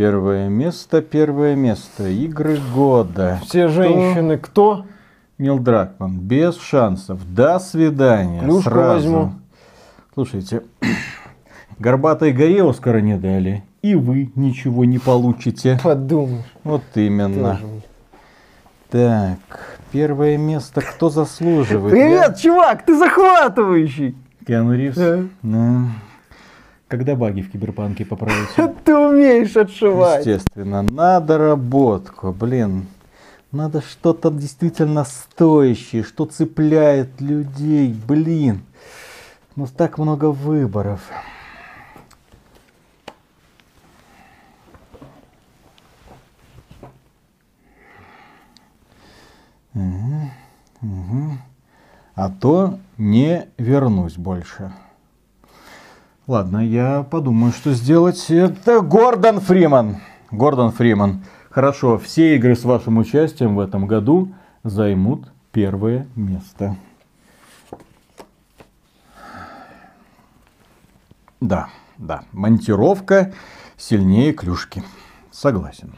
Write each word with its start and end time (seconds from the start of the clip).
Первое 0.00 0.48
место, 0.48 1.02
первое 1.02 1.54
место. 1.54 2.08
Игры 2.08 2.58
года. 2.74 3.38
Все 3.44 3.68
женщины 3.68 4.38
кто? 4.38 4.86
Нил 5.36 5.58
Дракман. 5.58 6.18
Без 6.18 6.56
шансов. 6.58 7.20
До 7.34 7.58
свидания. 7.58 8.40
Плюшку 8.40 8.70
Сразу. 8.70 8.94
возьму. 8.94 9.32
Слушайте, 10.14 10.62
Горбатой 11.78 12.32
горе 12.32 12.66
Оскара 12.66 13.02
не 13.02 13.18
дали. 13.18 13.62
И 13.82 13.94
вы 13.94 14.32
ничего 14.36 14.86
не 14.86 14.98
получите. 14.98 15.78
Подумаешь. 15.84 16.46
Вот 16.64 16.82
именно. 16.94 17.60
Так, 18.88 19.38
первое 19.92 20.38
место 20.38 20.80
кто 20.80 21.10
заслуживает? 21.10 21.92
Привет, 21.92 22.38
чувак, 22.38 22.86
ты 22.86 22.96
захватывающий. 22.96 24.16
Я- 24.40 24.46
Киану 24.46 24.74
Ривз? 24.74 24.96
Да. 24.96 25.18
Да. 25.42 25.82
Когда 26.90 27.14
баги 27.14 27.40
в 27.40 27.52
киберпанке 27.52 28.04
поправите? 28.04 28.74
Ты 28.84 28.96
умеешь 28.96 29.56
отшивать. 29.56 30.26
Естественно, 30.26 30.82
на 30.82 31.20
доработку, 31.20 32.32
блин. 32.32 32.88
Надо 33.52 33.80
что-то 33.80 34.32
действительно 34.32 35.04
стоящее, 35.04 36.02
что 36.02 36.26
цепляет 36.26 37.20
людей, 37.20 37.94
блин. 38.08 38.62
У 39.54 39.60
нас 39.60 39.70
так 39.70 39.98
много 39.98 40.32
выборов. 40.32 41.00
Мгм, 49.74 50.32
мгм. 50.80 51.38
А 52.16 52.30
то 52.30 52.80
не 52.98 53.46
вернусь 53.58 54.16
больше. 54.16 54.72
Ладно, 56.30 56.64
я 56.64 57.02
подумаю, 57.02 57.52
что 57.52 57.72
сделать. 57.72 58.30
Это 58.30 58.82
Гордон 58.82 59.40
Фриман. 59.40 59.96
Гордон 60.30 60.70
Фриман. 60.70 61.24
Хорошо, 61.50 61.98
все 61.98 62.36
игры 62.36 62.54
с 62.54 62.62
вашим 62.62 62.98
участием 62.98 63.56
в 63.56 63.58
этом 63.58 63.88
году 63.88 64.32
займут 64.62 65.26
первое 65.50 66.06
место. 66.14 66.76
Да, 71.40 71.68
да, 71.98 72.22
монтировка 72.30 73.32
сильнее 73.76 74.32
клюшки. 74.32 74.84
Согласен. 75.32 75.94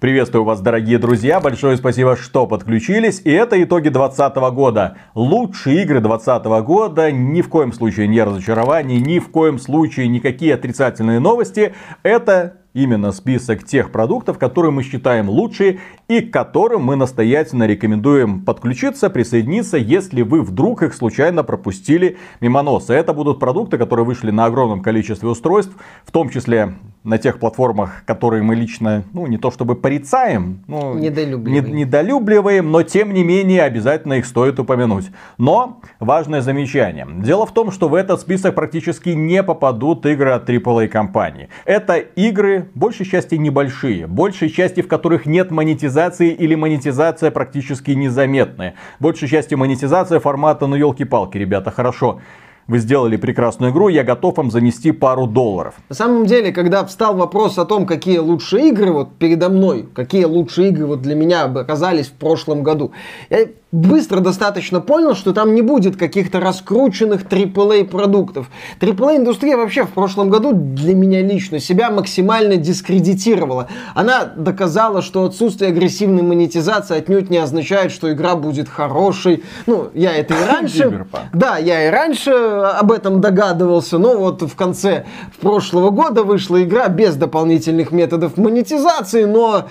Приветствую 0.00 0.44
вас, 0.44 0.60
дорогие 0.60 0.96
друзья. 0.96 1.40
Большое 1.40 1.76
спасибо, 1.76 2.14
что 2.14 2.46
подключились. 2.46 3.20
И 3.24 3.32
это 3.32 3.60
итоги 3.60 3.88
2020 3.88 4.36
года. 4.54 4.96
Лучшие 5.16 5.82
игры 5.82 5.98
2020 5.98 6.44
года. 6.64 7.10
Ни 7.10 7.42
в 7.42 7.48
коем 7.48 7.72
случае 7.72 8.06
не 8.06 8.22
разочарование, 8.22 9.00
ни 9.00 9.18
в 9.18 9.28
коем 9.32 9.58
случае 9.58 10.06
никакие 10.06 10.54
отрицательные 10.54 11.18
новости. 11.18 11.74
Это 12.04 12.58
именно 12.78 13.10
список 13.12 13.64
тех 13.64 13.90
продуктов, 13.90 14.38
которые 14.38 14.70
мы 14.70 14.82
считаем 14.84 15.28
лучшие 15.28 15.80
и 16.06 16.20
к 16.20 16.32
которым 16.32 16.84
мы 16.84 16.94
настоятельно 16.96 17.66
рекомендуем 17.66 18.40
подключиться, 18.44 19.10
присоединиться, 19.10 19.76
если 19.76 20.22
вы 20.22 20.42
вдруг 20.42 20.82
их 20.84 20.94
случайно 20.94 21.42
пропустили 21.42 22.16
мимо 22.40 22.62
носа. 22.62 22.94
Это 22.94 23.12
будут 23.12 23.40
продукты, 23.40 23.78
которые 23.78 24.06
вышли 24.06 24.30
на 24.30 24.44
огромном 24.46 24.80
количестве 24.80 25.28
устройств, 25.28 25.72
в 26.04 26.12
том 26.12 26.28
числе 26.30 26.74
на 27.02 27.18
тех 27.18 27.38
платформах, 27.40 28.02
которые 28.06 28.42
мы 28.42 28.54
лично, 28.54 29.02
ну, 29.12 29.26
не 29.26 29.38
то 29.38 29.50
чтобы 29.50 29.74
порицаем, 29.76 30.60
ну, 30.66 30.94
Недолюбливаем. 30.94 31.64
не- 31.66 31.72
недолюбливаем, 31.80 32.70
но 32.70 32.82
тем 32.82 33.12
не 33.14 33.24
менее 33.24 33.62
обязательно 33.62 34.14
их 34.14 34.26
стоит 34.26 34.58
упомянуть. 34.60 35.06
Но 35.38 35.80
важное 36.00 36.42
замечание. 36.42 37.06
Дело 37.24 37.46
в 37.46 37.52
том, 37.52 37.70
что 37.70 37.88
в 37.88 37.94
этот 37.94 38.20
список 38.20 38.54
практически 38.54 39.10
не 39.10 39.42
попадут 39.42 40.04
игры 40.06 40.30
от 40.30 40.48
AAA 40.48 40.88
компании. 40.88 41.48
Это 41.64 41.96
игры, 41.96 42.67
большей 42.74 43.06
части 43.06 43.34
небольшие, 43.34 44.06
большей 44.06 44.50
части 44.50 44.82
в 44.82 44.88
которых 44.88 45.26
нет 45.26 45.50
монетизации 45.50 46.30
или 46.32 46.54
монетизация 46.54 47.30
практически 47.30 47.92
незаметная. 47.92 48.74
Большей 49.00 49.28
части 49.28 49.54
монетизация 49.54 50.20
формата, 50.20 50.66
ну 50.66 50.76
елки-палки, 50.76 51.38
ребята, 51.38 51.70
хорошо. 51.70 52.20
Вы 52.68 52.80
сделали 52.80 53.16
прекрасную 53.16 53.72
игру, 53.72 53.88
я 53.88 54.04
готов 54.04 54.36
вам 54.36 54.50
занести 54.50 54.92
пару 54.92 55.26
долларов. 55.26 55.74
На 55.88 55.94
самом 55.94 56.26
деле, 56.26 56.52
когда 56.52 56.84
встал 56.84 57.16
вопрос 57.16 57.56
о 57.58 57.64
том, 57.64 57.86
какие 57.86 58.18
лучшие 58.18 58.68
игры 58.68 58.92
вот 58.92 59.16
передо 59.16 59.48
мной, 59.48 59.88
какие 59.94 60.24
лучшие 60.24 60.68
игры 60.68 60.84
вот 60.84 61.00
для 61.00 61.14
меня 61.14 61.44
оказались 61.44 62.08
в 62.08 62.12
прошлом 62.12 62.62
году, 62.62 62.92
я 63.30 63.46
быстро 63.70 64.20
достаточно 64.20 64.80
понял, 64.80 65.14
что 65.14 65.32
там 65.32 65.54
не 65.54 65.60
будет 65.60 65.96
каких-то 65.96 66.40
раскрученных 66.40 67.24
AAA 67.24 67.84
продуктов. 67.84 68.48
AAA 68.80 69.18
индустрия 69.18 69.56
вообще 69.56 69.84
в 69.84 69.90
прошлом 69.90 70.30
году 70.30 70.52
для 70.52 70.94
меня 70.94 71.20
лично 71.20 71.60
себя 71.60 71.90
максимально 71.90 72.56
дискредитировала. 72.56 73.68
Она 73.94 74.24
доказала, 74.24 75.02
что 75.02 75.24
отсутствие 75.24 75.70
агрессивной 75.70 76.22
монетизации 76.22 76.96
отнюдь 76.96 77.28
не 77.28 77.36
означает, 77.36 77.92
что 77.92 78.10
игра 78.10 78.36
будет 78.36 78.68
хорошей. 78.68 79.44
Ну, 79.66 79.88
я 79.92 80.14
это 80.14 80.34
и 80.34 80.46
раньше... 80.46 81.06
Да, 81.34 81.58
я 81.58 81.88
и 81.88 81.90
раньше 81.90 82.30
об 82.30 82.90
этом 82.90 83.20
догадывался, 83.20 83.98
но 83.98 84.16
вот 84.16 84.40
в 84.42 84.56
конце 84.56 85.04
прошлого 85.42 85.90
года 85.90 86.22
вышла 86.22 86.62
игра 86.62 86.88
без 86.88 87.16
дополнительных 87.16 87.92
методов 87.92 88.38
монетизации, 88.38 89.24
но 89.24 89.66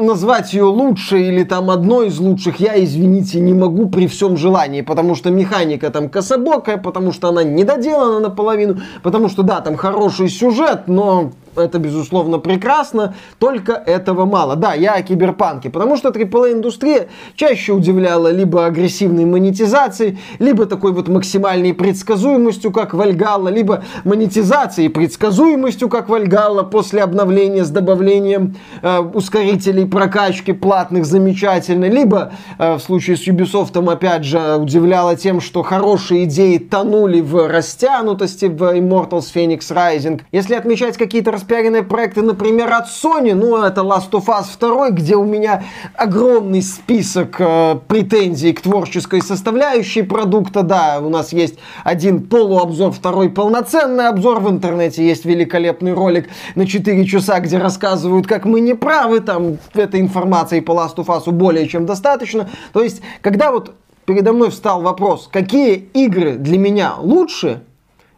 назвать 0.00 0.52
ее 0.52 0.64
лучшей 0.64 1.28
или 1.28 1.44
там 1.44 1.70
одной 1.70 2.08
из 2.08 2.18
лучших 2.18 2.60
я, 2.60 2.82
извините, 2.82 3.40
не 3.40 3.54
могу 3.54 3.88
при 3.88 4.06
всем 4.06 4.36
желании, 4.36 4.82
потому 4.82 5.14
что 5.14 5.30
механика 5.30 5.90
там 5.90 6.08
кособокая, 6.08 6.76
потому 6.76 7.12
что 7.12 7.28
она 7.28 7.42
недоделана 7.44 8.20
наполовину, 8.20 8.80
потому 9.02 9.28
что 9.28 9.42
да, 9.42 9.60
там 9.60 9.76
хороший 9.76 10.28
сюжет, 10.28 10.88
но 10.88 11.32
это, 11.60 11.78
безусловно, 11.78 12.38
прекрасно, 12.38 13.14
только 13.38 13.72
этого 13.72 14.24
мало. 14.24 14.56
Да, 14.56 14.74
я 14.74 14.94
о 14.94 15.02
киберпанке, 15.02 15.70
потому 15.70 15.96
что 15.96 16.08
AAA-индустрия 16.08 17.08
чаще 17.36 17.72
удивляла 17.72 18.30
либо 18.30 18.66
агрессивной 18.66 19.24
монетизацией, 19.24 20.18
либо 20.38 20.66
такой 20.66 20.92
вот 20.92 21.08
максимальной 21.08 21.74
предсказуемостью, 21.74 22.72
как 22.72 22.94
Вальгалла, 22.94 23.48
либо 23.48 23.84
монетизацией 24.04 24.86
и 24.86 24.90
предсказуемостью, 24.90 25.88
как 25.88 26.08
Вальгалла, 26.08 26.62
после 26.62 27.02
обновления 27.02 27.64
с 27.64 27.70
добавлением 27.70 28.56
э, 28.82 28.98
ускорителей 29.00 29.86
прокачки 29.86 30.52
платных 30.52 31.04
замечательно, 31.04 31.86
либо 31.86 32.32
э, 32.58 32.74
в 32.74 32.80
случае 32.80 33.16
с 33.16 33.26
Ubisoft, 33.26 33.78
опять 33.90 34.24
же, 34.24 34.56
удивляла 34.56 35.16
тем, 35.16 35.40
что 35.40 35.62
хорошие 35.62 36.24
идеи 36.24 36.58
тонули 36.58 37.20
в 37.20 37.48
растянутости 37.48 38.46
в 38.46 38.62
Immortals 38.62 39.26
Phoenix 39.34 39.60
Rising. 39.70 40.20
Если 40.32 40.54
отмечать 40.54 40.96
какие-то 40.96 41.32
распиаренные 41.50 41.82
проекты, 41.82 42.22
например, 42.22 42.72
от 42.72 42.86
Sony, 42.86 43.34
ну, 43.34 43.56
это 43.56 43.80
Last 43.80 44.12
of 44.12 44.26
Us 44.26 44.56
2, 44.60 44.90
где 44.90 45.16
у 45.16 45.24
меня 45.24 45.64
огромный 45.96 46.62
список 46.62 47.40
э, 47.40 47.76
претензий 47.88 48.52
к 48.52 48.60
творческой 48.60 49.20
составляющей 49.20 50.02
продукта. 50.02 50.62
Да, 50.62 51.00
у 51.02 51.08
нас 51.08 51.32
есть 51.32 51.56
один 51.82 52.22
полуобзор, 52.28 52.92
второй 52.92 53.30
полноценный 53.30 54.06
обзор. 54.06 54.38
В 54.38 54.48
интернете 54.48 55.04
есть 55.04 55.24
великолепный 55.24 55.92
ролик 55.92 56.28
на 56.54 56.68
4 56.68 57.04
часа, 57.04 57.40
где 57.40 57.58
рассказывают, 57.58 58.28
как 58.28 58.44
мы 58.44 58.60
не 58.60 58.74
правы. 58.74 59.18
Там 59.18 59.58
этой 59.74 60.00
информации 60.00 60.60
по 60.60 60.70
Last 60.70 60.96
of 60.96 61.06
Us 61.06 61.28
более 61.32 61.66
чем 61.66 61.84
достаточно. 61.84 62.48
То 62.72 62.80
есть, 62.80 63.02
когда 63.22 63.50
вот 63.50 63.74
передо 64.06 64.32
мной 64.32 64.50
встал 64.50 64.82
вопрос, 64.82 65.28
какие 65.32 65.74
игры 65.74 66.36
для 66.36 66.58
меня 66.58 66.94
лучше, 67.00 67.64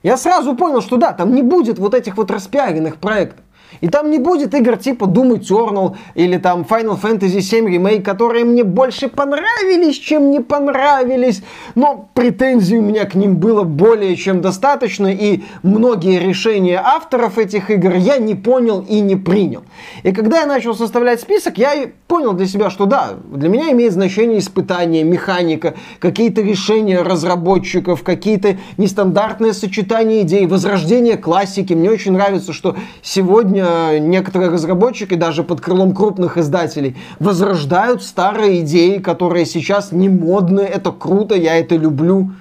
я 0.02 0.16
сразу 0.16 0.54
понял, 0.56 0.80
что 0.80 0.96
да, 0.96 1.12
там 1.12 1.34
не 1.34 1.42
будет 1.42 1.78
вот 1.78 1.94
этих 1.94 2.16
вот 2.16 2.30
распиаренных 2.30 2.96
проектов. 2.96 3.44
И 3.80 3.88
там 3.88 4.10
не 4.10 4.18
будет 4.18 4.54
игр 4.54 4.76
типа 4.76 5.04
Doom 5.04 5.40
Eternal 5.40 5.96
или 6.14 6.36
там 6.36 6.66
Final 6.68 7.00
Fantasy 7.00 7.38
VII 7.38 7.66
Remake, 7.66 8.02
которые 8.02 8.44
мне 8.44 8.64
больше 8.64 9.08
понравились, 9.08 9.96
чем 9.96 10.30
не 10.30 10.40
понравились. 10.40 11.42
Но 11.74 12.08
претензий 12.14 12.78
у 12.78 12.82
меня 12.82 13.04
к 13.04 13.14
ним 13.14 13.36
было 13.36 13.62
более 13.62 14.16
чем 14.16 14.40
достаточно, 14.40 15.06
и 15.12 15.42
многие 15.62 16.18
решения 16.18 16.80
авторов 16.82 17.38
этих 17.38 17.70
игр 17.70 17.94
я 17.94 18.18
не 18.18 18.34
понял 18.34 18.84
и 18.88 19.00
не 19.00 19.16
принял. 19.16 19.62
И 20.02 20.12
когда 20.12 20.40
я 20.40 20.46
начал 20.46 20.74
составлять 20.74 21.20
список, 21.20 21.58
я 21.58 21.88
понял 22.06 22.32
для 22.32 22.46
себя, 22.46 22.70
что 22.70 22.86
да, 22.86 23.14
для 23.32 23.48
меня 23.48 23.72
имеет 23.72 23.92
значение 23.92 24.38
испытание, 24.38 25.02
механика, 25.02 25.74
какие-то 25.98 26.42
решения 26.42 27.02
разработчиков, 27.02 28.02
какие-то 28.02 28.58
нестандартные 28.76 29.52
сочетания 29.52 30.22
идей, 30.22 30.46
возрождение 30.46 31.16
классики. 31.16 31.72
Мне 31.72 31.90
очень 31.90 32.12
нравится, 32.12 32.52
что 32.52 32.76
сегодня 33.02 33.61
некоторые 34.00 34.50
разработчики, 34.50 35.14
даже 35.14 35.42
под 35.42 35.60
крылом 35.60 35.94
крупных 35.94 36.38
издателей, 36.38 36.96
возрождают 37.18 38.02
старые 38.02 38.60
идеи, 38.60 38.98
которые 38.98 39.46
сейчас 39.46 39.92
не 39.92 40.08
модны. 40.08 40.60
Это 40.60 40.92
круто, 40.92 41.34
я 41.34 41.56
это 41.56 41.76
люблю. 41.76 42.32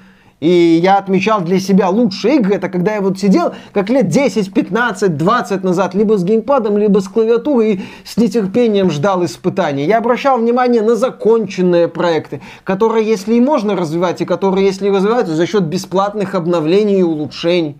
И 0.41 0.79
я 0.81 0.97
отмечал 0.97 1.41
для 1.41 1.59
себя 1.59 1.89
лучшие 1.89 2.38
игры, 2.38 2.56
это 2.56 2.68
когда 2.68 2.95
я 2.95 3.01
вот 3.01 3.19
сидел, 3.19 3.53
как 3.73 3.91
лет 3.91 4.07
10, 4.07 4.51
15, 4.51 5.15
20 5.15 5.63
назад, 5.63 5.94
либо 5.94 6.18
с 6.18 6.23
геймпадом, 6.23 6.79
либо 6.79 7.00
с 7.00 7.07
клавиатурой, 7.07 7.74
и 7.74 7.81
с 8.03 8.17
нетерпением 8.17 8.89
ждал 8.89 9.24
испытаний. 9.24 9.85
Я 9.85 10.00
обращал 10.00 10.39
внимание 10.39 10.81
на 10.81 10.95
законченные 10.95 11.88
проекты, 11.88 12.41
которые, 12.63 13.07
если 13.07 13.35
и 13.35 13.39
можно 13.39 13.75
развивать, 13.75 14.21
и 14.21 14.25
которые, 14.25 14.65
если 14.65 14.88
и 14.88 14.91
развиваются, 14.91 15.35
за 15.35 15.45
счет 15.45 15.62
бесплатных 15.65 16.33
обновлений 16.33 17.01
и 17.01 17.03
улучшений. 17.03 17.77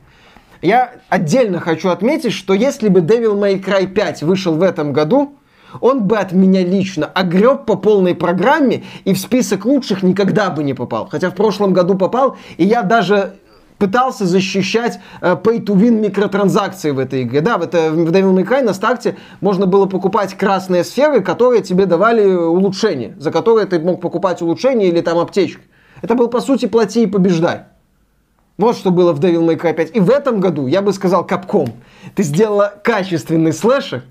Я 0.62 0.92
отдельно 1.10 1.60
хочу 1.60 1.90
отметить, 1.90 2.34
что 2.34 2.54
если 2.54 2.88
бы 2.90 3.00
Devil 3.00 3.34
May 3.40 3.64
Cry 3.64 3.88
5 3.88 4.24
вышел 4.24 4.54
в 4.54 4.62
этом 4.62 4.94
году, 4.94 5.36
он 5.80 6.04
бы 6.04 6.18
от 6.18 6.34
меня 6.34 6.64
лично 6.64 7.06
огреб 7.06 7.66
по 7.66 7.76
полной 7.76 8.14
программе 8.14 8.84
и 9.06 9.14
в 9.14 9.20
список 9.20 9.66
лучших 9.66 10.04
никогда 10.04 10.50
бы 10.50 10.64
не 10.64 10.74
попал. 10.74 11.08
Хотя 11.10 11.30
в 11.30 11.36
прошлом 11.36 11.74
году 11.74 11.96
попал, 11.96 12.38
и 12.58 12.66
я 12.66 12.84
даже 12.84 13.36
пытался 13.80 14.28
защищать 14.28 15.00
э, 15.22 15.36
pay-to-win 15.44 16.02
микротранзакции 16.02 16.92
в 16.92 17.00
этой 17.00 17.24
игре. 17.24 17.42
Да, 17.42 17.58
в, 17.58 17.64
это, 17.64 17.90
в 17.92 18.12
Devil 18.12 18.36
May 18.36 18.48
Cry 18.48 18.62
на 18.62 18.76
старте 18.76 19.18
можно 19.40 19.66
было 19.66 19.88
покупать 19.88 20.36
красные 20.36 20.84
сферы, 20.84 21.22
которые 21.22 21.64
тебе 21.64 21.88
давали 21.88 22.32
улучшения, 22.32 23.16
за 23.18 23.32
которые 23.32 23.66
ты 23.66 23.80
мог 23.80 24.00
покупать 24.00 24.44
улучшения 24.44 24.90
или 24.90 25.02
там 25.02 25.18
аптечки. 25.18 25.64
Это 26.04 26.14
был, 26.14 26.28
по 26.28 26.42
сути, 26.42 26.68
плати 26.68 27.04
и 27.04 27.08
побеждай. 27.08 27.64
Вот 28.62 28.78
что 28.78 28.92
было 28.92 29.12
в 29.12 29.20
Devil 29.20 29.44
May 29.44 29.60
Cry 29.60 29.74
5. 29.74 29.96
И 29.96 30.00
в 30.00 30.12
этом 30.12 30.40
году, 30.40 30.68
я 30.68 30.84
бы 30.84 30.94
сказал, 30.94 31.26
Capcom, 31.26 31.72
ты 32.14 32.22
сделала 32.22 32.72
качественный 32.84 33.54
слэшер, 33.54 34.04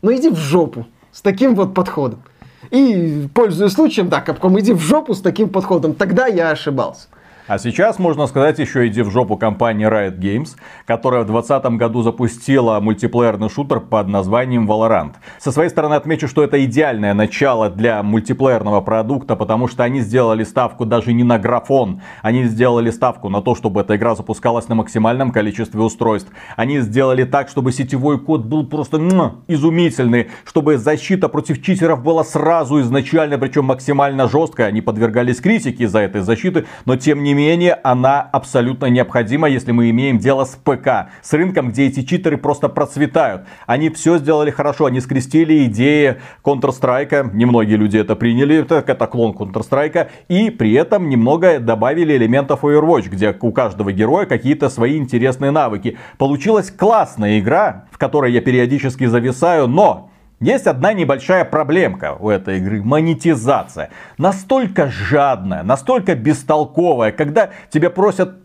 но 0.00 0.14
иди 0.14 0.30
в 0.30 0.36
жопу 0.36 0.86
с 1.12 1.20
таким 1.20 1.54
вот 1.54 1.74
подходом. 1.74 2.22
И, 2.70 3.28
пользуясь 3.34 3.72
случаем, 3.72 4.08
да, 4.08 4.24
Capcom, 4.26 4.58
иди 4.58 4.72
в 4.72 4.80
жопу 4.80 5.12
с 5.12 5.20
таким 5.20 5.50
подходом. 5.50 5.92
Тогда 5.92 6.26
я 6.28 6.48
ошибался. 6.48 7.08
А 7.50 7.58
сейчас, 7.58 7.98
можно 7.98 8.28
сказать, 8.28 8.60
еще 8.60 8.86
иди 8.86 9.02
в 9.02 9.10
жопу 9.10 9.36
компании 9.36 9.84
Riot 9.84 10.20
Games, 10.20 10.50
которая 10.86 11.22
в 11.22 11.26
2020 11.26 11.78
году 11.78 12.02
запустила 12.02 12.78
мультиплеерный 12.78 13.50
шутер 13.50 13.80
под 13.80 14.06
названием 14.06 14.70
Valorant. 14.70 15.14
Со 15.40 15.50
своей 15.50 15.68
стороны 15.68 15.94
отмечу, 15.94 16.28
что 16.28 16.44
это 16.44 16.64
идеальное 16.64 17.12
начало 17.12 17.68
для 17.68 18.04
мультиплеерного 18.04 18.82
продукта, 18.82 19.34
потому 19.34 19.66
что 19.66 19.82
они 19.82 19.98
сделали 19.98 20.44
ставку 20.44 20.86
даже 20.86 21.12
не 21.12 21.24
на 21.24 21.40
графон, 21.40 22.02
они 22.22 22.44
сделали 22.44 22.92
ставку 22.92 23.28
на 23.28 23.42
то, 23.42 23.56
чтобы 23.56 23.80
эта 23.80 23.96
игра 23.96 24.14
запускалась 24.14 24.68
на 24.68 24.76
максимальном 24.76 25.32
количестве 25.32 25.80
устройств. 25.80 26.30
Они 26.54 26.78
сделали 26.78 27.24
так, 27.24 27.48
чтобы 27.48 27.72
сетевой 27.72 28.20
код 28.20 28.44
был 28.44 28.64
просто 28.64 28.98
изумительный, 29.48 30.28
чтобы 30.44 30.78
защита 30.78 31.28
против 31.28 31.60
читеров 31.64 32.04
была 32.04 32.22
сразу 32.22 32.80
изначально, 32.80 33.38
причем 33.38 33.64
максимально 33.64 34.28
жесткая. 34.28 34.68
Они 34.68 34.80
подвергались 34.80 35.40
критике 35.40 35.82
из-за 35.82 35.98
этой 35.98 36.20
защиты, 36.20 36.66
но 36.84 36.94
тем 36.94 37.24
не 37.24 37.34
менее 37.34 37.39
менее, 37.40 37.74
она 37.82 38.20
абсолютно 38.20 38.86
необходима, 38.86 39.48
если 39.48 39.72
мы 39.72 39.90
имеем 39.90 40.18
дело 40.18 40.44
с 40.44 40.56
ПК. 40.56 41.10
С 41.22 41.32
рынком, 41.32 41.70
где 41.70 41.86
эти 41.86 42.02
читеры 42.02 42.36
просто 42.36 42.68
процветают. 42.68 43.42
Они 43.66 43.88
все 43.88 44.18
сделали 44.18 44.50
хорошо, 44.50 44.86
они 44.86 45.00
скрестили 45.00 45.64
идеи 45.64 46.16
Counter-Strike. 46.44 47.34
Немногие 47.34 47.78
люди 47.78 47.96
это 47.96 48.14
приняли, 48.14 48.56
это, 48.56 48.84
это 48.86 49.06
клон 49.06 49.32
Counter-Strike. 49.32 50.08
И 50.28 50.50
при 50.50 50.72
этом 50.74 51.08
немного 51.08 51.58
добавили 51.58 52.14
элементов 52.16 52.62
Overwatch, 52.62 53.08
где 53.08 53.34
у 53.40 53.52
каждого 53.52 53.90
героя 53.90 54.26
какие-то 54.26 54.68
свои 54.68 54.98
интересные 54.98 55.50
навыки. 55.50 55.96
Получилась 56.18 56.70
классная 56.70 57.38
игра, 57.38 57.86
в 57.90 57.96
которой 57.96 58.32
я 58.32 58.42
периодически 58.42 59.06
зависаю, 59.06 59.66
но 59.66 60.09
есть 60.40 60.66
одна 60.66 60.92
небольшая 60.94 61.44
проблемка 61.44 62.16
у 62.18 62.30
этой 62.30 62.58
игры. 62.58 62.82
Монетизация. 62.82 63.90
Настолько 64.18 64.90
жадная, 64.90 65.62
настолько 65.62 66.14
бестолковая, 66.14 67.12
когда 67.12 67.50
тебя 67.70 67.90
просят 67.90 68.36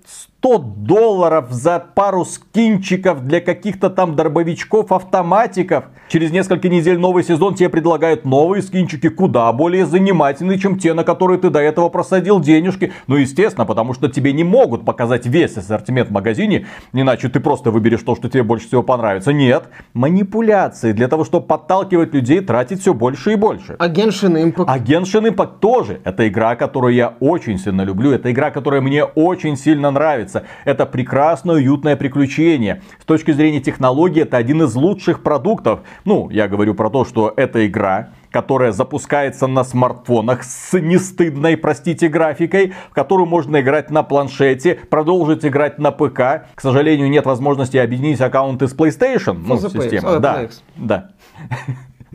100 0.46 0.60
долларов 0.60 1.48
за 1.50 1.80
пару 1.80 2.24
скинчиков 2.24 3.26
для 3.26 3.42
каких-то 3.42 3.90
там 3.90 4.16
дробовичков, 4.16 4.92
автоматиков. 4.92 5.86
Через 6.08 6.30
несколько 6.30 6.70
недель 6.70 7.00
новый 7.00 7.24
сезон 7.24 7.56
тебе 7.56 7.68
предлагают 7.70 8.26
новые 8.26 8.62
скинчики, 8.62 9.10
куда 9.10 9.52
более 9.54 9.88
занимательные, 9.88 10.60
чем 10.60 10.78
те, 10.78 10.94
на 10.94 11.04
которые 11.04 11.40
ты 11.40 11.50
до 11.50 11.60
этого 11.60 11.90
просадил 11.90 12.40
денежки. 12.40 12.94
Ну, 13.08 13.16
естественно, 13.16 13.66
потому 13.66 13.96
что 13.96 14.08
тебе 14.08 14.34
не 14.34 14.44
могут 14.44 14.86
показать 14.86 15.26
весь 15.26 15.58
ассортимент 15.58 16.10
в 16.10 16.12
магазине, 16.12 16.68
иначе 16.94 17.28
ты 17.30 17.40
просто 17.40 17.72
выберешь 17.72 18.04
то, 18.04 18.16
что 18.16 18.30
тебе 18.30 18.44
больше 18.44 18.68
всего 18.68 18.84
понравится. 18.84 19.34
Нет, 19.34 19.70
манипуляции 19.96 20.92
для 20.92 21.08
того, 21.08 21.26
чтобы 21.26 21.48
подталкивать 21.48 22.14
людей 22.14 22.42
тратить 22.42 22.82
все 22.82 22.94
больше 22.94 23.32
и 23.32 23.36
больше. 23.36 23.78
А 23.80 23.90
Genshin 23.90 24.36
Impact? 24.40 24.66
А 24.68 24.78
Genshin 24.78 25.28
Impact 25.28 25.58
тоже. 25.60 26.02
Это 26.04 26.28
игра, 26.28 26.56
которую 26.56 26.94
я 26.94 27.16
очень 27.20 27.58
сильно 27.58 27.82
люблю. 27.82 28.12
Это 28.12 28.32
игра, 28.32 28.52
которая 28.52 28.82
мне 28.82 29.04
очень 29.04 29.58
сильно 29.58 29.90
нравится 29.90 30.35
нравится. 30.36 30.44
Это 30.66 30.86
прекрасное, 30.86 31.56
уютное 31.56 31.96
приключение. 31.96 32.82
С 33.00 33.06
точки 33.06 33.32
зрения 33.32 33.60
технологии, 33.60 34.24
это 34.24 34.38
один 34.38 34.64
из 34.64 34.76
лучших 34.76 35.24
продуктов. 35.24 35.82
Ну, 36.06 36.30
я 36.30 36.48
говорю 36.48 36.74
про 36.74 36.90
то, 36.90 37.06
что 37.06 37.34
эта 37.36 37.66
игра, 37.66 38.10
которая 38.32 38.72
запускается 38.72 39.48
на 39.48 39.64
смартфонах 39.64 40.44
с 40.44 40.78
нестыдной, 40.78 41.58
простите, 41.58 42.08
графикой, 42.08 42.74
в 42.90 42.94
которую 42.94 43.28
можно 43.28 43.62
играть 43.62 43.92
на 43.92 44.04
планшете, 44.04 44.76
продолжить 44.90 45.46
играть 45.46 45.80
на 45.80 45.92
ПК. 45.92 46.48
К 46.56 46.62
сожалению, 46.62 47.10
нет 47.10 47.26
возможности 47.26 47.78
объединить 47.78 48.22
аккаунты 48.22 48.68
с 48.68 48.76
PlayStation, 48.76 49.44
ну, 49.46 49.58
система. 49.58 50.20
Да, 50.20 50.48
да. 50.76 51.10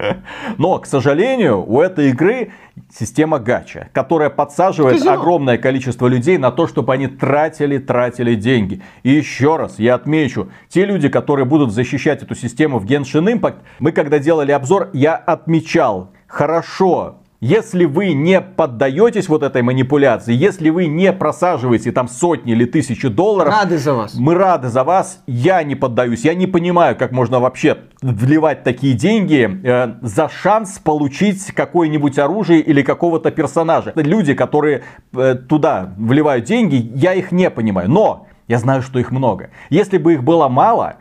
Но, 0.59 0.79
к 0.79 0.87
сожалению, 0.87 1.65
у 1.67 1.81
этой 1.81 2.11
игры 2.11 2.53
система 2.93 3.39
гача, 3.39 3.89
которая 3.93 4.31
подсаживает 4.31 4.97
Казино. 4.97 5.13
огромное 5.13 5.59
количество 5.59 6.07
людей 6.07 6.39
на 6.39 6.51
то, 6.51 6.67
чтобы 6.67 6.93
они 6.93 7.07
тратили, 7.07 7.79
тратили 7.79 8.35
деньги. 8.35 8.83
И 9.03 9.11
еще 9.11 9.57
раз 9.57 9.79
я 9.79 9.95
отмечу, 9.95 10.51
те 10.69 10.85
люди, 10.85 11.09
которые 11.09 11.45
будут 11.47 11.73
защищать 11.73 12.23
эту 12.23 12.35
систему 12.35 12.79
в 12.79 12.85
Genshin 12.85 13.33
Impact, 13.33 13.59
мы 13.79 13.93
когда 13.93 14.19
делали 14.19 14.53
обзор, 14.53 14.91
я 14.93 15.15
отмечал, 15.15 16.11
хорошо, 16.27 17.20
если 17.41 17.87
вы 17.87 18.13
не 18.13 18.41
поддаетесь 18.41 19.29
вот 19.29 19.43
этой 19.43 19.63
манипуляции, 19.63 20.35
если 20.35 20.69
вы 20.69 20.87
не 20.87 21.13
просаживаете 21.13 21.91
там 21.91 22.07
сотни 22.07 22.53
или 22.53 22.67
тысячи 22.67 23.09
долларов, 23.09 23.53
рады 23.53 23.79
за 23.79 23.95
вас. 23.95 24.15
Мы 24.15 24.35
рады 24.35 24.69
за 24.69 24.85
вас. 24.85 25.23
Я 25.27 25.63
не 25.63 25.75
поддаюсь. 25.75 26.25
Я 26.25 26.35
не 26.35 26.47
понимаю, 26.47 26.97
как 26.97 27.13
можно 27.13 27.41
вообще 27.41 27.79
вливать 28.03 28.63
такие 28.63 28.95
деньги 28.95 29.61
э, 29.65 29.95
за 30.03 30.29
шанс 30.29 30.79
получить 30.79 31.53
какое-нибудь 31.53 32.19
оружие 32.19 32.61
или 32.61 32.83
какого-то 32.83 33.31
персонажа. 33.31 33.93
Люди, 33.97 34.35
которые 34.35 34.83
э, 35.15 35.35
туда 35.35 35.95
вливают 35.97 36.45
деньги, 36.45 36.93
я 36.95 37.15
их 37.15 37.33
не 37.33 37.49
понимаю. 37.49 37.91
Но 37.91 38.27
я 38.49 38.59
знаю, 38.59 38.83
что 38.83 38.99
их 38.99 39.11
много. 39.13 39.49
Если 39.71 39.97
бы 39.97 40.13
их 40.13 40.25
было 40.25 40.49
мало, 40.49 40.97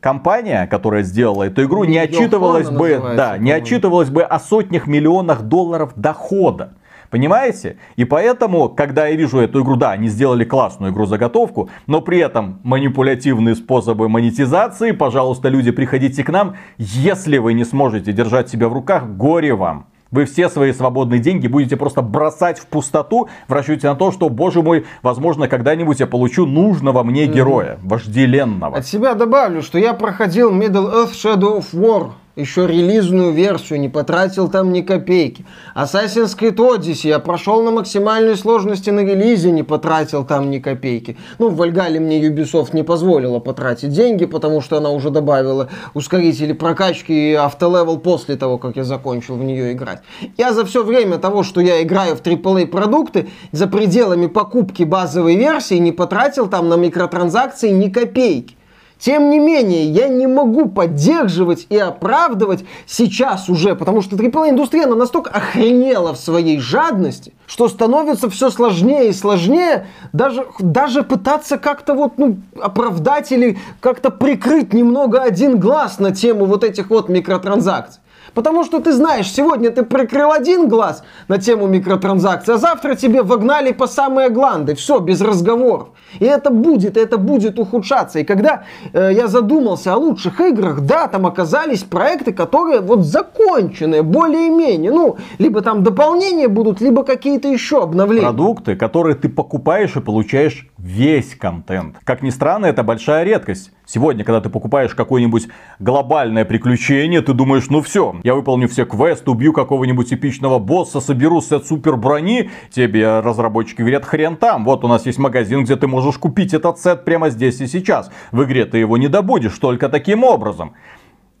компания, 0.00 0.66
которая 0.66 1.02
сделала 1.02 1.44
эту 1.44 1.64
игру, 1.64 1.84
не 1.84 1.98
отчитывалась 1.98 2.70
бы, 2.70 3.00
да, 3.16 3.38
не 3.38 3.52
отчитывалась 3.52 4.10
бы 4.10 4.22
о 4.22 4.38
сотнях 4.38 4.86
миллионах 4.86 5.42
долларов 5.42 5.92
дохода. 5.96 6.74
Понимаете? 7.10 7.76
И 7.94 8.04
поэтому, 8.04 8.68
когда 8.68 9.06
я 9.06 9.14
вижу 9.14 9.38
эту 9.38 9.62
игру, 9.62 9.76
да, 9.76 9.92
они 9.92 10.08
сделали 10.08 10.44
классную 10.44 10.92
игру-заготовку, 10.92 11.68
но 11.86 12.00
при 12.00 12.18
этом 12.18 12.58
манипулятивные 12.64 13.54
способы 13.54 14.08
монетизации, 14.08 14.90
пожалуйста, 14.90 15.48
люди, 15.48 15.70
приходите 15.70 16.24
к 16.24 16.30
нам. 16.30 16.56
Если 16.76 17.38
вы 17.38 17.52
не 17.52 17.64
сможете 17.64 18.12
держать 18.12 18.48
себя 18.48 18.68
в 18.68 18.72
руках, 18.72 19.06
горе 19.06 19.54
вам. 19.54 19.86
Вы 20.10 20.26
все 20.26 20.48
свои 20.48 20.72
свободные 20.72 21.20
деньги 21.20 21.46
будете 21.46 21.76
просто 21.76 22.02
бросать 22.02 22.58
в 22.58 22.66
пустоту 22.66 23.28
в 23.48 23.52
расчете 23.52 23.88
на 23.88 23.96
то, 23.96 24.12
что, 24.12 24.28
боже 24.28 24.62
мой, 24.62 24.86
возможно, 25.02 25.48
когда-нибудь 25.48 26.00
я 26.00 26.06
получу 26.06 26.46
нужного 26.46 27.02
мне 27.02 27.26
героя, 27.26 27.78
вожделенного. 27.82 28.76
От 28.76 28.86
себя 28.86 29.14
добавлю, 29.14 29.62
что 29.62 29.78
я 29.78 29.94
проходил 29.94 30.52
Middle 30.52 30.92
Earth 30.92 31.12
Shadow 31.12 31.58
of 31.58 31.66
War 31.72 32.10
еще 32.36 32.66
релизную 32.66 33.32
версию, 33.32 33.80
не 33.80 33.88
потратил 33.88 34.48
там 34.48 34.72
ни 34.72 34.80
копейки. 34.80 35.44
Assassin's 35.76 36.36
Creed 36.36 36.56
Odyssey 36.56 37.08
я 37.08 37.18
прошел 37.20 37.62
на 37.62 37.70
максимальной 37.70 38.36
сложности 38.36 38.90
на 38.90 39.00
релизе, 39.00 39.52
не 39.52 39.62
потратил 39.62 40.24
там 40.24 40.50
ни 40.50 40.58
копейки. 40.58 41.16
Ну, 41.38 41.48
в 41.48 41.56
Вальгале 41.56 42.00
мне 42.00 42.20
Ubisoft 42.20 42.70
не 42.72 42.82
позволила 42.82 43.38
потратить 43.38 43.90
деньги, 43.90 44.24
потому 44.24 44.60
что 44.60 44.78
она 44.78 44.90
уже 44.90 45.10
добавила 45.10 45.68
ускорители 45.94 46.52
прокачки 46.52 47.30
и 47.30 47.34
автолевел 47.34 47.98
после 47.98 48.36
того, 48.36 48.58
как 48.58 48.76
я 48.76 48.84
закончил 48.84 49.36
в 49.36 49.44
нее 49.44 49.72
играть. 49.72 50.02
Я 50.36 50.52
за 50.52 50.64
все 50.64 50.82
время 50.82 51.18
того, 51.18 51.44
что 51.44 51.60
я 51.60 51.82
играю 51.82 52.16
в 52.16 52.22
AAA 52.22 52.66
продукты, 52.66 53.28
за 53.52 53.68
пределами 53.68 54.26
покупки 54.26 54.82
базовой 54.82 55.36
версии 55.36 55.76
не 55.76 55.92
потратил 55.92 56.48
там 56.48 56.68
на 56.68 56.74
микротранзакции 56.74 57.70
ни 57.70 57.90
копейки. 57.90 58.56
Тем 59.04 59.28
не 59.28 59.38
менее, 59.38 59.84
я 59.84 60.08
не 60.08 60.26
могу 60.26 60.66
поддерживать 60.66 61.66
и 61.68 61.76
оправдывать 61.76 62.64
сейчас 62.86 63.50
уже, 63.50 63.74
потому 63.74 64.00
что 64.00 64.16
AAA-индустрия 64.16 64.84
она 64.84 64.94
настолько 64.96 65.28
охренела 65.28 66.14
в 66.14 66.18
своей 66.18 66.58
жадности, 66.58 67.34
что 67.46 67.68
становится 67.68 68.30
все 68.30 68.48
сложнее 68.48 69.10
и 69.10 69.12
сложнее 69.12 69.88
даже, 70.14 70.46
даже 70.58 71.02
пытаться 71.02 71.58
как-то 71.58 71.92
вот, 71.92 72.16
ну, 72.16 72.38
оправдать 72.58 73.30
или 73.30 73.58
как-то 73.80 74.08
прикрыть 74.08 74.72
немного 74.72 75.20
один 75.20 75.60
глаз 75.60 75.98
на 75.98 76.14
тему 76.14 76.46
вот 76.46 76.64
этих 76.64 76.88
вот 76.88 77.10
микротранзакций. 77.10 78.00
Потому 78.34 78.64
что 78.64 78.80
ты 78.80 78.92
знаешь, 78.92 79.30
сегодня 79.30 79.70
ты 79.70 79.84
прикрыл 79.84 80.32
один 80.32 80.68
глаз 80.68 81.04
на 81.28 81.38
тему 81.38 81.66
микротранзакций, 81.66 82.54
а 82.54 82.58
завтра 82.58 82.94
тебе 82.94 83.22
вогнали 83.22 83.72
по 83.72 83.86
самые 83.86 84.28
гланды. 84.28 84.74
Все, 84.74 84.98
без 84.98 85.20
разговоров. 85.20 85.88
И 86.18 86.24
это 86.24 86.50
будет, 86.50 86.96
это 86.96 87.18
будет 87.18 87.58
ухудшаться. 87.58 88.18
И 88.18 88.24
когда 88.24 88.64
э, 88.92 89.10
я 89.12 89.28
задумался 89.28 89.94
о 89.94 89.96
лучших 89.96 90.40
играх, 90.40 90.80
да, 90.80 91.08
там 91.08 91.26
оказались 91.26 91.82
проекты, 91.82 92.32
которые 92.32 92.80
вот 92.80 93.04
законченные, 93.04 94.02
более-менее. 94.02 94.92
Ну, 94.92 95.16
либо 95.38 95.60
там 95.60 95.82
дополнения 95.82 96.48
будут, 96.48 96.80
либо 96.80 97.04
какие-то 97.04 97.48
еще 97.48 97.82
обновления. 97.82 98.26
Продукты, 98.26 98.76
которые 98.76 99.16
ты 99.16 99.28
покупаешь 99.28 99.96
и 99.96 100.00
получаешь 100.00 100.68
весь 100.78 101.34
контент. 101.34 101.96
Как 102.04 102.22
ни 102.22 102.30
странно, 102.30 102.66
это 102.66 102.82
большая 102.82 103.24
редкость. 103.24 103.70
Сегодня, 103.86 104.24
когда 104.24 104.40
ты 104.40 104.48
покупаешь 104.48 104.94
какое-нибудь 104.94 105.48
глобальное 105.78 106.44
приключение, 106.44 107.20
ты 107.20 107.34
думаешь, 107.34 107.68
ну 107.68 107.82
все, 107.82 108.14
я 108.24 108.34
выполню 108.34 108.68
все 108.68 108.86
квесты, 108.86 109.30
убью 109.30 109.52
какого-нибудь 109.52 110.12
эпичного 110.12 110.58
босса, 110.58 111.00
соберу 111.00 111.42
сет 111.42 111.66
супер 111.66 111.96
брони. 111.96 112.50
Тебе 112.70 113.20
разработчики 113.20 113.82
говорят, 113.82 114.06
хрен 114.06 114.36
там. 114.36 114.64
Вот 114.64 114.82
у 114.82 114.88
нас 114.88 115.04
есть 115.04 115.18
магазин, 115.18 115.62
где 115.62 115.76
ты 115.76 115.86
можешь 115.86 116.16
купить 116.16 116.54
этот 116.54 116.78
сет 116.78 117.04
прямо 117.04 117.28
здесь 117.28 117.60
и 117.60 117.66
сейчас. 117.66 118.10
В 118.32 118.42
игре 118.44 118.64
ты 118.64 118.78
его 118.78 118.96
не 118.96 119.08
добудешь 119.08 119.58
только 119.58 119.90
таким 119.90 120.24
образом 120.24 120.72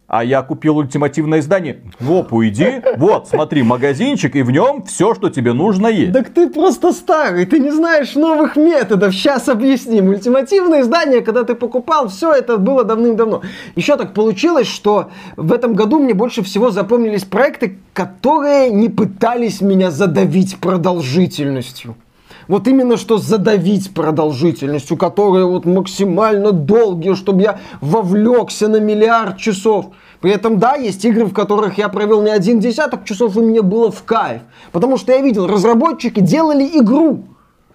а 0.06 0.22
я 0.22 0.42
купил 0.42 0.76
ультимативное 0.78 1.40
издание. 1.40 1.80
В 1.98 2.12
опу 2.12 2.44
иди, 2.44 2.82
вот, 2.96 3.28
смотри, 3.28 3.62
магазинчик, 3.62 4.36
и 4.36 4.42
в 4.42 4.50
нем 4.50 4.84
все, 4.84 5.14
что 5.14 5.30
тебе 5.30 5.52
нужно 5.52 5.86
есть. 5.86 6.12
Так 6.12 6.28
ты 6.28 6.48
просто 6.48 6.92
старый, 6.92 7.46
ты 7.46 7.58
не 7.58 7.70
знаешь 7.70 8.14
новых 8.14 8.56
методов. 8.56 9.14
Сейчас 9.14 9.48
объясним. 9.48 10.08
Ультимативное 10.08 10.82
издание, 10.82 11.20
когда 11.20 11.44
ты 11.44 11.54
покупал, 11.54 12.08
все 12.08 12.32
это 12.32 12.58
было 12.58 12.84
давным-давно. 12.84 13.42
Еще 13.76 13.96
так 13.96 14.14
получилось, 14.14 14.68
что 14.68 15.10
в 15.36 15.52
этом 15.52 15.74
году 15.74 15.98
мне 15.98 16.14
больше 16.14 16.42
всего 16.42 16.70
запомнились 16.70 17.24
проекты, 17.24 17.78
которые 17.92 18.70
не 18.70 18.88
пытались 18.88 19.60
меня 19.60 19.90
задавить 19.90 20.58
продолжительностью. 20.58 21.96
Вот 22.48 22.68
именно 22.68 22.96
что 22.96 23.18
задавить 23.18 23.92
продолжительностью, 23.94 24.96
которые 24.96 25.46
вот 25.46 25.64
максимально 25.64 26.52
долгие, 26.52 27.14
чтобы 27.14 27.42
я 27.42 27.58
вовлекся 27.80 28.68
на 28.68 28.80
миллиард 28.80 29.38
часов. 29.38 29.86
При 30.20 30.32
этом, 30.32 30.58
да, 30.58 30.74
есть 30.74 31.04
игры, 31.04 31.26
в 31.26 31.32
которых 31.32 31.78
я 31.78 31.88
провел 31.88 32.22
не 32.22 32.30
один 32.30 32.58
десяток 32.58 33.04
часов, 33.04 33.36
и 33.36 33.40
мне 33.40 33.62
было 33.62 33.90
в 33.90 34.02
кайф. 34.04 34.42
Потому 34.72 34.96
что 34.96 35.12
я 35.12 35.20
видел, 35.20 35.46
разработчики 35.46 36.20
делали 36.20 36.64
игру, 36.78 37.24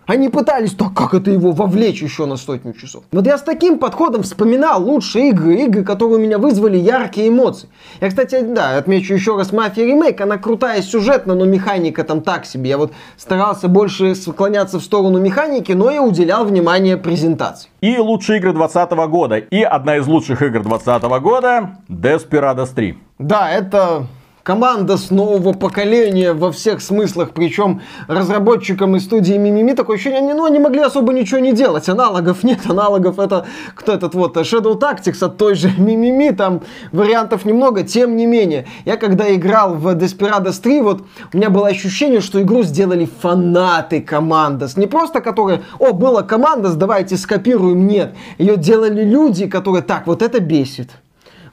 они 0.09 0.27
пытались, 0.27 0.73
так 0.73 0.95
как 0.95 1.13
это 1.13 1.29
его 1.29 1.51
вовлечь 1.51 2.01
еще 2.01 2.25
на 2.25 2.35
сотню 2.35 2.73
часов. 2.73 3.03
Вот 3.11 3.27
я 3.27 3.37
с 3.37 3.43
таким 3.43 3.77
подходом 3.77 4.23
вспоминал 4.23 4.83
лучшие 4.83 5.29
игры, 5.29 5.53
игры, 5.53 5.83
которые 5.83 6.17
у 6.17 6.19
меня 6.19 6.39
вызвали 6.39 6.77
яркие 6.77 7.29
эмоции. 7.29 7.69
Я, 8.01 8.09
кстати, 8.09 8.41
да, 8.41 8.77
отмечу 8.77 9.13
еще 9.13 9.37
раз 9.37 9.51
Мафия 9.51 9.85
ремейк, 9.85 10.19
она 10.19 10.39
крутая 10.39 10.81
сюжетно, 10.81 11.35
но 11.35 11.45
механика 11.45 12.03
там 12.03 12.21
так 12.21 12.47
себе. 12.47 12.71
Я 12.71 12.79
вот 12.79 12.91
старался 13.17 13.67
больше 13.67 14.15
склоняться 14.15 14.79
в 14.79 14.83
сторону 14.83 15.19
механики, 15.19 15.73
но 15.73 15.91
я 15.91 16.01
уделял 16.01 16.43
внимание 16.43 16.97
презентации. 16.97 17.69
И 17.81 17.95
лучшие 17.99 18.39
игры 18.39 18.53
2020 18.53 18.91
года. 19.11 19.37
И 19.37 19.61
одна 19.61 19.97
из 19.97 20.07
лучших 20.07 20.41
игр 20.41 20.63
2020 20.63 21.03
года 21.21 21.77
Desperados 21.87 22.69
3. 22.73 22.97
Да, 23.19 23.51
это 23.51 24.07
команда 24.43 24.97
с 24.97 25.11
нового 25.11 25.53
поколения 25.53 26.33
во 26.33 26.51
всех 26.51 26.81
смыслах, 26.81 27.31
причем 27.31 27.81
разработчикам 28.07 28.95
и 28.95 28.99
студии 28.99 29.33
Мимими 29.33 29.73
такое 29.73 29.95
ощущение, 29.95 30.19
они, 30.19 30.33
ну, 30.33 30.45
они 30.45 30.59
могли 30.59 30.81
особо 30.81 31.13
ничего 31.13 31.39
не 31.39 31.53
делать, 31.53 31.89
аналогов 31.89 32.43
нет, 32.43 32.61
аналогов 32.67 33.19
это, 33.19 33.45
кто 33.75 33.93
этот 33.93 34.15
вот, 34.15 34.37
Shadow 34.37 34.79
Tactics 34.79 35.23
от 35.23 35.37
той 35.37 35.55
же 35.55 35.71
Мимими, 35.77 36.31
там 36.31 36.61
вариантов 36.91 37.45
немного, 37.45 37.83
тем 37.83 38.15
не 38.15 38.25
менее, 38.25 38.65
я 38.85 38.97
когда 38.97 39.33
играл 39.33 39.75
в 39.75 39.87
Desperados 39.95 40.61
3, 40.61 40.81
вот, 40.81 41.03
у 41.33 41.37
меня 41.37 41.49
было 41.49 41.67
ощущение, 41.67 42.21
что 42.21 42.41
игру 42.41 42.63
сделали 42.63 43.09
фанаты 43.21 44.01
Командос, 44.01 44.77
не 44.77 44.87
просто 44.87 45.21
которые, 45.21 45.63
о, 45.79 45.93
была 45.93 46.23
Командос, 46.23 46.75
давайте 46.75 47.17
скопируем, 47.17 47.87
нет, 47.87 48.15
ее 48.37 48.57
делали 48.57 49.03
люди, 49.03 49.47
которые, 49.47 49.83
так, 49.83 50.07
вот 50.07 50.21
это 50.21 50.39
бесит, 50.39 50.89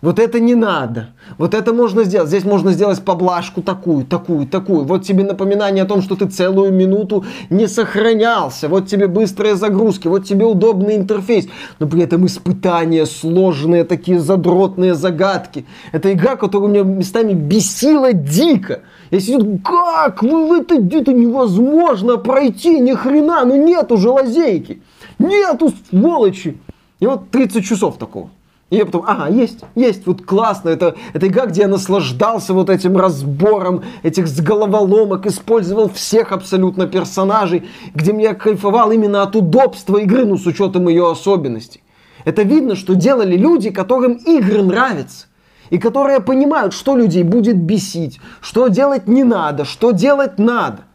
вот 0.03 0.19
это 0.19 0.41
не 0.41 0.55
надо. 0.55 1.09
Вот 1.39 1.55
это 1.55 1.73
можно 1.73 2.05
сделать. 2.05 2.29
Здесь 2.29 2.45
можно 2.45 2.73
сделать 2.73 3.03
поблажку 3.03 3.63
такую, 3.63 4.05
такую, 4.05 4.47
такую. 4.47 4.85
Вот 4.85 5.05
тебе 5.05 5.25
напоминание 5.25 5.85
о 5.85 5.87
том, 5.87 6.03
что 6.03 6.17
ты 6.17 6.27
целую 6.27 6.73
минуту 6.73 7.25
не 7.51 7.67
сохранялся. 7.67 8.69
Вот 8.69 8.87
тебе 8.89 9.07
быстрые 9.07 9.57
загрузки, 9.57 10.09
вот 10.09 10.25
тебе 10.25 10.45
удобный 10.45 10.97
интерфейс. 10.97 11.49
Но 11.79 11.87
при 11.87 12.03
этом 12.03 12.27
испытания 12.27 13.07
сложные, 13.07 13.85
такие 13.85 14.21
задротные 14.21 14.95
загадки. 14.95 15.67
Это 15.93 16.13
игра, 16.13 16.37
которая 16.37 16.69
меня 16.69 16.83
местами 16.83 17.33
бесила 17.33 18.13
дико. 18.13 18.83
Я 19.11 19.21
сидел, 19.21 19.59
как? 19.65 20.23
Вы, 20.23 20.61
это, 20.61 20.75
это 20.75 21.13
невозможно 21.13 22.17
пройти, 22.17 22.81
ни 22.81 22.93
хрена, 22.93 23.45
ну 23.45 23.57
нет 23.57 23.93
уже 23.93 24.11
лазейки. 24.11 24.83
Нету 25.19 25.73
сволочи. 25.91 26.59
И 27.01 27.07
вот 27.07 27.31
30 27.31 27.65
часов 27.65 27.99
такого. 27.99 28.31
И 28.69 28.77
я 28.77 28.85
потом, 28.85 29.05
ага, 29.07 29.29
есть, 29.29 29.61
есть, 29.77 30.07
вот 30.09 30.23
классно, 30.23 30.71
это, 30.71 30.97
это 31.13 31.29
игра, 31.29 31.47
где 31.47 31.63
я 31.63 31.69
наслаждался 31.69 32.53
вот 32.53 32.69
этим 32.69 32.97
разбором 32.97 33.85
этих 34.03 34.27
головоломок, 34.43 35.27
использовал 35.27 35.89
всех 35.89 36.33
абсолютно 36.33 36.89
персонажей, 36.89 37.69
где 37.95 38.13
мне 38.13 38.35
кайфовал 38.35 38.91
именно 38.91 39.23
от 39.23 39.37
удобства 39.37 39.99
игры, 39.99 40.25
ну, 40.25 40.37
с 40.37 40.47
учетом 40.47 40.89
ее 40.89 41.09
особенностей. 41.09 41.81
Это 42.25 42.43
видно, 42.43 42.75
что 42.75 42.97
делали 42.97 43.37
люди, 43.37 43.71
которым 43.71 44.15
игры 44.15 44.65
нравятся. 44.65 45.27
И 45.71 45.79
которые 45.79 46.21
понимают, 46.21 46.73
что 46.75 46.97
людей 46.97 47.23
будет 47.23 47.57
бесить, 47.57 48.21
что 48.41 48.67
делать 48.67 49.07
не 49.07 49.23
надо, 49.23 49.65
что 49.65 49.93
делать 49.93 50.39
надо 50.39 50.86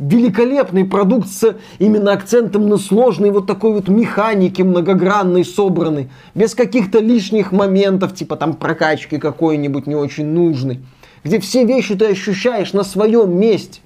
великолепный 0.00 0.84
продукт 0.84 1.28
с 1.28 1.56
именно 1.78 2.12
акцентом 2.12 2.68
на 2.68 2.78
сложной 2.78 3.30
вот 3.30 3.46
такой 3.46 3.72
вот 3.72 3.88
механики 3.88 4.62
многогранной, 4.62 5.44
собранной, 5.44 6.08
без 6.34 6.54
каких-то 6.54 6.98
лишних 6.98 7.52
моментов, 7.52 8.14
типа 8.14 8.36
там 8.36 8.54
прокачки 8.54 9.18
какой-нибудь 9.18 9.86
не 9.86 9.94
очень 9.94 10.26
нужной, 10.26 10.80
где 11.22 11.38
все 11.38 11.64
вещи 11.64 11.94
ты 11.94 12.06
ощущаешь 12.06 12.72
на 12.72 12.82
своем 12.82 13.38
месте. 13.38 13.80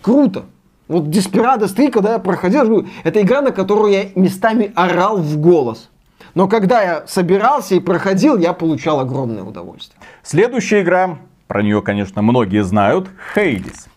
Круто. 0.00 0.44
Вот 0.88 1.06
Desperados 1.06 1.74
3, 1.74 1.90
когда 1.90 2.12
я 2.12 2.18
проходил, 2.20 2.86
это 3.02 3.20
игра, 3.20 3.42
на 3.42 3.50
которую 3.50 3.92
я 3.92 4.04
местами 4.14 4.70
орал 4.76 5.16
в 5.16 5.36
голос. 5.38 5.90
Но 6.36 6.46
когда 6.46 6.82
я 6.82 7.04
собирался 7.08 7.74
и 7.74 7.80
проходил, 7.80 8.38
я 8.38 8.52
получал 8.52 9.00
огромное 9.00 9.42
удовольствие. 9.42 9.98
Следующая 10.22 10.82
игра, 10.82 11.18
про 11.48 11.62
нее, 11.62 11.82
конечно, 11.82 12.22
многие 12.22 12.62
знают, 12.62 13.08
Hades. 13.34 13.88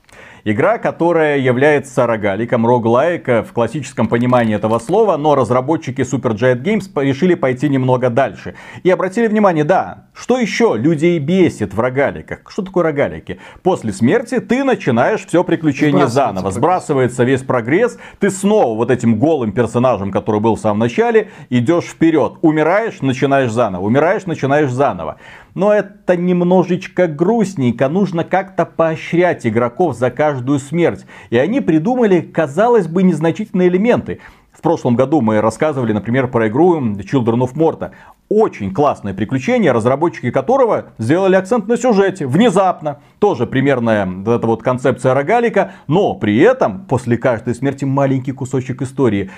Игра, 0.44 0.78
которая 0.78 1.38
является 1.38 2.08
рогаликом, 2.08 2.66
роглайка 2.66 3.44
в 3.44 3.52
классическом 3.52 4.08
понимании 4.08 4.56
этого 4.56 4.80
слова, 4.80 5.18
но 5.18 5.36
разработчики 5.36 6.02
Supergiant 6.02 6.62
Games 6.64 6.90
решили 7.04 7.36
пойти 7.36 7.68
немного 7.68 8.10
дальше. 8.10 8.56
И 8.84 8.90
обратили 8.90 9.28
внимание, 9.28 9.64
да, 9.64 10.06
что 10.14 10.38
еще 10.38 10.76
людей 10.78 11.20
бесит 11.20 11.74
в 11.74 11.80
рогаликах? 11.80 12.40
Что 12.48 12.62
такое 12.62 12.84
рогалики? 12.84 13.40
После 13.64 13.92
смерти 13.92 14.40
ты 14.40 14.64
начинаешь 14.64 15.26
все 15.26 15.44
приключение 15.44 16.08
заново. 16.08 16.52
Сбрасывается 16.52 17.24
весь 17.24 17.42
прогресс, 17.42 17.98
ты 18.20 18.30
снова 18.30 18.76
вот 18.78 18.92
этим 18.92 19.20
голым 19.20 19.52
персонажем, 19.52 20.12
который 20.12 20.40
был 20.40 20.56
в 20.56 20.60
самом 20.60 20.80
начале, 20.80 21.30
идешь 21.50 21.86
вперед. 21.86 22.34
Умираешь, 22.42 23.02
начинаешь 23.02 23.52
заново. 23.52 23.86
Умираешь, 23.86 24.26
начинаешь 24.26 24.72
заново. 24.72 25.18
Но 25.60 25.74
это 25.74 26.16
немножечко 26.16 27.08
грустненько. 27.08 27.90
Нужно 27.90 28.24
как-то 28.24 28.66
поощрять 28.66 29.46
игроков 29.46 29.98
за 29.98 30.10
каждую 30.10 30.58
смерть. 30.58 31.06
И 31.32 31.38
они 31.38 31.60
придумали, 31.60 32.22
казалось 32.22 32.88
бы, 32.88 33.04
незначительные 33.04 33.68
элементы. 33.68 34.22
В 34.54 34.62
прошлом 34.62 34.96
году 34.96 35.20
мы 35.20 35.42
рассказывали, 35.42 35.92
например, 35.92 36.30
про 36.30 36.48
игру 36.48 36.80
Children 36.80 37.42
of 37.42 37.56
Morta. 37.56 37.92
Очень 38.30 38.74
классное 38.74 39.14
приключение, 39.14 39.74
разработчики 39.74 40.32
которого 40.32 40.94
сделали 40.98 41.36
акцент 41.36 41.68
на 41.68 41.76
сюжете. 41.76 42.26
Внезапно. 42.26 43.02
Тоже 43.20 43.46
примерная 43.46 44.06
вот 44.06 44.32
эта 44.32 44.48
вот 44.48 44.64
концепция 44.64 45.14
рогалика. 45.14 45.74
Но 45.88 46.16
при 46.16 46.38
этом 46.38 46.86
после 46.86 47.18
каждой 47.18 47.54
смерти 47.54 47.86
маленький 47.86 48.32
кусочек 48.32 48.82
истории. 48.82 49.30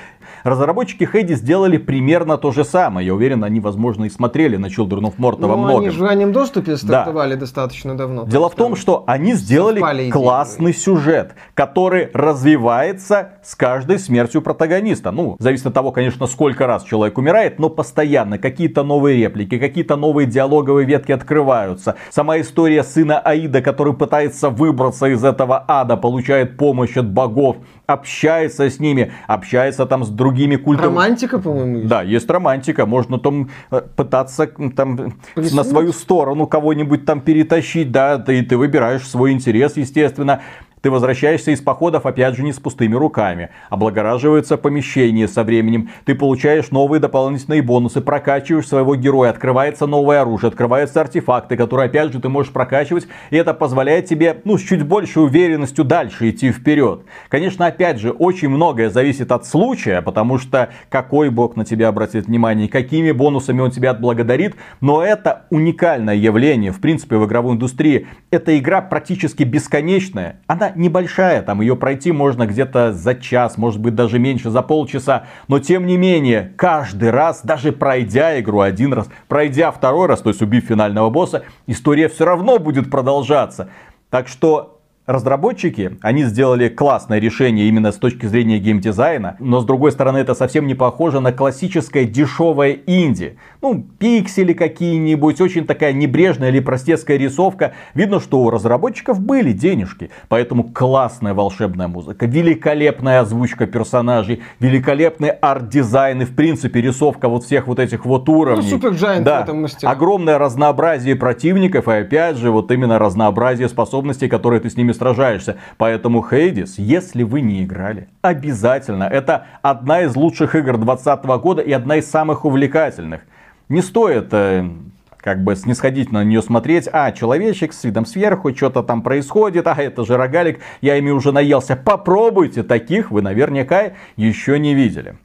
Разработчики 0.43 1.03
Хейди 1.03 1.33
сделали 1.33 1.77
примерно 1.77 2.37
то 2.37 2.51
же 2.51 2.63
самое. 2.63 3.07
Я 3.07 3.15
уверен, 3.15 3.43
они, 3.43 3.59
возможно, 3.59 4.05
и 4.05 4.09
смотрели 4.09 4.57
на 4.57 4.67
Children 4.67 5.11
of 5.11 5.13
Morta 5.17 5.47
во 5.47 5.55
ну, 5.55 5.63
многом. 5.63 5.79
они 5.81 5.89
же 5.89 5.99
в 5.99 6.03
раннем 6.03 6.31
доступе 6.31 6.77
стартовали 6.77 7.33
да. 7.33 7.41
достаточно 7.41 7.95
давно. 7.95 8.25
Дело 8.25 8.49
в 8.49 8.55
том, 8.55 8.75
что 8.75 9.03
они 9.07 9.33
сделали 9.33 10.09
классный 10.09 10.73
сюжет, 10.73 11.35
который 11.53 12.09
развивается 12.13 13.33
с 13.43 13.55
каждой 13.55 13.99
смертью 13.99 14.41
протагониста. 14.41 15.11
Ну, 15.11 15.35
зависит 15.39 15.67
от 15.67 15.73
того, 15.73 15.91
конечно, 15.91 16.27
сколько 16.27 16.67
раз 16.67 16.83
человек 16.83 17.17
умирает, 17.17 17.59
но 17.59 17.69
постоянно 17.69 18.37
какие-то 18.37 18.83
новые 18.83 19.17
реплики, 19.17 19.57
какие-то 19.57 19.95
новые 19.95 20.27
диалоговые 20.27 20.85
ветки 20.85 21.11
открываются. 21.11 21.95
Сама 22.09 22.39
история 22.39 22.83
сына 22.83 23.19
Аида, 23.19 23.61
который 23.71 23.93
пытается 23.93 24.49
выбраться 24.49 25.07
из 25.07 25.23
этого 25.23 25.63
ада, 25.67 25.95
получает 25.97 26.57
помощь 26.57 26.97
от 26.97 27.09
богов, 27.09 27.55
общается 27.87 28.69
с 28.69 28.79
ними, 28.79 29.11
общается 29.27 29.85
там 29.85 30.03
с 30.03 30.09
другими 30.09 30.57
культами. 30.57 30.87
Романтика, 30.87 31.39
по-моему, 31.39 31.77
есть. 31.77 31.87
Да, 31.87 32.01
есть 32.01 32.29
романтика. 32.29 32.85
Можно 32.85 33.17
там 33.17 33.49
э, 33.71 33.81
пытаться 33.95 34.47
там 34.75 35.13
на 35.35 35.63
свою 35.63 35.93
сторону 35.93 36.47
кого-нибудь 36.47 37.05
там 37.05 37.21
перетащить, 37.21 37.91
да, 37.91 38.17
ты, 38.17 38.43
ты 38.43 38.57
выбираешь 38.57 39.07
свой 39.07 39.31
интерес, 39.31 39.77
естественно. 39.77 40.41
Ты 40.81 40.89
возвращаешься 40.89 41.51
из 41.51 41.61
походов, 41.61 42.07
опять 42.07 42.35
же, 42.35 42.43
не 42.43 42.53
с 42.53 42.59
пустыми 42.59 42.95
руками. 42.95 43.49
Облагораживается 43.69 44.57
помещение 44.57 45.27
со 45.27 45.43
временем. 45.43 45.89
Ты 46.05 46.15
получаешь 46.15 46.71
новые 46.71 46.99
дополнительные 46.99 47.61
бонусы, 47.61 48.01
прокачиваешь 48.01 48.67
своего 48.67 48.95
героя, 48.95 49.29
открывается 49.29 49.85
новое 49.85 50.21
оружие, 50.21 50.49
открываются 50.49 51.01
артефакты, 51.01 51.55
которые, 51.55 51.85
опять 51.85 52.11
же, 52.11 52.19
ты 52.19 52.29
можешь 52.29 52.51
прокачивать. 52.51 53.07
И 53.29 53.35
это 53.35 53.53
позволяет 53.53 54.07
тебе, 54.07 54.41
ну, 54.43 54.57
с 54.57 54.61
чуть 54.61 54.81
большей 54.83 55.23
уверенностью 55.23 55.85
дальше 55.85 56.31
идти 56.31 56.51
вперед. 56.51 57.01
Конечно, 57.29 57.67
опять 57.67 57.99
же, 57.99 58.09
очень 58.09 58.49
многое 58.49 58.89
зависит 58.89 59.31
от 59.31 59.45
случая, 59.45 60.01
потому 60.01 60.39
что 60.39 60.69
какой 60.89 61.29
бог 61.29 61.55
на 61.55 61.63
тебя 61.63 61.89
обратит 61.89 62.25
внимание, 62.25 62.67
какими 62.67 63.11
бонусами 63.11 63.61
он 63.61 63.69
тебя 63.69 63.91
отблагодарит. 63.91 64.55
Но 64.81 65.03
это 65.03 65.45
уникальное 65.51 66.15
явление, 66.15 66.71
в 66.71 66.81
принципе, 66.81 67.17
в 67.17 67.25
игровой 67.27 67.53
индустрии. 67.53 68.07
Эта 68.31 68.57
игра 68.57 68.81
практически 68.81 69.43
бесконечная. 69.43 70.41
Она 70.47 70.70
небольшая, 70.75 71.41
там 71.41 71.61
ее 71.61 71.75
пройти 71.75 72.11
можно 72.11 72.45
где-то 72.45 72.93
за 72.93 73.15
час, 73.15 73.57
может 73.57 73.79
быть 73.79 73.95
даже 73.95 74.19
меньше, 74.19 74.49
за 74.49 74.61
полчаса. 74.61 75.25
Но 75.47 75.59
тем 75.59 75.85
не 75.85 75.97
менее, 75.97 76.53
каждый 76.57 77.11
раз, 77.11 77.41
даже 77.43 77.71
пройдя 77.71 78.39
игру 78.39 78.61
один 78.61 78.93
раз, 78.93 79.09
пройдя 79.27 79.71
второй 79.71 80.07
раз, 80.07 80.21
то 80.21 80.29
есть 80.29 80.41
убив 80.41 80.65
финального 80.65 81.09
босса, 81.09 81.43
история 81.67 82.09
все 82.09 82.25
равно 82.25 82.59
будет 82.59 82.89
продолжаться. 82.89 83.69
Так 84.09 84.27
что 84.27 84.80
Разработчики, 85.11 85.97
они 86.01 86.23
сделали 86.23 86.69
классное 86.69 87.19
решение 87.19 87.67
именно 87.67 87.91
с 87.91 87.97
точки 87.97 88.27
зрения 88.27 88.59
геймдизайна, 88.59 89.35
но 89.39 89.59
с 89.59 89.65
другой 89.65 89.91
стороны 89.91 90.19
это 90.19 90.33
совсем 90.33 90.67
не 90.67 90.73
похоже 90.73 91.19
на 91.19 91.33
классическое 91.33 92.05
дешевое 92.05 92.79
инди. 92.87 93.35
Ну, 93.61 93.85
пиксели 93.99 94.53
какие-нибудь, 94.53 95.41
очень 95.41 95.65
такая 95.65 95.91
небрежная 95.91 96.47
или 96.47 96.61
простецкая 96.61 97.17
рисовка. 97.17 97.73
Видно, 97.93 98.21
что 98.21 98.39
у 98.39 98.49
разработчиков 98.49 99.19
были 99.19 99.51
денежки, 99.51 100.11
поэтому 100.29 100.63
классная 100.63 101.33
волшебная 101.33 101.89
музыка, 101.89 102.25
великолепная 102.25 103.19
озвучка 103.19 103.67
персонажей, 103.67 104.41
великолепный 104.61 105.31
арт-дизайн 105.31 106.21
и 106.21 106.25
в 106.25 106.33
принципе 106.33 106.79
рисовка 106.79 107.27
вот 107.27 107.43
всех 107.43 107.67
вот 107.67 107.79
этих 107.79 108.05
вот 108.05 108.29
уровней. 108.29 108.63
Ну, 108.63 108.69
Supergiant 108.69 109.41
в 109.41 109.43
этом 109.43 109.63
мастера. 109.63 109.91
Огромное 109.91 110.37
разнообразие 110.37 111.17
противников 111.17 111.89
и 111.89 111.91
опять 111.91 112.37
же 112.37 112.49
вот 112.49 112.71
именно 112.71 112.97
разнообразие 112.97 113.67
способностей, 113.67 114.29
которые 114.29 114.61
ты 114.61 114.69
с 114.69 114.77
ними 114.77 114.93
сражаешься. 115.01 115.57
Поэтому 115.77 116.21
Hades, 116.21 116.77
если 116.77 117.23
вы 117.23 117.41
не 117.41 117.63
играли, 117.63 118.07
обязательно. 118.21 119.05
Это 119.05 119.47
одна 119.63 120.01
из 120.01 120.15
лучших 120.15 120.53
игр 120.53 120.77
2020 120.77 121.25
года 121.41 121.61
и 121.63 121.71
одна 121.71 121.95
из 121.97 122.09
самых 122.09 122.45
увлекательных. 122.45 123.21
Не 123.67 123.81
стоит 123.81 124.27
э, 124.31 124.69
как 125.17 125.43
бы 125.43 125.55
снисходительно 125.55 126.19
на 126.19 126.23
нее 126.23 126.43
смотреть. 126.43 126.87
А, 126.91 127.11
человечек 127.11 127.73
с 127.73 127.83
видом 127.83 128.05
сверху, 128.05 128.55
что-то 128.55 128.83
там 128.83 129.01
происходит. 129.01 129.65
А, 129.65 129.75
это 129.75 130.05
же 130.05 130.17
рогалик, 130.17 130.59
я 130.81 130.97
ими 130.97 131.09
уже 131.09 131.31
наелся. 131.31 131.75
Попробуйте, 131.75 132.61
таких 132.61 133.09
вы 133.09 133.23
наверняка 133.23 133.93
еще 134.17 134.59
не 134.59 134.75
видели. 134.75 135.15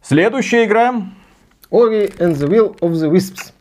Следующая 0.00 0.64
игра. 0.64 0.94
Ori 1.70 2.10
and 2.18 2.36
the 2.36 2.48
Will 2.48 2.78
of 2.80 2.92
the 2.92 3.10
Wisps. 3.10 3.52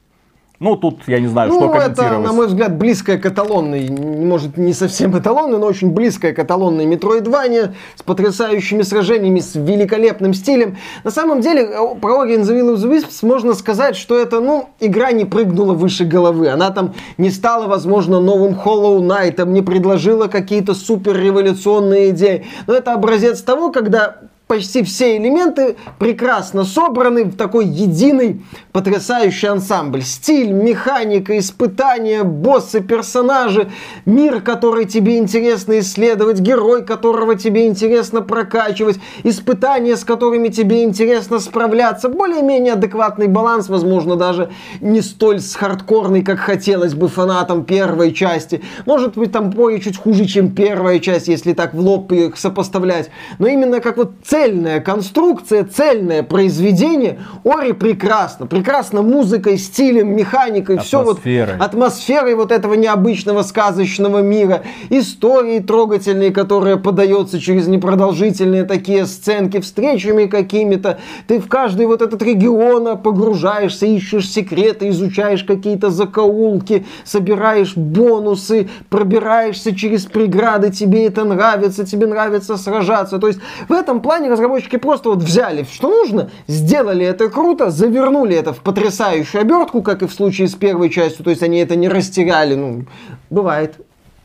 Ну, 0.59 0.75
тут 0.77 1.01
я 1.07 1.19
не 1.19 1.27
знаю, 1.27 1.49
ну, 1.49 1.59
что 1.59 1.69
комментировать. 1.69 1.99
это, 1.99 2.19
на 2.19 2.33
мой 2.33 2.47
взгляд, 2.47 2.77
близкая 2.77 3.17
к 3.17 3.25
эталонной, 3.25 3.89
может, 3.89 4.57
не 4.57 4.73
совсем 4.73 5.17
эталонной, 5.17 5.59
но 5.59 5.65
очень 5.65 5.91
близкая 5.91 6.33
к 6.33 6.39
эталонной 6.39 6.85
Metroidvania 6.85 7.73
с 7.95 8.03
потрясающими 8.03 8.81
сражениями, 8.83 9.39
с 9.39 9.55
великолепным 9.55 10.33
стилем. 10.33 10.77
На 11.03 11.11
самом 11.11 11.41
деле, 11.41 11.63
э, 11.63 11.95
про 11.99 12.23
Ori 12.23 12.37
and 12.37 12.43
the 12.43 12.59
Will 12.59 12.75
of 12.75 12.77
the 12.77 12.89
Wisps 12.89 13.25
можно 13.25 13.53
сказать, 13.53 13.95
что 13.95 14.17
это, 14.17 14.39
ну, 14.39 14.69
игра 14.79 15.11
не 15.11 15.25
прыгнула 15.25 15.73
выше 15.73 16.05
головы. 16.05 16.49
Она 16.49 16.71
там 16.71 16.93
не 17.17 17.31
стала, 17.31 17.67
возможно, 17.67 18.21
новым 18.21 18.53
Hollow 18.53 18.99
Knight, 18.99 19.45
не 19.45 19.61
предложила 19.61 20.27
какие-то 20.27 20.73
супер 20.73 21.17
революционные 21.17 22.11
идеи. 22.11 22.45
Но 22.67 22.73
это 22.73 22.93
образец 22.93 23.41
того, 23.41 23.71
когда 23.71 24.17
почти 24.47 24.83
все 24.83 25.17
элементы 25.17 25.75
прекрасно 25.97 26.65
собраны 26.65 27.25
в 27.25 27.35
такой 27.35 27.65
единый 27.65 28.43
потрясающий 28.71 29.47
ансамбль. 29.47 30.03
Стиль, 30.03 30.51
механика, 30.51 31.37
испытания, 31.37 32.23
боссы, 32.23 32.81
персонажи, 32.81 33.71
мир, 34.05 34.41
который 34.41 34.85
тебе 34.85 35.17
интересно 35.17 35.79
исследовать, 35.79 36.39
герой, 36.39 36.85
которого 36.85 37.35
тебе 37.35 37.67
интересно 37.67 38.21
прокачивать, 38.21 38.99
испытания, 39.23 39.95
с 39.95 40.03
которыми 40.03 40.49
тебе 40.49 40.83
интересно 40.83 41.39
справляться, 41.39 42.09
более-менее 42.09 42.73
адекватный 42.73 43.27
баланс, 43.27 43.67
возможно, 43.67 44.15
даже 44.15 44.51
не 44.79 45.01
столь 45.01 45.39
хардкорный, 45.41 46.23
как 46.23 46.39
хотелось 46.39 46.93
бы 46.93 47.07
фанатам 47.07 47.65
первой 47.65 48.13
части. 48.13 48.61
Может 48.85 49.17
быть, 49.17 49.31
там 49.31 49.49
бой 49.49 49.79
чуть 49.81 49.97
хуже, 49.97 50.25
чем 50.25 50.51
первая 50.51 50.99
часть, 50.99 51.27
если 51.27 51.53
так 51.53 51.73
в 51.73 51.79
лоб 51.79 52.11
их 52.11 52.37
сопоставлять. 52.37 53.09
Но 53.39 53.47
именно 53.47 53.79
как 53.79 53.97
вот 53.97 54.11
цельная 54.35 54.81
конструкция, 54.81 55.63
цельное 55.63 56.21
произведение. 56.21 57.19
Ори 57.45 57.71
прекрасно. 57.71 58.47
Прекрасно 58.47 59.01
музыкой, 59.01 59.57
стилем, 59.57 60.13
механикой. 60.13 60.79
Все 60.79 61.01
вот 61.01 61.19
атмосферой 61.59 62.35
вот 62.35 62.51
этого 62.51 62.73
необычного 62.73 63.43
сказочного 63.43 64.19
мира. 64.19 64.63
Истории 64.89 65.59
трогательные, 65.59 66.31
которые 66.31 66.75
подается 66.75 67.39
через 67.39 67.67
непродолжительные 67.67 68.65
такие 68.65 69.05
сценки, 69.05 69.61
встречами 69.61 70.25
какими-то. 70.25 70.99
Ты 71.27 71.39
в 71.39 71.47
каждый 71.47 71.85
вот 71.85 72.01
этот 72.01 72.21
регион 72.21 72.97
погружаешься, 72.97 73.85
ищешь 73.85 74.29
секреты, 74.29 74.89
изучаешь 74.89 75.45
какие-то 75.45 75.89
закоулки, 75.91 76.85
собираешь 77.05 77.77
бонусы, 77.77 78.67
пробираешься 78.89 79.73
через 79.73 80.05
преграды, 80.05 80.71
тебе 80.71 81.05
это 81.05 81.23
нравится, 81.23 81.85
тебе 81.85 82.05
нравится 82.05 82.57
сражаться. 82.57 83.17
То 83.17 83.27
есть 83.27 83.39
в 83.69 83.71
этом 83.71 84.01
плане 84.01 84.24
плане 84.25 84.31
разработчики 84.31 84.77
просто 84.77 85.09
вот 85.09 85.19
взяли, 85.19 85.65
что 85.71 85.89
нужно, 85.89 86.29
сделали 86.47 87.05
это 87.05 87.29
круто, 87.29 87.69
завернули 87.69 88.35
это 88.35 88.53
в 88.53 88.59
потрясающую 88.59 89.41
обертку, 89.41 89.81
как 89.81 90.01
и 90.01 90.07
в 90.07 90.13
случае 90.13 90.47
с 90.47 90.55
первой 90.55 90.89
частью, 90.89 91.23
то 91.23 91.29
есть 91.29 91.43
они 91.43 91.59
это 91.59 91.75
не 91.75 91.87
растеряли, 91.87 92.55
ну, 92.55 92.85
бывает, 93.29 93.75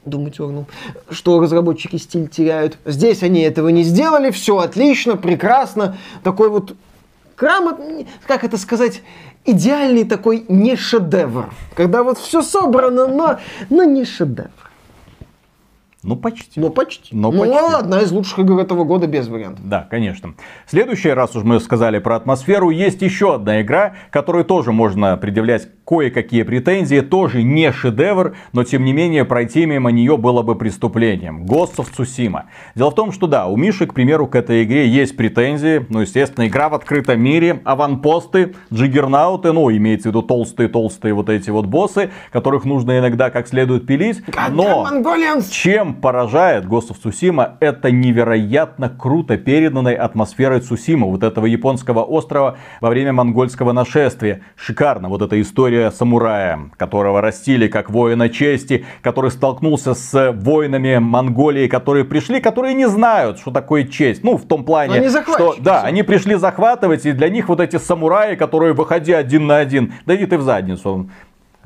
думать 0.04 0.36
тернул, 0.36 0.66
что 1.10 1.40
разработчики 1.40 1.96
стиль 1.96 2.28
теряют. 2.28 2.78
Здесь 2.84 3.22
они 3.22 3.42
этого 3.42 3.68
не 3.68 3.82
сделали, 3.82 4.30
все 4.30 4.58
отлично, 4.58 5.16
прекрасно, 5.16 5.96
такой 6.22 6.48
вот 6.48 6.74
грамотный, 7.36 8.06
как 8.26 8.44
это 8.44 8.56
сказать, 8.56 9.02
идеальный 9.44 10.04
такой 10.04 10.44
не 10.48 10.76
шедевр, 10.76 11.50
когда 11.74 12.02
вот 12.02 12.18
все 12.18 12.42
собрано, 12.42 13.06
но, 13.06 13.38
но 13.68 13.84
не 13.84 14.04
шедевр. 14.04 14.69
Ну, 16.02 16.16
почти. 16.16 16.58
Ну, 16.58 16.70
почти. 16.70 17.14
Но 17.14 17.30
ну, 17.30 17.40
почти. 17.40 17.74
одна 17.74 18.00
из 18.00 18.10
лучших 18.10 18.38
игр 18.38 18.58
этого 18.58 18.84
года 18.84 19.06
без 19.06 19.28
вариантов. 19.28 19.68
Да, 19.68 19.86
конечно. 19.90 20.34
Следующий 20.66 21.10
раз 21.10 21.36
уж 21.36 21.44
мы 21.44 21.60
сказали 21.60 21.98
про 21.98 22.16
атмосферу, 22.16 22.70
есть 22.70 23.02
еще 23.02 23.34
одна 23.34 23.60
игра, 23.60 23.94
которую 24.10 24.46
тоже 24.46 24.72
можно 24.72 25.14
предъявлять 25.18 25.68
кое-какие 25.84 26.44
претензии. 26.44 27.00
Тоже 27.00 27.42
не 27.42 27.70
шедевр, 27.70 28.34
но 28.52 28.64
тем 28.64 28.84
не 28.84 28.94
менее 28.94 29.26
пройти 29.26 29.66
мимо 29.66 29.90
нее 29.90 30.16
было 30.16 30.40
бы 30.40 30.54
преступлением. 30.54 31.44
Ghost 31.44 31.76
of 31.76 31.88
Tsushima. 31.94 32.44
Дело 32.74 32.90
в 32.90 32.94
том, 32.94 33.12
что 33.12 33.26
да, 33.26 33.46
у 33.46 33.56
Миши, 33.56 33.86
к 33.86 33.92
примеру, 33.92 34.26
к 34.26 34.36
этой 34.36 34.64
игре 34.64 34.88
есть 34.88 35.18
претензии. 35.18 35.84
Ну, 35.90 36.00
естественно, 36.00 36.46
игра 36.46 36.70
в 36.70 36.74
открытом 36.74 37.20
мире, 37.20 37.60
аванпосты, 37.64 38.54
джиггернауты, 38.72 39.52
ну, 39.52 39.70
имеется 39.70 40.08
в 40.08 40.12
виду 40.12 40.22
толстые-толстые 40.22 41.12
вот 41.12 41.28
эти 41.28 41.50
вот 41.50 41.66
боссы, 41.66 42.10
которых 42.32 42.64
нужно 42.64 42.98
иногда 42.98 43.28
как 43.28 43.48
следует 43.48 43.86
пилить. 43.86 44.22
Но 44.50 44.88
чем 45.50 45.89
поражает 45.94 46.64
Ghost 46.64 46.90
of 46.90 46.96
Tsushima, 47.02 47.56
это 47.60 47.90
невероятно 47.90 48.88
круто 48.88 49.36
переданной 49.36 49.94
атмосферой 49.94 50.60
Цусима, 50.60 51.06
вот 51.06 51.22
этого 51.22 51.46
японского 51.46 52.02
острова 52.02 52.56
во 52.80 52.88
время 52.88 53.12
монгольского 53.12 53.72
нашествия. 53.72 54.42
Шикарно, 54.56 55.08
вот 55.08 55.22
эта 55.22 55.40
история 55.40 55.90
самурая, 55.90 56.70
которого 56.76 57.20
растили 57.20 57.68
как 57.68 57.90
воина 57.90 58.28
чести, 58.28 58.84
который 59.02 59.30
столкнулся 59.30 59.94
с 59.94 60.32
воинами 60.32 60.98
Монголии, 60.98 61.66
которые 61.68 62.04
пришли, 62.04 62.40
которые 62.40 62.74
не 62.74 62.88
знают, 62.88 63.38
что 63.38 63.50
такое 63.50 63.84
честь. 63.84 64.24
Ну, 64.24 64.36
в 64.36 64.46
том 64.46 64.64
плане, 64.64 64.94
они 64.94 65.08
что 65.08 65.56
да, 65.58 65.82
они 65.82 66.02
пришли 66.02 66.34
захватывать, 66.34 67.06
и 67.06 67.12
для 67.12 67.28
них 67.28 67.48
вот 67.48 67.60
эти 67.60 67.76
самураи, 67.76 68.34
которые, 68.36 68.72
выходя 68.72 69.18
один 69.18 69.46
на 69.46 69.58
один, 69.58 69.94
да 70.06 70.14
иди 70.14 70.26
ты 70.26 70.38
в 70.38 70.42
задницу, 70.42 71.08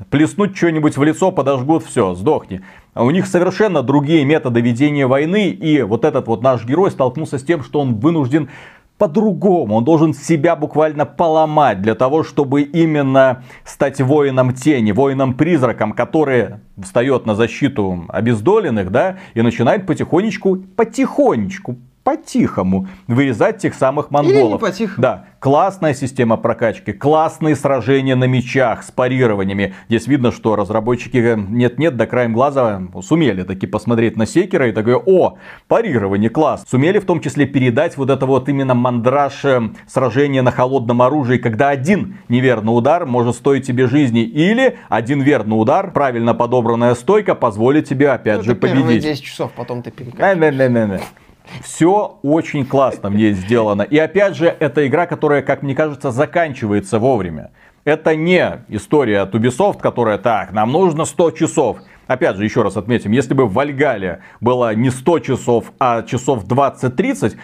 плеснуть 0.09 0.55
что-нибудь 0.55 0.97
в 0.97 1.03
лицо, 1.03 1.31
подожгут, 1.31 1.83
все, 1.83 2.13
сдохни. 2.15 2.61
У 2.95 3.09
них 3.11 3.27
совершенно 3.27 3.81
другие 3.81 4.25
методы 4.25 4.61
ведения 4.61 5.07
войны, 5.07 5.49
и 5.49 5.81
вот 5.81 6.05
этот 6.05 6.27
вот 6.27 6.41
наш 6.41 6.65
герой 6.65 6.91
столкнулся 6.91 7.37
с 7.37 7.43
тем, 7.43 7.63
что 7.63 7.79
он 7.79 7.95
вынужден 7.95 8.49
по-другому. 8.97 9.75
Он 9.75 9.83
должен 9.83 10.13
себя 10.13 10.55
буквально 10.55 11.05
поломать 11.05 11.81
для 11.81 11.95
того, 11.95 12.23
чтобы 12.23 12.61
именно 12.61 13.43
стать 13.65 13.99
воином 13.99 14.53
тени, 14.53 14.91
воином-призраком, 14.91 15.91
который 15.91 16.55
встает 16.81 17.25
на 17.25 17.35
защиту 17.35 18.05
обездоленных, 18.07 18.91
да, 18.91 19.17
и 19.33 19.41
начинает 19.41 19.85
потихонечку, 19.85 20.57
потихонечку, 20.75 21.77
по-тихому 22.05 22.87
вырезать 23.07 23.57
тех 23.57 23.73
самых 23.73 24.11
монголов. 24.11 24.61
Или 24.61 24.83
не. 24.83 24.89
Да, 24.97 25.25
классная 25.39 25.95
система 25.95 26.37
прокачки, 26.37 26.93
классные 26.93 27.55
сражения 27.55 28.15
на 28.15 28.25
мечах 28.25 28.83
с 28.83 28.91
парированиями. 28.91 29.73
Здесь 29.89 30.05
видно, 30.05 30.31
что 30.31 30.55
разработчики 30.55 31.35
нет-нет, 31.35 31.97
до 31.97 32.05
краем 32.05 32.33
глаза 32.33 32.79
сумели 33.01 33.41
таки 33.41 33.65
посмотреть 33.65 34.17
на 34.17 34.27
Секера 34.27 34.69
и 34.69 34.71
такое, 34.71 34.97
о, 35.03 35.39
парирование, 35.67 36.29
класс. 36.29 36.63
Сумели 36.69 36.99
в 36.99 37.05
том 37.05 37.21
числе 37.21 37.47
передать 37.47 37.97
вот 37.97 38.11
это 38.11 38.27
вот 38.27 38.47
именно 38.49 38.75
мандраж 38.75 39.43
э, 39.43 39.69
сражения 39.87 40.43
на 40.43 40.51
холодном 40.51 41.01
оружии, 41.01 41.39
когда 41.39 41.69
один 41.69 42.19
неверный 42.29 42.77
удар 42.77 43.07
может 43.07 43.35
стоить 43.35 43.65
тебе 43.65 43.87
жизни, 43.87 44.21
или 44.21 44.77
один 44.89 45.21
верный 45.21 45.59
удар, 45.59 45.91
правильно 45.91 46.35
подобранная 46.35 46.93
стойка 46.93 47.33
позволит 47.33 47.89
тебе 47.89 48.11
опять 48.11 48.37
ну, 48.37 48.43
же 48.43 48.55
победить. 48.55 49.01
10 49.01 49.23
часов, 49.23 49.51
потом 49.55 49.81
ты 49.81 49.89
перекачиваешь. 49.89 50.21
Все 51.63 52.19
очень 52.23 52.65
классно 52.65 53.09
в 53.09 53.15
ней 53.15 53.33
сделано. 53.33 53.83
И 53.83 53.97
опять 53.97 54.35
же, 54.35 54.47
это 54.47 54.87
игра, 54.87 55.05
которая, 55.05 55.41
как 55.41 55.61
мне 55.63 55.75
кажется, 55.75 56.11
заканчивается 56.11 56.99
вовремя. 56.99 57.51
Это 57.83 58.15
не 58.15 58.63
история 58.67 59.21
от 59.21 59.35
Ubisoft, 59.35 59.79
которая 59.79 60.17
так, 60.17 60.51
нам 60.51 60.71
нужно 60.71 61.05
100 61.05 61.31
часов. 61.31 61.77
Опять 62.07 62.35
же, 62.35 62.43
еще 62.43 62.63
раз 62.63 62.77
отметим, 62.77 63.11
если 63.11 63.33
бы 63.33 63.45
в 63.45 63.53
Вальгале 63.53 64.21
было 64.41 64.73
не 64.73 64.89
100 64.89 65.19
часов, 65.19 65.71
а 65.79 66.01
часов 66.03 66.45
20-30, 66.45 67.35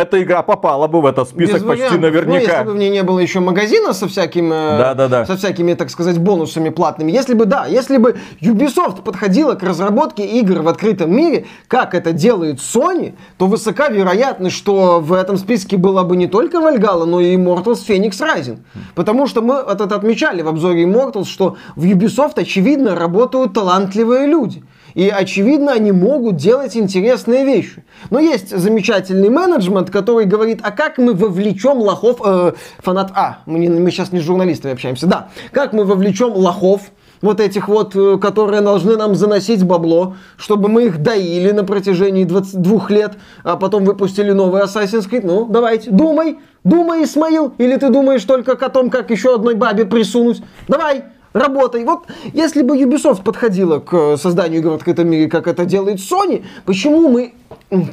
эта 0.00 0.22
игра 0.22 0.42
попала 0.42 0.86
бы 0.86 1.00
в 1.00 1.06
этот 1.06 1.28
список 1.28 1.56
Без 1.56 1.62
почти 1.62 1.84
вариантов. 1.84 2.00
наверняка. 2.00 2.34
Ну, 2.34 2.40
если 2.40 2.64
бы 2.64 2.72
в 2.72 2.76
ней 2.76 2.90
не 2.90 3.02
было 3.02 3.18
еще 3.18 3.40
магазина 3.40 3.92
со 3.92 4.08
всякими, 4.08 4.50
да, 4.50 4.94
да, 4.94 5.08
да. 5.08 5.26
со 5.26 5.36
всякими, 5.36 5.74
так 5.74 5.90
сказать, 5.90 6.18
бонусами 6.18 6.70
платными. 6.70 7.12
Если 7.12 7.34
бы, 7.34 7.44
да, 7.44 7.66
если 7.66 7.98
бы 7.98 8.16
Ubisoft 8.40 9.02
подходила 9.02 9.54
к 9.54 9.62
разработке 9.62 10.24
игр 10.24 10.62
в 10.62 10.68
открытом 10.68 11.14
мире, 11.14 11.46
как 11.68 11.94
это 11.94 12.12
делает 12.12 12.58
Sony, 12.58 13.14
то 13.38 13.46
высока 13.46 13.88
вероятность, 13.88 14.56
что 14.56 15.00
в 15.00 15.12
этом 15.12 15.36
списке 15.36 15.76
была 15.76 16.04
бы 16.04 16.16
не 16.16 16.26
только 16.26 16.58
Valhalla, 16.58 17.04
но 17.04 17.20
и 17.20 17.36
Immortals 17.36 17.86
Phoenix 17.86 18.12
Rising. 18.20 18.58
Потому 18.94 19.26
что 19.26 19.42
мы 19.42 19.54
это 19.54 19.84
отмечали 19.84 20.42
в 20.42 20.48
обзоре 20.48 20.84
Immortals, 20.84 21.26
что 21.26 21.56
в 21.76 21.84
Ubisoft, 21.84 22.34
очевидно, 22.36 22.94
работают 22.94 23.52
талантливые 23.52 24.26
люди. 24.26 24.62
И, 24.94 25.08
очевидно, 25.08 25.72
они 25.72 25.92
могут 25.92 26.36
делать 26.36 26.76
интересные 26.76 27.44
вещи. 27.44 27.84
Но 28.10 28.18
есть 28.18 28.56
замечательный 28.56 29.28
менеджмент, 29.28 29.90
который 29.90 30.26
говорит, 30.26 30.60
а 30.62 30.70
как 30.70 30.98
мы 30.98 31.14
вовлечем 31.14 31.78
лохов... 31.78 32.20
Э, 32.24 32.52
фанат... 32.78 33.12
А, 33.14 33.38
мы, 33.46 33.58
не, 33.58 33.68
мы 33.68 33.90
сейчас 33.90 34.12
не 34.12 34.20
с 34.20 34.22
журналистами 34.22 34.74
общаемся. 34.74 35.06
Да, 35.06 35.28
как 35.52 35.72
мы 35.72 35.84
вовлечем 35.84 36.32
лохов, 36.32 36.82
вот 37.22 37.40
этих 37.40 37.68
вот, 37.68 37.94
э, 37.94 38.18
которые 38.18 38.60
должны 38.60 38.96
нам 38.96 39.14
заносить 39.14 39.64
бабло, 39.64 40.16
чтобы 40.36 40.68
мы 40.68 40.86
их 40.86 41.02
доили 41.02 41.50
на 41.50 41.64
протяжении 41.64 42.24
22 42.24 42.86
лет, 42.88 43.12
а 43.44 43.56
потом 43.56 43.84
выпустили 43.84 44.32
новый 44.32 44.62
Assassin's 44.62 45.08
Creed. 45.08 45.22
Ну, 45.24 45.46
давайте, 45.46 45.90
думай, 45.90 46.38
думай, 46.64 47.04
Исмаил, 47.04 47.52
или 47.58 47.76
ты 47.76 47.90
думаешь 47.90 48.24
только 48.24 48.52
о 48.52 48.68
том, 48.68 48.90
как 48.90 49.10
еще 49.10 49.34
одной 49.34 49.54
бабе 49.54 49.84
присунуть? 49.84 50.42
Давай, 50.68 51.04
работай. 51.32 51.84
Вот 51.84 52.06
если 52.32 52.62
бы 52.62 52.76
Ubisoft 52.76 53.22
подходила 53.22 53.78
к 53.78 54.16
созданию 54.16 54.60
игр 54.60 54.70
в 54.70 54.74
открытом 54.74 55.08
мире, 55.08 55.28
как 55.28 55.46
это 55.46 55.64
делает 55.64 55.98
Sony, 55.98 56.44
почему 56.64 57.08
мы, 57.08 57.34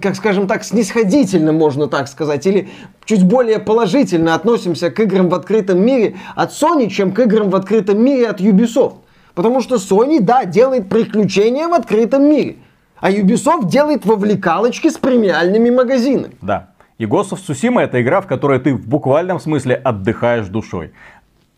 как 0.01 0.15
скажем 0.15 0.47
так, 0.47 0.63
снисходительно, 0.63 1.51
можно 1.51 1.87
так 1.87 2.07
сказать, 2.07 2.45
или 2.45 2.69
чуть 3.05 3.23
более 3.23 3.59
положительно 3.59 4.35
относимся 4.35 4.89
к 4.89 4.99
играм 4.99 5.29
в 5.29 5.35
открытом 5.35 5.79
мире 5.79 6.15
от 6.35 6.51
Sony, 6.51 6.89
чем 6.89 7.11
к 7.11 7.19
играм 7.19 7.49
в 7.49 7.55
открытом 7.55 8.01
мире 8.03 8.27
от 8.27 8.41
Ubisoft? 8.41 8.95
Потому 9.33 9.61
что 9.61 9.75
Sony, 9.75 10.19
да, 10.19 10.45
делает 10.45 10.89
приключения 10.89 11.67
в 11.67 11.73
открытом 11.73 12.23
мире, 12.23 12.55
а 12.99 13.11
Ubisoft 13.11 13.67
делает 13.67 14.05
вовлекалочки 14.05 14.89
с 14.89 14.97
премиальными 14.97 15.69
магазинами. 15.69 16.35
Да. 16.41 16.69
И 16.97 17.05
Ghost 17.05 17.29
of 17.29 17.39
Tsushima 17.47 17.81
это 17.81 18.01
игра, 18.01 18.21
в 18.21 18.25
которой 18.25 18.59
ты 18.59 18.73
в 18.73 18.87
буквальном 18.87 19.39
смысле 19.39 19.75
отдыхаешь 19.75 20.47
душой 20.47 20.93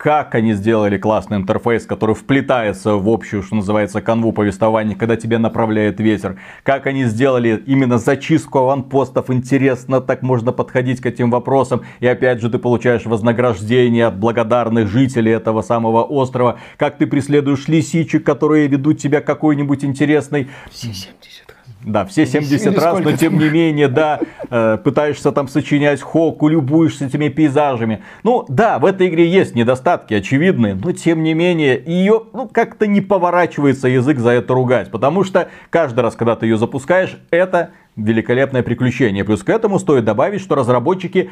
как 0.00 0.34
они 0.34 0.54
сделали 0.54 0.96
классный 0.96 1.36
интерфейс, 1.36 1.84
который 1.84 2.14
вплетается 2.14 2.94
в 2.94 3.06
общую, 3.06 3.42
что 3.42 3.56
называется, 3.56 4.00
канву 4.00 4.32
повествования, 4.32 4.96
когда 4.96 5.14
тебя 5.14 5.38
направляет 5.38 6.00
ветер. 6.00 6.40
Как 6.62 6.86
они 6.86 7.04
сделали 7.04 7.62
именно 7.66 7.98
зачистку 7.98 8.60
аванпостов. 8.60 9.28
Интересно, 9.28 10.00
так 10.00 10.22
можно 10.22 10.52
подходить 10.52 11.02
к 11.02 11.06
этим 11.06 11.30
вопросам. 11.30 11.82
И 12.00 12.06
опять 12.06 12.40
же, 12.40 12.48
ты 12.48 12.58
получаешь 12.58 13.04
вознаграждение 13.04 14.06
от 14.06 14.18
благодарных 14.18 14.88
жителей 14.88 15.32
этого 15.32 15.60
самого 15.60 16.02
острова. 16.02 16.58
Как 16.78 16.96
ты 16.96 17.06
преследуешь 17.06 17.68
лисичек, 17.68 18.24
которые 18.24 18.68
ведут 18.68 19.00
тебя 19.00 19.20
к 19.20 19.26
какой-нибудь 19.26 19.84
интересной... 19.84 20.48
Все 20.70 20.94
70 20.94 21.49
да, 21.84 22.04
все 22.04 22.26
70 22.26 22.66
Или 22.66 22.78
раз, 22.78 23.00
но 23.00 23.12
тем 23.12 23.38
не 23.38 23.48
менее, 23.48 23.88
да, 23.88 24.20
э, 24.50 24.78
пытаешься 24.82 25.32
там 25.32 25.48
сочинять 25.48 26.02
хоку, 26.02 26.48
любуешься 26.48 27.06
этими 27.06 27.28
пейзажами. 27.28 28.02
Ну, 28.22 28.44
да, 28.48 28.78
в 28.78 28.84
этой 28.84 29.08
игре 29.08 29.28
есть 29.28 29.54
недостатки 29.54 30.12
очевидные, 30.14 30.74
но 30.74 30.92
тем 30.92 31.22
не 31.22 31.32
менее, 31.32 31.82
ее, 31.84 32.22
ну, 32.32 32.48
как-то 32.48 32.86
не 32.86 33.00
поворачивается 33.00 33.88
язык 33.88 34.18
за 34.18 34.30
это 34.30 34.52
ругать, 34.52 34.90
потому 34.90 35.24
что 35.24 35.48
каждый 35.70 36.00
раз, 36.00 36.16
когда 36.16 36.36
ты 36.36 36.46
ее 36.46 36.58
запускаешь, 36.58 37.18
это 37.30 37.70
великолепное 37.96 38.62
приключение. 38.62 39.24
Плюс 39.24 39.42
к 39.42 39.48
этому 39.48 39.78
стоит 39.78 40.04
добавить, 40.04 40.40
что 40.40 40.54
разработчики 40.54 41.30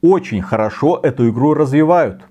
очень 0.00 0.42
хорошо 0.42 0.98
эту 1.02 1.28
игру 1.28 1.54
развивают. 1.54 2.22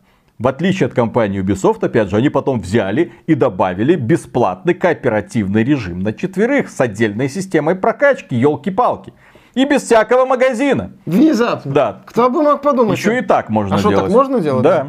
В 0.41 0.47
отличие 0.47 0.87
от 0.87 0.95
компании 0.95 1.39
Ubisoft, 1.39 1.85
опять 1.85 2.09
же, 2.09 2.15
они 2.15 2.29
потом 2.29 2.61
взяли 2.61 3.11
и 3.27 3.35
добавили 3.35 3.93
бесплатный 3.93 4.73
кооперативный 4.73 5.63
режим 5.63 5.99
на 5.99 6.13
четверых 6.13 6.71
с 6.71 6.81
отдельной 6.81 7.29
системой 7.29 7.75
прокачки, 7.75 8.33
елки-палки. 8.33 9.13
И 9.53 9.65
без 9.65 9.83
всякого 9.83 10.25
магазина. 10.25 10.93
Внезапно. 11.05 11.71
Да. 11.71 12.01
Кто 12.07 12.31
бы 12.31 12.41
мог 12.41 12.63
подумать. 12.63 12.97
Еще 12.97 13.19
и 13.19 13.21
так 13.21 13.49
можно 13.49 13.75
а 13.75 13.79
делать. 13.79 13.93
А 13.93 13.97
что, 13.97 14.05
так 14.07 14.15
можно 14.15 14.39
делать? 14.39 14.63
Да. 14.63 14.87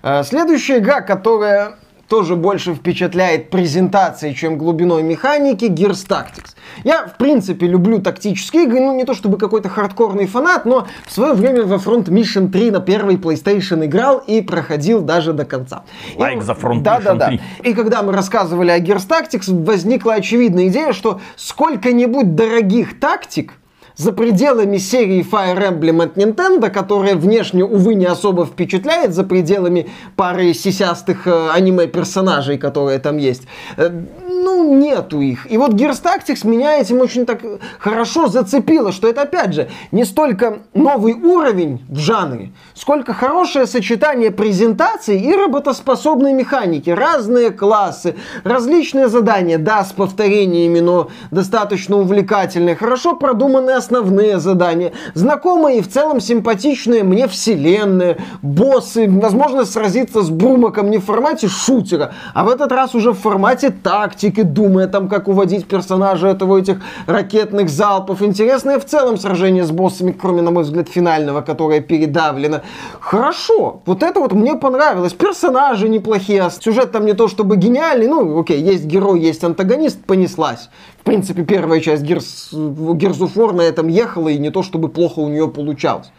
да? 0.00 0.22
Следующая 0.22 0.78
игра, 0.78 1.00
которая 1.00 1.74
тоже 2.08 2.36
больше 2.36 2.74
впечатляет 2.74 3.50
презентацией, 3.50 4.34
чем 4.34 4.56
глубиной 4.58 5.02
механики, 5.02 5.66
Gears 5.66 6.06
Tactics. 6.08 6.54
Я, 6.84 7.06
в 7.06 7.16
принципе, 7.16 7.66
люблю 7.66 8.00
тактические 8.00 8.64
игры, 8.64 8.80
ну, 8.80 8.94
не 8.94 9.04
то 9.04 9.14
чтобы 9.14 9.38
какой-то 9.38 9.68
хардкорный 9.68 10.26
фанат, 10.26 10.64
но 10.64 10.86
в 11.06 11.12
свое 11.12 11.34
время 11.34 11.64
во 11.64 11.76
Front 11.76 12.06
Mission 12.06 12.50
3 12.50 12.70
на 12.70 12.80
первой 12.80 13.16
PlayStation 13.16 13.84
играл 13.84 14.18
и 14.18 14.40
проходил 14.40 15.00
даже 15.00 15.32
до 15.32 15.44
конца. 15.44 15.84
Лайк 16.16 16.40
like 16.40 16.42
за 16.42 16.52
Front 16.52 16.82
да, 16.82 16.98
Mission 16.98 17.04
да, 17.04 17.14
да. 17.14 17.26
3. 17.28 17.40
И 17.64 17.74
когда 17.74 18.02
мы 18.02 18.12
рассказывали 18.12 18.70
о 18.70 18.78
Gears 18.80 19.06
Tactics, 19.08 19.64
возникла 19.64 20.14
очевидная 20.14 20.68
идея, 20.68 20.92
что 20.92 21.20
сколько-нибудь 21.36 22.34
дорогих 22.34 22.98
тактик 22.98 23.52
за 23.98 24.12
пределами 24.12 24.78
серии 24.78 25.26
Fire 25.28 25.58
Emblem 25.58 26.02
от 26.02 26.16
Nintendo, 26.16 26.70
которая 26.70 27.16
внешне, 27.16 27.64
увы, 27.64 27.94
не 27.94 28.06
особо 28.06 28.46
впечатляет, 28.46 29.12
за 29.12 29.24
пределами 29.24 29.90
пары 30.14 30.54
сисястых 30.54 31.26
э, 31.26 31.50
аниме-персонажей, 31.50 32.58
которые 32.58 33.00
там 33.00 33.16
есть, 33.16 33.42
э, 33.76 33.90
ну, 34.28 34.78
нету 34.78 35.20
их. 35.20 35.50
И 35.50 35.58
вот 35.58 35.72
Gears 35.72 36.00
Tactics 36.02 36.46
меня 36.46 36.80
этим 36.80 37.00
очень 37.00 37.26
так 37.26 37.40
хорошо 37.80 38.28
зацепило, 38.28 38.92
что 38.92 39.08
это, 39.08 39.22
опять 39.22 39.52
же, 39.52 39.68
не 39.90 40.04
столько 40.04 40.60
новый 40.74 41.14
уровень 41.14 41.84
в 41.88 41.98
жанре, 41.98 42.52
сколько 42.74 43.12
хорошее 43.12 43.66
сочетание 43.66 44.30
презентации 44.30 45.20
и 45.20 45.34
работоспособной 45.34 46.32
механики. 46.32 46.90
Разные 46.90 47.50
классы, 47.50 48.14
различные 48.44 49.08
задания, 49.08 49.58
да, 49.58 49.84
с 49.84 49.92
повторениями, 49.92 50.78
но 50.78 51.08
достаточно 51.32 51.96
увлекательные, 51.96 52.76
хорошо 52.76 53.16
продуманные 53.16 53.76
основные 53.88 54.38
задания, 54.38 54.92
знакомые 55.14 55.78
и 55.78 55.80
в 55.80 55.88
целом 55.88 56.20
симпатичные 56.20 57.04
мне 57.04 57.26
вселенные, 57.26 58.18
боссы, 58.42 59.08
возможность 59.08 59.72
сразиться 59.72 60.22
с 60.22 60.28
Брумаком 60.28 60.90
не 60.90 60.98
в 60.98 61.04
формате 61.04 61.48
шутера, 61.48 62.12
а 62.34 62.44
в 62.44 62.50
этот 62.50 62.70
раз 62.70 62.94
уже 62.94 63.12
в 63.12 63.18
формате 63.18 63.70
тактики, 63.70 64.42
думая 64.42 64.88
там, 64.88 65.08
как 65.08 65.28
уводить 65.28 65.66
персонажа 65.66 66.28
этого 66.28 66.58
этих 66.58 66.82
ракетных 67.06 67.70
залпов. 67.70 68.22
Интересное 68.22 68.78
в 68.78 68.84
целом 68.84 69.16
сражение 69.16 69.64
с 69.64 69.70
боссами, 69.70 70.12
кроме, 70.12 70.42
на 70.42 70.50
мой 70.50 70.64
взгляд, 70.64 70.88
финального, 70.88 71.40
которое 71.40 71.80
передавлено. 71.80 72.60
Хорошо, 73.00 73.80
вот 73.86 74.02
это 74.02 74.20
вот 74.20 74.32
мне 74.32 74.54
понравилось. 74.54 75.14
Персонажи 75.14 75.88
неплохие, 75.88 76.42
а 76.42 76.50
сюжет 76.50 76.92
там 76.92 77.06
не 77.06 77.14
то 77.14 77.28
чтобы 77.28 77.56
гениальный, 77.56 78.06
ну, 78.06 78.38
окей, 78.38 78.60
есть 78.60 78.84
герой, 78.84 79.20
есть 79.20 79.44
антагонист, 79.44 80.04
понеслась. 80.04 80.68
Принципе, 81.08 81.42
первая 81.42 81.80
часть 81.80 82.02
Gears, 82.02 82.52
Gears 82.52 83.18
of 83.20 83.32
War 83.34 83.54
на 83.54 83.62
этом 83.62 83.88
ехала, 83.88 84.28
и 84.28 84.36
не 84.36 84.50
то 84.50 84.62
чтобы 84.62 84.90
плохо 84.90 85.20
у 85.20 85.28
нее 85.28 85.48
получалось. 85.48 86.12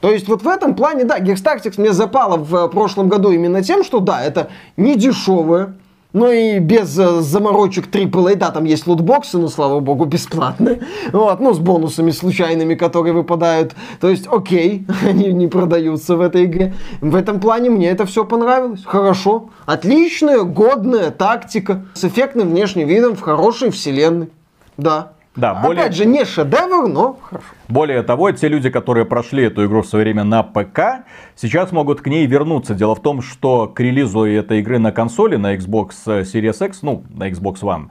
То 0.00 0.10
есть 0.10 0.26
вот 0.26 0.42
в 0.42 0.48
этом 0.48 0.74
плане, 0.74 1.04
да, 1.04 1.20
Gears 1.20 1.40
Tactics 1.44 1.74
мне 1.76 1.92
запало 1.92 2.36
в 2.36 2.66
прошлом 2.66 3.08
году 3.08 3.30
именно 3.30 3.62
тем, 3.62 3.84
что 3.84 4.00
да, 4.00 4.24
это 4.24 4.50
не 4.76 4.96
дешевое, 4.96 5.74
Ну 6.14 6.30
и 6.30 6.60
без 6.60 6.96
э, 6.96 7.22
заморочек 7.22 7.88
AAA, 7.88 8.36
да, 8.36 8.52
там 8.52 8.64
есть 8.64 8.86
лутбоксы, 8.86 9.36
но, 9.36 9.48
слава 9.48 9.80
богу, 9.80 10.04
бесплатные. 10.04 10.80
Вот, 11.12 11.40
ну, 11.40 11.52
с 11.52 11.58
бонусами 11.58 12.12
случайными, 12.12 12.76
которые 12.76 13.12
выпадают. 13.12 13.74
То 14.00 14.08
есть, 14.08 14.28
окей, 14.30 14.86
они 15.02 15.32
не 15.32 15.48
продаются 15.48 16.14
в 16.14 16.20
этой 16.20 16.44
игре. 16.44 16.72
В 17.00 17.16
этом 17.16 17.40
плане 17.40 17.68
мне 17.68 17.90
это 17.90 18.06
все 18.06 18.24
понравилось. 18.24 18.84
Хорошо. 18.84 19.50
Отличная, 19.66 20.42
годная 20.42 21.10
тактика. 21.10 21.84
С 21.94 22.04
эффектным 22.04 22.50
внешним 22.50 22.86
видом 22.86 23.16
в 23.16 23.20
хорошей 23.20 23.70
вселенной. 23.70 24.30
Да. 24.76 25.14
Да, 25.34 25.54
более... 25.54 25.82
Опять 25.82 25.96
же, 25.96 26.06
не 26.06 26.24
шедевр, 26.24 26.86
но 26.86 27.18
хорошо. 27.20 27.48
Более 27.68 28.02
того, 28.02 28.30
те 28.32 28.48
люди, 28.48 28.68
которые 28.68 29.06
прошли 29.06 29.44
эту 29.44 29.64
игру 29.64 29.82
в 29.82 29.86
свое 29.86 30.04
время 30.04 30.24
на 30.24 30.42
ПК, 30.42 31.04
сейчас 31.34 31.72
могут 31.72 32.02
к 32.02 32.06
ней 32.08 32.26
вернуться. 32.26 32.74
Дело 32.74 32.94
в 32.94 33.00
том, 33.00 33.22
что 33.22 33.66
к 33.66 33.80
релизу 33.80 34.24
этой 34.24 34.60
игры 34.60 34.78
на 34.78 34.92
консоли, 34.92 35.36
на 35.36 35.54
Xbox 35.54 35.90
Series 36.06 36.66
X, 36.66 36.82
ну, 36.82 37.04
на 37.08 37.30
Xbox 37.30 37.60
One, 37.62 37.86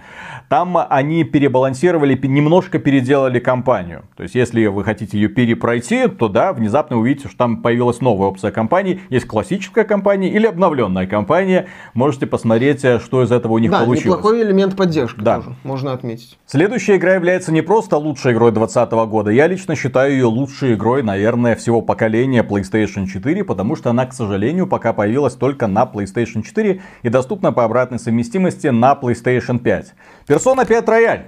там 0.47 0.77
они 0.89 1.23
перебалансировали, 1.23 2.19
немножко 2.21 2.77
переделали 2.77 3.39
кампанию. 3.39 4.03
То 4.15 4.23
есть, 4.23 4.35
если 4.35 4.67
вы 4.67 4.83
хотите 4.83 5.17
ее 5.17 5.27
перепройти, 5.27 6.07
то 6.07 6.27
да, 6.27 6.53
внезапно 6.53 6.99
увидите, 6.99 7.27
что 7.27 7.37
там 7.37 7.61
появилась 7.63 7.99
новая 7.99 8.27
опция 8.27 8.51
кампании. 8.51 9.01
Есть 9.09 9.25
классическая 9.25 9.85
кампания 9.85 10.29
или 10.29 10.45
обновленная 10.45 11.07
кампания. 11.07 11.67
Можете 11.95 12.27
посмотреть, 12.27 12.81
что 13.01 13.23
из 13.23 13.31
этого 13.31 13.53
у 13.53 13.57
них 13.57 13.71
да, 13.71 13.79
получилось. 13.79 14.05
неплохой 14.19 14.43
элемент 14.43 14.75
поддержки 14.75 15.19
Да. 15.21 15.37
тоже, 15.37 15.55
можно 15.63 15.93
отметить. 15.93 16.37
Следующая 16.45 16.97
игра 16.97 17.15
является 17.15 17.51
не 17.51 17.61
просто 17.61 17.97
лучшей 17.97 18.33
игрой 18.33 18.51
2020 18.51 18.93
года. 19.09 19.31
Я 19.31 19.47
лично 19.47 19.62
считаю 19.75 20.11
ее 20.11 20.25
лучшей 20.25 20.73
игрой, 20.73 21.03
наверное, 21.03 21.55
всего 21.55 21.81
поколения 21.81 22.43
PlayStation 22.43 23.07
4, 23.07 23.43
потому 23.43 23.75
что 23.75 23.89
она, 23.89 24.05
к 24.05 24.13
сожалению, 24.13 24.67
пока 24.67 24.93
появилась 24.93 25.35
только 25.35 25.67
на 25.67 25.83
PlayStation 25.83 26.43
4 26.43 26.81
и 27.01 27.09
доступна 27.09 27.51
по 27.51 27.63
обратной 27.63 27.99
совместимости 27.99 28.67
на 28.67 28.93
PlayStation 28.93 29.59
5. 29.59 29.93
Persona 30.27 30.67
5 30.67 30.85
Royal. 30.85 31.21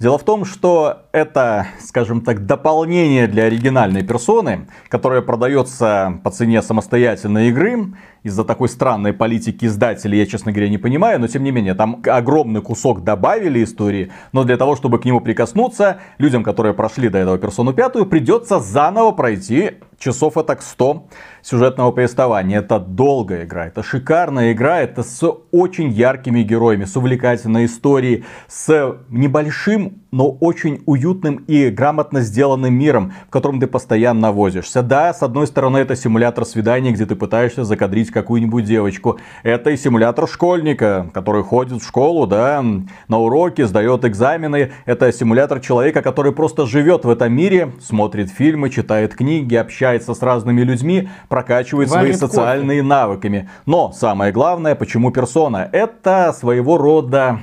Дело 0.00 0.16
в 0.16 0.22
том, 0.22 0.44
что 0.44 1.06
это, 1.10 1.66
скажем 1.80 2.20
так, 2.20 2.46
дополнение 2.46 3.26
для 3.26 3.44
оригинальной 3.44 4.04
персоны, 4.04 4.68
которая 4.88 5.22
продается 5.22 6.20
по 6.22 6.30
цене 6.30 6.62
самостоятельной 6.62 7.48
игры. 7.48 7.94
Из-за 8.28 8.44
такой 8.44 8.68
странной 8.68 9.14
политики 9.14 9.64
издателей 9.64 10.18
я, 10.18 10.26
честно 10.26 10.52
говоря, 10.52 10.68
не 10.68 10.76
понимаю, 10.76 11.18
но 11.18 11.28
тем 11.28 11.42
не 11.44 11.50
менее, 11.50 11.74
там 11.74 12.02
огромный 12.06 12.60
кусок 12.60 13.02
добавили 13.02 13.64
истории, 13.64 14.10
но 14.32 14.44
для 14.44 14.58
того, 14.58 14.76
чтобы 14.76 14.98
к 14.98 15.06
нему 15.06 15.20
прикоснуться, 15.20 16.00
людям, 16.18 16.44
которые 16.44 16.74
прошли 16.74 17.08
до 17.08 17.16
этого 17.16 17.38
персону 17.38 17.72
пятую, 17.72 18.04
придется 18.04 18.60
заново 18.60 19.12
пройти 19.12 19.78
часов 19.98 20.36
это 20.36 20.58
100 20.60 21.08
сюжетного 21.42 21.90
повествования. 21.90 22.58
Это 22.58 22.78
долгая 22.78 23.44
игра, 23.44 23.66
это 23.66 23.82
шикарная 23.82 24.52
игра, 24.52 24.80
это 24.80 25.02
с 25.02 25.26
очень 25.50 25.90
яркими 25.90 26.42
героями, 26.42 26.84
с 26.84 26.96
увлекательной 26.96 27.64
историей, 27.64 28.24
с 28.46 28.98
небольшим, 29.08 30.02
но 30.10 30.30
очень 30.30 30.82
уютным 30.86 31.44
и 31.46 31.70
грамотно 31.70 32.20
сделанным 32.20 32.74
миром, 32.74 33.12
в 33.26 33.30
котором 33.30 33.60
ты 33.60 33.66
постоянно 33.66 34.32
возишься. 34.32 34.82
Да, 34.82 35.12
с 35.12 35.22
одной 35.22 35.46
стороны, 35.46 35.78
это 35.78 35.96
симулятор 35.96 36.44
свидания, 36.44 36.92
где 36.92 37.06
ты 37.06 37.14
пытаешься 37.14 37.64
закадрить 37.64 38.10
какую-нибудь 38.10 38.64
девочку. 38.64 39.18
Это 39.42 39.70
и 39.70 39.76
симулятор 39.76 40.28
школьника, 40.28 41.10
который 41.12 41.42
ходит 41.42 41.82
в 41.82 41.86
школу, 41.86 42.26
да, 42.26 42.64
на 43.08 43.18
уроки, 43.18 43.62
сдает 43.62 44.04
экзамены. 44.04 44.72
Это 44.86 45.12
симулятор 45.12 45.60
человека, 45.60 46.02
который 46.02 46.32
просто 46.32 46.66
живет 46.66 47.04
в 47.04 47.10
этом 47.10 47.32
мире, 47.32 47.72
смотрит 47.80 48.30
фильмы, 48.30 48.70
читает 48.70 49.14
книги, 49.14 49.54
общается 49.54 50.14
с 50.14 50.22
разными 50.22 50.62
людьми, 50.62 51.08
прокачивает 51.28 51.88
свои 51.88 52.08
Варит 52.08 52.18
социальные 52.18 52.82
навыками. 52.82 53.48
Но 53.66 53.92
самое 53.92 54.32
главное, 54.32 54.74
почему 54.74 55.10
персона? 55.10 55.68
Это 55.72 56.32
своего 56.32 56.78
рода, 56.78 57.40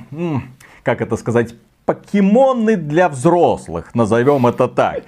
как 0.82 1.00
это 1.00 1.16
сказать, 1.16 1.54
покемоны 1.86 2.76
для 2.76 3.08
взрослых, 3.08 3.94
назовем 3.94 4.46
это 4.46 4.66
так. 4.66 5.04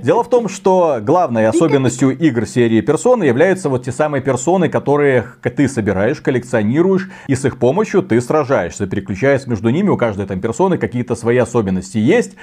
Дело 0.00 0.22
в 0.22 0.30
том, 0.30 0.48
что 0.48 0.98
главной 1.02 1.48
особенностью 1.48 2.16
игр 2.16 2.46
серии 2.46 2.80
персоны 2.80 3.24
являются 3.24 3.68
вот 3.68 3.84
те 3.84 3.92
самые 3.92 4.22
персоны, 4.22 4.68
которые 4.68 5.26
ты 5.42 5.68
собираешь, 5.68 6.20
коллекционируешь, 6.20 7.10
и 7.26 7.34
с 7.34 7.44
их 7.44 7.58
помощью 7.58 8.02
ты 8.02 8.20
сражаешься, 8.20 8.86
переключаясь 8.86 9.48
между 9.48 9.70
ними, 9.70 9.88
у 9.88 9.96
каждой 9.96 10.26
там 10.26 10.40
персоны 10.40 10.78
какие-то 10.78 11.16
свои 11.16 11.36
особенности 11.36 11.98
есть. 11.98 12.36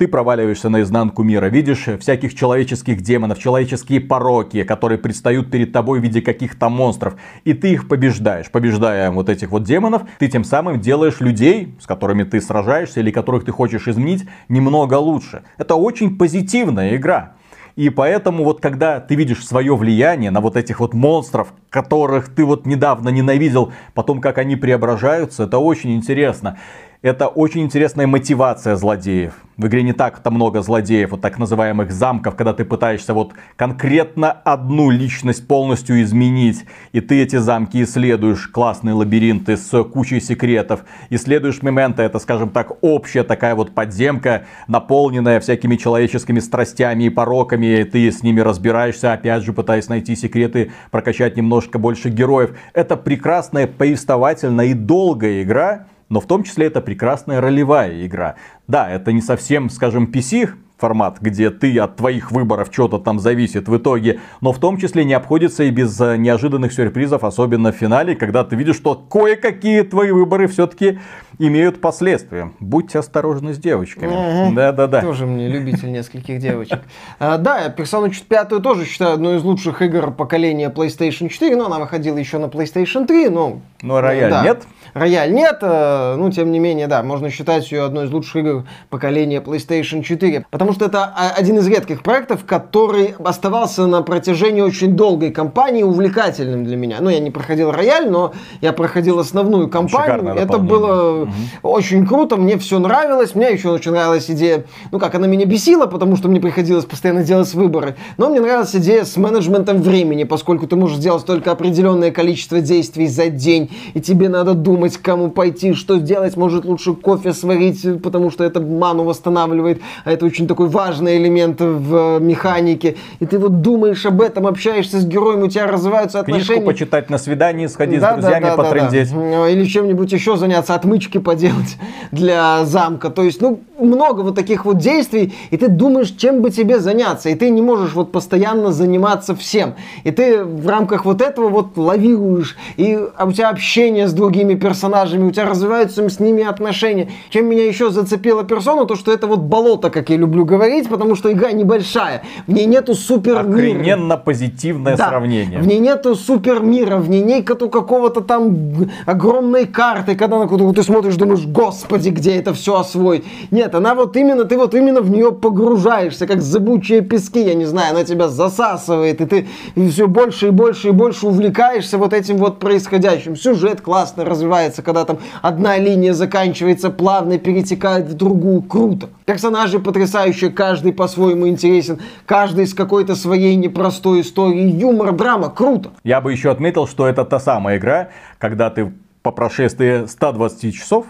Ты 0.00 0.08
проваливаешься 0.08 0.70
наизнанку 0.70 1.22
мира, 1.22 1.50
видишь 1.50 1.86
всяких 2.00 2.34
человеческих 2.34 3.02
демонов, 3.02 3.38
человеческие 3.38 4.00
пороки, 4.00 4.62
которые 4.62 4.96
предстают 4.96 5.50
перед 5.50 5.74
тобой 5.74 6.00
в 6.00 6.02
виде 6.02 6.22
каких-то 6.22 6.70
монстров. 6.70 7.16
И 7.44 7.52
ты 7.52 7.72
их 7.72 7.86
побеждаешь. 7.86 8.50
Побеждая 8.50 9.10
вот 9.10 9.28
этих 9.28 9.50
вот 9.50 9.64
демонов, 9.64 10.04
ты 10.18 10.28
тем 10.28 10.42
самым 10.42 10.80
делаешь 10.80 11.20
людей, 11.20 11.74
с 11.78 11.86
которыми 11.86 12.22
ты 12.22 12.40
сражаешься 12.40 13.00
или 13.00 13.10
которых 13.10 13.44
ты 13.44 13.52
хочешь 13.52 13.88
изменить, 13.88 14.26
немного 14.48 14.94
лучше. 14.94 15.42
Это 15.58 15.74
очень 15.74 16.16
позитивная 16.16 16.96
игра. 16.96 17.34
И 17.76 17.90
поэтому 17.90 18.44
вот 18.44 18.60
когда 18.60 19.00
ты 19.00 19.14
видишь 19.14 19.46
свое 19.46 19.76
влияние 19.76 20.30
на 20.30 20.40
вот 20.40 20.56
этих 20.56 20.80
вот 20.80 20.94
монстров, 20.94 21.52
которых 21.68 22.34
ты 22.34 22.46
вот 22.46 22.64
недавно 22.64 23.10
ненавидел, 23.10 23.72
потом 23.94 24.20
как 24.22 24.38
они 24.38 24.56
преображаются, 24.56 25.44
это 25.44 25.58
очень 25.58 25.94
интересно. 25.94 26.58
Это 27.02 27.28
очень 27.28 27.62
интересная 27.62 28.06
мотивация 28.06 28.76
злодеев. 28.76 29.32
В 29.56 29.66
игре 29.66 29.82
не 29.82 29.94
так-то 29.94 30.30
много 30.30 30.60
злодеев, 30.60 31.12
вот 31.12 31.22
так 31.22 31.38
называемых 31.38 31.90
замков, 31.90 32.36
когда 32.36 32.52
ты 32.52 32.66
пытаешься 32.66 33.14
вот 33.14 33.32
конкретно 33.56 34.30
одну 34.30 34.90
личность 34.90 35.48
полностью 35.48 36.02
изменить. 36.02 36.66
И 36.92 37.00
ты 37.00 37.22
эти 37.22 37.36
замки 37.36 37.82
исследуешь, 37.82 38.48
классные 38.48 38.92
лабиринты 38.92 39.56
с 39.56 39.82
кучей 39.84 40.20
секретов. 40.20 40.80
Исследуешь 41.08 41.62
моменты, 41.62 42.02
это, 42.02 42.18
скажем 42.18 42.50
так, 42.50 42.72
общая 42.82 43.22
такая 43.22 43.54
вот 43.54 43.74
подземка, 43.74 44.44
наполненная 44.68 45.40
всякими 45.40 45.76
человеческими 45.76 46.38
страстями 46.38 47.04
и 47.04 47.08
пороками. 47.08 47.80
И 47.80 47.84
ты 47.84 48.12
с 48.12 48.22
ними 48.22 48.40
разбираешься, 48.40 49.14
опять 49.14 49.42
же, 49.42 49.54
пытаясь 49.54 49.88
найти 49.88 50.14
секреты, 50.16 50.72
прокачать 50.90 51.38
немножко 51.38 51.78
больше 51.78 52.10
героев. 52.10 52.58
Это 52.74 52.98
прекрасная, 52.98 53.66
повествовательная 53.66 54.66
и 54.66 54.74
долгая 54.74 55.42
игра, 55.42 55.86
но 56.10 56.20
в 56.20 56.26
том 56.26 56.42
числе 56.42 56.66
это 56.66 56.82
прекрасная 56.82 57.40
ролевая 57.40 58.04
игра. 58.04 58.36
Да, 58.68 58.90
это 58.90 59.12
не 59.12 59.22
совсем, 59.22 59.70
скажем, 59.70 60.10
PC 60.12 60.50
формат, 60.80 61.18
где 61.20 61.50
ты 61.50 61.78
от 61.78 61.96
твоих 61.96 62.32
выборов 62.32 62.68
что-то 62.72 62.98
там 62.98 63.20
зависит 63.20 63.68
в 63.68 63.76
итоге, 63.76 64.20
но 64.40 64.52
в 64.52 64.58
том 64.58 64.78
числе 64.78 65.04
не 65.04 65.14
обходится 65.14 65.64
и 65.64 65.70
без 65.70 66.00
э, 66.00 66.16
неожиданных 66.16 66.72
сюрпризов, 66.72 67.24
особенно 67.24 67.72
в 67.72 67.76
финале, 67.76 68.16
когда 68.16 68.44
ты 68.44 68.56
видишь, 68.56 68.76
что 68.76 68.94
кое-какие 68.94 69.82
твои 69.82 70.10
выборы 70.10 70.48
все-таки 70.48 70.98
имеют 71.38 71.80
последствия. 71.80 72.52
Будьте 72.60 72.98
осторожны 72.98 73.54
с 73.54 73.58
девочками. 73.58 74.54
Да-да-да. 74.54 75.00
Тоже 75.00 75.26
мне 75.26 75.48
любитель 75.48 75.90
нескольких 75.90 76.38
девочек. 76.38 76.80
А, 77.18 77.38
Да, 77.38 77.72
Persona 77.76 78.10
5 78.10 78.62
тоже 78.62 78.84
считаю 78.84 79.14
одной 79.14 79.36
из 79.36 79.42
лучших 79.42 79.82
игр 79.82 80.10
поколения 80.10 80.70
PlayStation 80.70 81.28
4, 81.28 81.56
но 81.56 81.66
она 81.66 81.78
выходила 81.78 82.16
еще 82.16 82.38
на 82.38 82.46
PlayStation 82.46 83.06
3, 83.06 83.28
но... 83.28 83.60
А 83.82 84.00
рояль 84.00 84.44
нет? 84.44 84.64
Рояль 84.92 85.32
нет, 85.32 85.58
э, 85.62 86.16
ну, 86.16 86.30
тем 86.30 86.50
не 86.50 86.58
менее, 86.58 86.86
да, 86.86 87.02
можно 87.02 87.30
считать 87.30 87.70
ее 87.70 87.84
одной 87.84 88.06
из 88.06 88.10
лучших 88.10 88.36
игр 88.36 88.64
поколения 88.88 89.40
PlayStation 89.40 90.02
4, 90.02 90.44
потому 90.50 90.69
что 90.72 90.86
это 90.86 91.04
а, 91.04 91.30
один 91.36 91.58
из 91.58 91.66
редких 91.66 92.02
проектов, 92.02 92.44
который 92.44 93.14
оставался 93.22 93.86
на 93.86 94.02
протяжении 94.02 94.60
очень 94.60 94.96
долгой 94.96 95.30
кампании 95.30 95.82
увлекательным 95.82 96.64
для 96.64 96.76
меня. 96.76 96.98
Ну, 97.00 97.10
я 97.10 97.20
не 97.20 97.30
проходил 97.30 97.70
рояль, 97.70 98.10
но 98.10 98.32
я 98.60 98.72
проходил 98.72 99.18
основную 99.18 99.68
кампанию. 99.68 100.34
Это 100.34 100.58
было 100.58 101.28
очень 101.62 102.06
круто, 102.06 102.36
мне 102.36 102.58
все 102.58 102.78
нравилось, 102.78 103.34
мне 103.34 103.50
еще 103.50 103.70
очень 103.70 103.92
нравилась 103.92 104.30
идея, 104.30 104.64
ну 104.90 104.98
как, 104.98 105.14
она 105.14 105.26
меня 105.26 105.46
бесила, 105.46 105.86
потому 105.86 106.16
что 106.16 106.28
мне 106.28 106.40
приходилось 106.40 106.84
постоянно 106.84 107.22
делать 107.22 107.52
выборы, 107.54 107.96
но 108.16 108.28
мне 108.28 108.40
нравилась 108.40 108.74
идея 108.74 109.04
с 109.04 109.16
менеджментом 109.16 109.82
времени, 109.82 110.24
поскольку 110.24 110.66
ты 110.66 110.76
можешь 110.76 110.98
сделать 110.98 111.24
только 111.24 111.50
определенное 111.50 112.10
количество 112.10 112.60
действий 112.60 113.06
за 113.06 113.28
день, 113.28 113.70
и 113.94 114.00
тебе 114.00 114.28
надо 114.28 114.54
думать, 114.54 114.96
к 114.96 115.02
кому 115.02 115.30
пойти, 115.30 115.74
что 115.74 115.98
сделать, 115.98 116.36
может 116.36 116.64
лучше 116.64 116.94
кофе 116.94 117.32
сварить, 117.32 118.02
потому 118.02 118.30
что 118.30 118.44
это 118.44 118.60
ману 118.60 119.04
восстанавливает, 119.04 119.80
а 120.04 120.12
это 120.12 120.26
очень 120.26 120.46
такой 120.46 120.59
важный 120.68 121.16
элемент 121.16 121.60
в 121.60 121.94
э, 121.94 122.20
механике, 122.20 122.96
и 123.20 123.26
ты 123.26 123.38
вот 123.38 123.62
думаешь 123.62 124.04
об 124.06 124.20
этом, 124.20 124.46
общаешься 124.46 125.00
с 125.00 125.06
героем, 125.06 125.42
у 125.42 125.48
тебя 125.48 125.66
развиваются 125.66 126.20
отношения. 126.20 126.44
Книжку 126.46 126.66
почитать 126.66 127.10
на 127.10 127.18
свидании, 127.18 127.66
сходить 127.66 128.00
Да, 128.00 128.12
с 128.12 128.20
друзьями, 128.20 128.56
потрындеть. 128.56 129.12
да. 129.12 129.48
Или 129.48 129.64
чем-нибудь 129.64 130.12
еще 130.12 130.36
заняться, 130.36 130.74
отмычки 130.74 131.18
поделать 131.18 131.76
для 132.12 132.64
замка. 132.64 133.10
То 133.10 133.22
есть, 133.22 133.40
ну, 133.40 133.60
много 133.78 134.20
вот 134.20 134.34
таких 134.34 134.64
вот 134.64 134.78
действий, 134.78 135.34
и 135.50 135.56
ты 135.56 135.68
думаешь, 135.68 136.10
чем 136.10 136.42
бы 136.42 136.50
тебе 136.50 136.78
заняться, 136.78 137.28
и 137.28 137.34
ты 137.34 137.50
не 137.50 137.62
можешь 137.62 137.94
вот 137.94 138.12
постоянно 138.12 138.72
заниматься 138.72 139.34
всем. 139.34 139.74
И 140.04 140.10
ты 140.10 140.44
в 140.44 140.68
рамках 140.68 141.04
вот 141.04 141.22
этого 141.22 141.48
вот 141.48 141.76
лавируешь, 141.76 142.56
и 142.76 142.96
у 142.96 143.32
тебя 143.32 143.50
общение 143.50 144.06
с 144.06 144.12
другими 144.12 144.54
персонажами, 144.54 145.24
у 145.24 145.30
тебя 145.30 145.46
развиваются 145.46 146.08
с 146.08 146.20
ними 146.20 146.42
отношения. 146.42 147.08
Чем 147.30 147.46
меня 147.46 147.66
еще 147.66 147.90
зацепила 147.90 148.44
персона, 148.44 148.84
то 148.84 148.96
что 148.96 149.12
это 149.12 149.26
вот 149.26 149.40
болото, 149.40 149.90
как 149.90 150.10
я 150.10 150.16
люблю 150.16 150.44
говорить, 150.50 150.88
потому 150.88 151.14
что 151.14 151.32
игра 151.32 151.52
небольшая, 151.52 152.22
в 152.46 152.52
ней 152.52 152.66
нету 152.66 152.94
супер 152.94 153.42
мира. 153.44 153.78
Охрененно 153.78 154.16
позитивное 154.16 154.96
Да, 154.96 155.08
сравнение. 155.08 155.60
В 155.60 155.66
ней 155.66 155.78
нету 155.78 156.14
супер 156.16 156.60
мира, 156.60 156.96
в 156.96 157.08
ней 157.08 157.22
нету 157.22 157.70
какого-то 157.70 158.20
там 158.20 158.66
огромной 159.06 159.66
карты, 159.66 160.16
когда 160.16 160.38
на 160.38 160.46
которую 160.48 160.74
ты 160.74 160.82
смотришь, 160.82 161.16
думаешь, 161.16 161.46
господи, 161.46 162.10
где 162.10 162.36
это 162.36 162.52
все 162.52 162.80
освоить. 162.80 163.24
Нет, 163.50 163.74
она 163.74 163.94
вот 163.94 164.16
именно, 164.16 164.44
ты 164.44 164.56
вот 164.56 164.74
именно 164.74 165.00
в 165.00 165.10
нее 165.10 165.30
погружаешься, 165.32 166.26
как 166.26 166.42
зыбучие 166.42 167.00
пески, 167.02 167.40
я 167.40 167.54
не 167.54 167.66
знаю, 167.66 167.94
она 167.94 168.04
тебя 168.04 168.28
засасывает, 168.28 169.20
и 169.20 169.26
ты 169.26 169.46
все 169.90 170.06
больше 170.08 170.48
и 170.48 170.50
больше 170.50 170.88
и 170.88 170.90
больше 170.90 171.26
увлекаешься 171.26 171.98
вот 171.98 172.12
этим 172.12 172.36
вот 172.38 172.58
происходящим. 172.58 173.36
Сюжет 173.36 173.80
классно 173.80 174.24
развивается, 174.24 174.82
когда 174.82 175.04
там 175.04 175.18
одна 175.42 175.78
линия 175.78 176.12
заканчивается, 176.14 176.90
плавно 176.90 177.38
перетекает 177.38 178.06
в 178.06 178.14
другую, 178.14 178.62
круто. 178.62 179.08
Персонажи 179.26 179.78
потрясающие, 179.78 180.39
каждый 180.48 180.92
по-своему 180.92 181.46
интересен, 181.48 182.00
каждый 182.24 182.66
с 182.66 182.72
какой-то 182.74 183.14
своей 183.14 183.54
непростой 183.56 184.22
историей, 184.22 184.70
юмор, 184.70 185.12
драма, 185.12 185.50
круто. 185.50 185.90
Я 186.02 186.20
бы 186.22 186.32
еще 186.32 186.50
отметил, 186.50 186.86
что 186.86 187.06
это 187.06 187.24
та 187.24 187.38
самая 187.38 187.76
игра, 187.76 188.08
когда 188.38 188.70
ты 188.70 188.92
по 189.22 189.30
прошествии 189.32 190.06
120 190.06 190.74
часов 190.74 191.06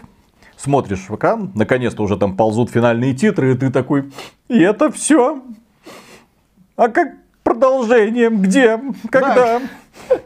смотришь 0.57 1.07
в 1.09 1.15
экран, 1.15 1.53
наконец-то 1.55 2.03
уже 2.03 2.17
там 2.17 2.37
ползут 2.37 2.71
финальные 2.71 3.15
титры, 3.15 3.53
и 3.53 3.57
ты 3.57 3.71
такой, 3.71 4.11
и 4.49 4.59
это 4.59 4.91
все? 4.91 5.41
А 6.77 6.89
как 6.89 7.09
продолжение? 7.43 8.31
Где? 8.31 8.81
Когда? 9.11 9.61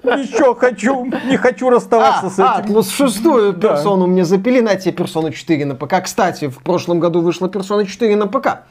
Еще 0.03 0.55
хочу, 0.55 1.05
не 1.27 1.37
хочу 1.37 1.69
расставаться 1.69 2.27
А, 2.27 2.31
с 2.31 2.35
этим. 2.35 2.45
Атлус 2.45 2.91
шестую 2.91 3.53
Да. 3.55 3.71
персону 3.71 4.07
мне 4.07 4.25
запили, 4.25 4.61
на 4.61 4.77
тебе 4.77 4.93
персону 4.93 5.31
4 5.31 5.65
на 5.65 5.75
ПК. 5.75 6.03
Кстати, 6.03 6.49
в 6.49 6.59
прошлом 6.59 7.01
году 7.01 7.21
вышла 7.21 7.49
персона 7.49 7.85
4 7.87 8.15
на 8.17 8.27
ПК. 8.27 8.65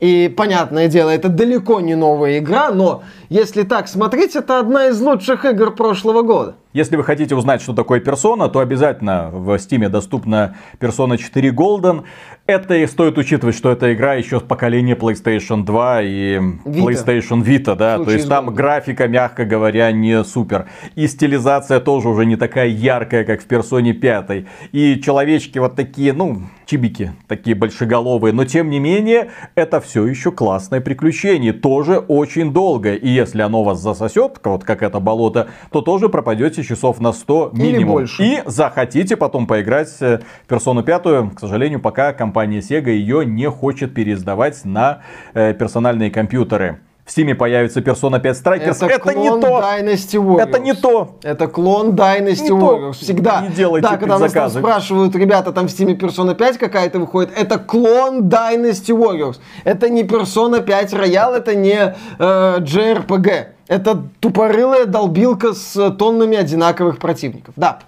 И, 0.00 0.32
понятное 0.36 0.88
дело, 0.88 1.10
это 1.10 1.28
далеко 1.28 1.80
не 1.80 1.96
новая 1.96 2.38
игра, 2.38 2.70
но 2.70 3.02
если 3.28 3.64
так 3.64 3.88
смотреть, 3.88 4.36
это 4.36 4.60
одна 4.60 4.88
из 4.88 5.00
лучших 5.00 5.44
игр 5.44 5.74
прошлого 5.74 6.22
года. 6.22 6.54
Если 6.74 6.96
вы 6.96 7.04
хотите 7.04 7.34
узнать, 7.34 7.62
что 7.62 7.72
такое 7.72 7.98
персона, 7.98 8.50
то 8.50 8.58
обязательно 8.58 9.30
в 9.32 9.54
Steam 9.54 9.88
доступна 9.88 10.56
персона 10.78 11.16
4 11.16 11.48
Golden. 11.48 12.04
Это 12.46 12.74
и 12.74 12.86
стоит 12.86 13.16
учитывать, 13.16 13.56
что 13.56 13.70
эта 13.70 13.94
игра 13.94 14.14
еще 14.14 14.38
с 14.38 14.42
поколения 14.42 14.94
PlayStation 14.94 15.64
2 15.64 16.02
и 16.02 16.36
Vita. 16.36 16.62
PlayStation 16.64 17.42
Vita, 17.42 17.74
да. 17.74 17.98
То 17.98 18.10
есть 18.10 18.28
там 18.28 18.50
Golden. 18.50 18.54
графика, 18.54 19.08
мягко 19.08 19.46
говоря, 19.46 19.90
не 19.92 20.22
супер. 20.24 20.66
И 20.94 21.06
стилизация 21.06 21.80
тоже 21.80 22.10
уже 22.10 22.26
не 22.26 22.36
такая 22.36 22.68
яркая, 22.68 23.24
как 23.24 23.40
в 23.40 23.46
персоне 23.46 23.94
5. 23.94 24.44
И 24.72 25.00
человечки 25.00 25.58
вот 25.58 25.74
такие, 25.74 26.12
ну, 26.12 26.42
чибики, 26.66 27.12
такие 27.26 27.56
большеголовые. 27.56 28.34
Но 28.34 28.44
тем 28.44 28.68
не 28.68 28.78
менее, 28.78 29.30
это 29.54 29.80
все 29.80 30.06
еще 30.06 30.32
классное 30.32 30.82
приключение. 30.82 31.54
Тоже 31.54 31.98
очень 31.98 32.52
долго. 32.52 32.94
И 32.94 33.08
если 33.08 33.40
оно 33.40 33.64
вас 33.64 33.80
засосет, 33.80 34.38
вот 34.44 34.64
как 34.64 34.82
это 34.82 35.00
болото, 35.00 35.48
то 35.70 35.80
тоже 35.80 36.10
пропадете 36.10 36.57
часов 36.64 37.00
на 37.00 37.12
100 37.12 37.52
Или 37.54 37.62
минимум. 37.62 37.94
больше. 37.94 38.22
И 38.22 38.42
захотите 38.46 39.16
потом 39.16 39.46
поиграть 39.46 39.88
в 40.00 40.20
персону 40.46 40.82
пятую. 40.82 41.30
К 41.30 41.40
сожалению, 41.40 41.80
пока 41.80 42.12
компания 42.12 42.60
Sega 42.60 42.90
ее 42.90 43.24
не 43.24 43.48
хочет 43.48 43.94
переиздавать 43.94 44.64
на 44.64 45.00
э, 45.34 45.54
персональные 45.54 46.10
компьютеры. 46.10 46.80
В 47.08 47.16
Steam 47.16 47.34
появится 47.34 47.80
Persona 47.80 48.20
5 48.20 48.36
Strikers. 48.36 48.86
Это, 48.86 49.14
не 49.14 49.28
клон 49.28 49.40
то! 49.40 49.60
Dynasty 49.62 50.22
Warriors. 50.22 50.42
Это 50.42 50.58
не 50.58 50.74
то! 50.74 51.16
Это 51.22 51.48
клон 51.48 51.94
Dynasty 51.94 52.42
Не 52.42 52.48
то. 52.48 52.54
Warriors. 52.54 52.92
Всегда. 53.00 53.40
Не 53.40 53.48
делайте 53.48 53.88
да, 53.88 53.96
когда 53.96 54.18
нас 54.18 54.30
там 54.30 54.50
спрашивают, 54.50 55.16
ребята, 55.16 55.52
там 55.52 55.68
в 55.68 55.70
Steam 55.70 55.98
Persona 55.98 56.34
5 56.34 56.58
какая-то 56.58 56.98
выходит, 56.98 57.30
это 57.34 57.58
клон 57.58 58.28
Dynasty 58.28 58.94
Warriors. 58.94 59.36
Это 59.64 59.88
не 59.88 60.02
Persona 60.02 60.62
5 60.62 60.92
Royal, 60.92 61.34
это 61.34 61.54
не 61.54 61.94
э, 62.18 62.58
JRPG. 62.60 63.46
Это 63.68 64.02
тупорылая 64.20 64.84
долбилка 64.84 65.54
с 65.54 65.90
тоннами 65.92 66.36
одинаковых 66.36 66.98
противников. 66.98 67.54
Да. 67.56 67.78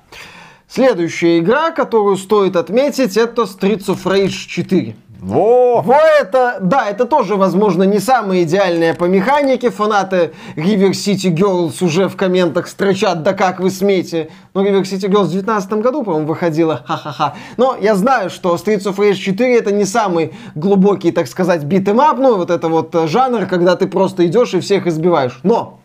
Следующая 0.66 1.40
игра, 1.40 1.72
которую 1.72 2.16
стоит 2.16 2.56
отметить, 2.56 3.18
это 3.18 3.42
Streets 3.42 3.86
of 3.88 4.02
Rage 4.04 4.46
4. 4.48 4.96
Во! 5.20 5.82
Во 5.82 5.98
это, 5.98 6.58
да, 6.60 6.88
это 6.88 7.04
тоже, 7.04 7.36
возможно, 7.36 7.82
не 7.82 7.98
самое 7.98 8.44
идеальное 8.44 8.94
по 8.94 9.04
механике. 9.04 9.70
Фанаты 9.70 10.32
River 10.56 10.92
City 10.92 11.30
Girls 11.30 11.84
уже 11.84 12.08
в 12.08 12.16
комментах 12.16 12.68
строчат, 12.68 13.22
да 13.22 13.34
как 13.34 13.60
вы 13.60 13.70
смеете. 13.70 14.30
Но 14.54 14.64
River 14.64 14.82
City 14.82 15.08
Girls 15.08 15.24
в 15.26 15.32
2019 15.32 15.72
году, 15.74 16.02
по-моему, 16.04 16.26
выходила, 16.26 16.82
ха-ха-ха. 16.86 17.34
Но 17.58 17.76
я 17.78 17.94
знаю, 17.96 18.30
что 18.30 18.54
Streets 18.54 18.84
of 18.84 18.96
Rage 18.96 19.14
4 19.14 19.58
это 19.58 19.72
не 19.72 19.84
самый 19.84 20.32
глубокий, 20.54 21.12
так 21.12 21.26
сказать, 21.26 21.64
beat 21.64 21.85
'em 21.85 22.01
up, 22.01 22.16
ну, 22.18 22.36
вот 22.36 22.50
это 22.50 22.68
вот 22.68 22.94
э, 22.94 23.06
жанр, 23.06 23.46
когда 23.46 23.76
ты 23.76 23.86
просто 23.86 24.26
идешь 24.26 24.54
и 24.54 24.60
всех 24.60 24.86
избиваешь. 24.86 25.40
Но 25.42 25.80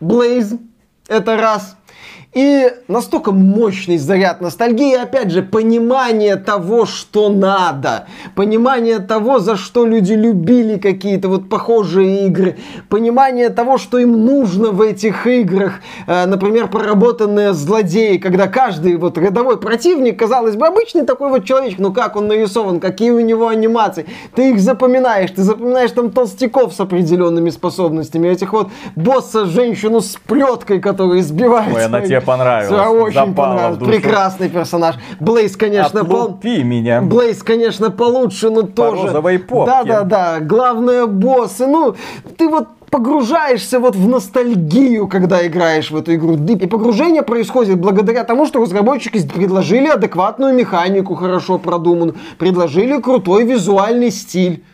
Blaze 0.00 0.58
это 1.08 1.36
раз. 1.36 1.77
И 2.34 2.70
настолько 2.88 3.32
мощный 3.32 3.96
заряд 3.96 4.40
ностальгии, 4.42 4.94
опять 4.94 5.30
же, 5.30 5.42
понимание 5.42 6.36
того, 6.36 6.84
что 6.84 7.30
надо, 7.30 8.06
понимание 8.34 8.98
того, 8.98 9.38
за 9.38 9.56
что 9.56 9.86
люди 9.86 10.12
любили 10.12 10.78
какие-то 10.78 11.28
вот 11.28 11.48
похожие 11.48 12.26
игры, 12.26 12.56
понимание 12.90 13.48
того, 13.48 13.78
что 13.78 13.98
им 13.98 14.26
нужно 14.26 14.70
в 14.70 14.82
этих 14.82 15.26
играх, 15.26 15.80
Э, 16.06 16.26
например, 16.26 16.68
проработанные 16.68 17.52
злодеи, 17.52 18.18
когда 18.18 18.46
каждый 18.46 18.96
вот 18.96 19.18
рядовой 19.18 19.58
противник, 19.58 20.18
казалось 20.18 20.54
бы, 20.56 20.66
обычный 20.66 21.04
такой 21.04 21.30
вот 21.30 21.44
человечек, 21.44 21.78
ну 21.78 21.92
как 21.92 22.16
он 22.16 22.28
нарисован, 22.28 22.80
какие 22.80 23.10
у 23.10 23.20
него 23.20 23.48
анимации, 23.48 24.06
ты 24.34 24.50
их 24.50 24.60
запоминаешь, 24.60 25.30
ты 25.30 25.42
запоминаешь 25.42 25.90
там 25.90 26.10
толстяков 26.10 26.74
с 26.74 26.80
определенными 26.80 27.50
способностями, 27.50 28.28
этих 28.28 28.52
вот 28.52 28.68
босса, 28.96 29.46
женщину 29.46 30.00
с 30.00 30.16
плеткой, 30.26 30.80
которая 30.80 31.20
избивает. 31.20 31.74
Ой, 31.74 31.84
она 31.84 31.98
своих- 31.98 32.17
тебе 32.18 32.26
понравилась, 32.26 32.70
Да, 32.70 32.90
очень 32.90 33.34
понравилась. 33.34 33.78
душу. 33.78 33.90
Прекрасный 33.90 34.48
персонаж. 34.48 34.96
Блейз, 35.20 35.56
конечно. 35.56 36.00
Отлупи 36.00 36.62
меня. 36.62 37.00
Блейз, 37.02 37.42
конечно, 37.42 37.90
получше, 37.90 38.50
но 38.50 38.62
тоже... 38.62 39.06
розовой 39.06 39.38
попке. 39.38 39.72
Да-да-да, 39.84 40.40
главное 40.40 41.06
боссы. 41.06 41.66
Ну, 41.66 41.94
ты 42.36 42.48
вот 42.48 42.68
погружаешься 42.90 43.80
вот 43.80 43.94
в 43.94 44.08
ностальгию, 44.08 45.08
когда 45.08 45.46
играешь 45.46 45.90
в 45.90 45.96
эту 45.96 46.14
игру. 46.14 46.36
И 46.36 46.66
погружение 46.66 47.22
происходит 47.22 47.78
благодаря 47.78 48.24
тому, 48.24 48.46
что 48.46 48.60
разработчики 48.60 49.26
предложили 49.28 49.88
адекватную 49.88 50.54
механику, 50.54 51.14
хорошо 51.14 51.58
продуманную, 51.58 52.16
предложили 52.38 53.00
крутой 53.00 53.44
визуальный 53.44 54.10
стиль, 54.10 54.64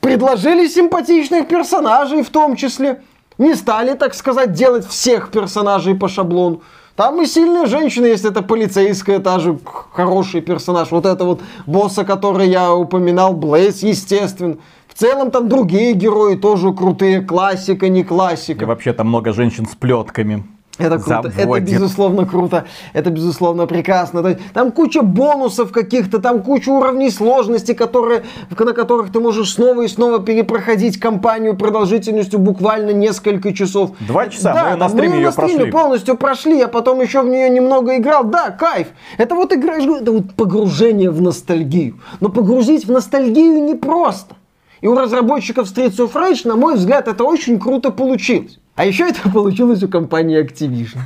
предложили 0.00 0.66
симпатичных 0.66 1.48
персонажей 1.48 2.22
в 2.22 2.30
том 2.30 2.56
числе. 2.56 3.02
Не 3.38 3.54
стали, 3.54 3.94
так 3.94 4.14
сказать, 4.14 4.52
делать 4.52 4.86
всех 4.86 5.30
персонажей 5.30 5.94
по 5.94 6.08
шаблону. 6.08 6.62
Там 7.00 7.22
и 7.22 7.24
сильная 7.24 7.64
женщина 7.64 8.04
есть, 8.04 8.26
это 8.26 8.42
полицейская, 8.42 9.20
та 9.20 9.38
же 9.38 9.58
хороший 9.94 10.42
персонаж. 10.42 10.90
Вот 10.90 11.06
это 11.06 11.24
вот 11.24 11.40
босса, 11.64 12.04
который 12.04 12.50
я 12.50 12.74
упоминал, 12.74 13.32
Блейз, 13.32 13.82
естественно. 13.82 14.58
В 14.86 14.92
целом 14.92 15.30
там 15.30 15.48
другие 15.48 15.94
герои 15.94 16.34
тоже 16.34 16.74
крутые, 16.74 17.22
классика, 17.22 17.88
не 17.88 18.00
И 18.00 18.04
классика. 18.04 18.66
вообще 18.66 18.92
там 18.92 19.08
много 19.08 19.32
женщин 19.32 19.64
с 19.64 19.74
плетками. 19.74 20.44
Это 20.80 20.98
круто, 20.98 21.28
это 21.28 21.40
Заводит. 21.42 21.70
безусловно 21.70 22.26
круто, 22.26 22.64
это 22.92 23.10
безусловно 23.10 23.66
прекрасно. 23.66 24.22
То 24.22 24.28
есть 24.30 24.40
Там 24.52 24.72
куча 24.72 25.02
бонусов 25.02 25.72
каких-то, 25.72 26.18
там 26.18 26.42
куча 26.42 26.70
уровней 26.70 27.10
сложности, 27.10 27.72
которые, 27.72 28.24
на 28.50 28.72
которых 28.72 29.12
ты 29.12 29.20
можешь 29.20 29.54
снова 29.54 29.82
и 29.82 29.88
снова 29.88 30.18
перепроходить 30.20 30.98
кампанию 30.98 31.56
продолжительностью 31.56 32.38
буквально 32.38 32.90
несколько 32.90 33.52
часов. 33.52 33.92
Два 34.00 34.28
часа, 34.28 34.54
Да, 34.54 34.70
мы 34.70 34.76
на 34.76 34.88
стриме 34.88 35.16
ее 35.18 35.26
на 35.26 35.32
стриме 35.32 35.54
прошли. 35.56 35.70
полностью 35.72 36.16
прошли, 36.16 36.60
а 36.62 36.68
потом 36.68 37.00
еще 37.00 37.22
в 37.22 37.28
нее 37.28 37.48
немного 37.50 37.96
играл. 37.96 38.24
Да, 38.24 38.50
кайф. 38.50 38.88
Это 39.18 39.34
вот 39.34 39.52
игра, 39.52 39.74
я 39.74 39.80
же 39.80 39.86
говорю, 39.86 40.02
это 40.02 40.12
вот 40.12 40.34
погружение 40.34 41.10
в 41.10 41.20
ностальгию. 41.20 41.98
Но 42.20 42.28
погрузить 42.28 42.86
в 42.86 42.90
ностальгию 42.90 43.62
непросто. 43.62 44.36
И 44.80 44.86
у 44.88 44.94
разработчиков 44.96 45.66
Streets 45.70 45.98
of 45.98 46.12
Rage, 46.14 46.48
на 46.48 46.56
мой 46.56 46.76
взгляд, 46.76 47.06
это 47.06 47.24
очень 47.24 47.58
круто 47.60 47.90
получилось. 47.90 48.58
А 48.80 48.84
еще 48.86 49.10
это 49.10 49.28
получилось 49.28 49.82
у 49.82 49.88
компании 49.88 50.42
Activision. 50.42 51.00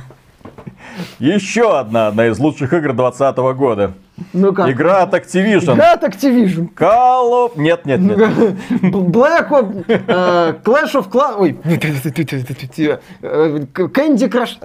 Еще 1.19 1.77
одна, 1.77 2.07
одна 2.07 2.27
из 2.27 2.39
лучших 2.39 2.71
игр 2.71 2.93
2020 2.93 3.37
года. 3.57 3.95
Ну 4.31 4.53
как? 4.53 4.69
Игра 4.69 5.03
от 5.03 5.13
Activision. 5.13 5.73
Игра 5.73 5.91
от 5.91 6.05
Activision. 6.05 6.73
Call 6.73 7.49
of... 7.49 7.59
Нет, 7.59 7.85
нет, 7.85 7.99
нет. 7.99 8.17
Black 8.81 9.49
Ops, 9.49 9.83
э, 9.89 10.53
Clash 10.63 10.93
of 10.93 11.09
Clans, 11.09 11.35
ой, 11.37 11.51
Candy 13.73 14.29
Crush, 14.29 14.57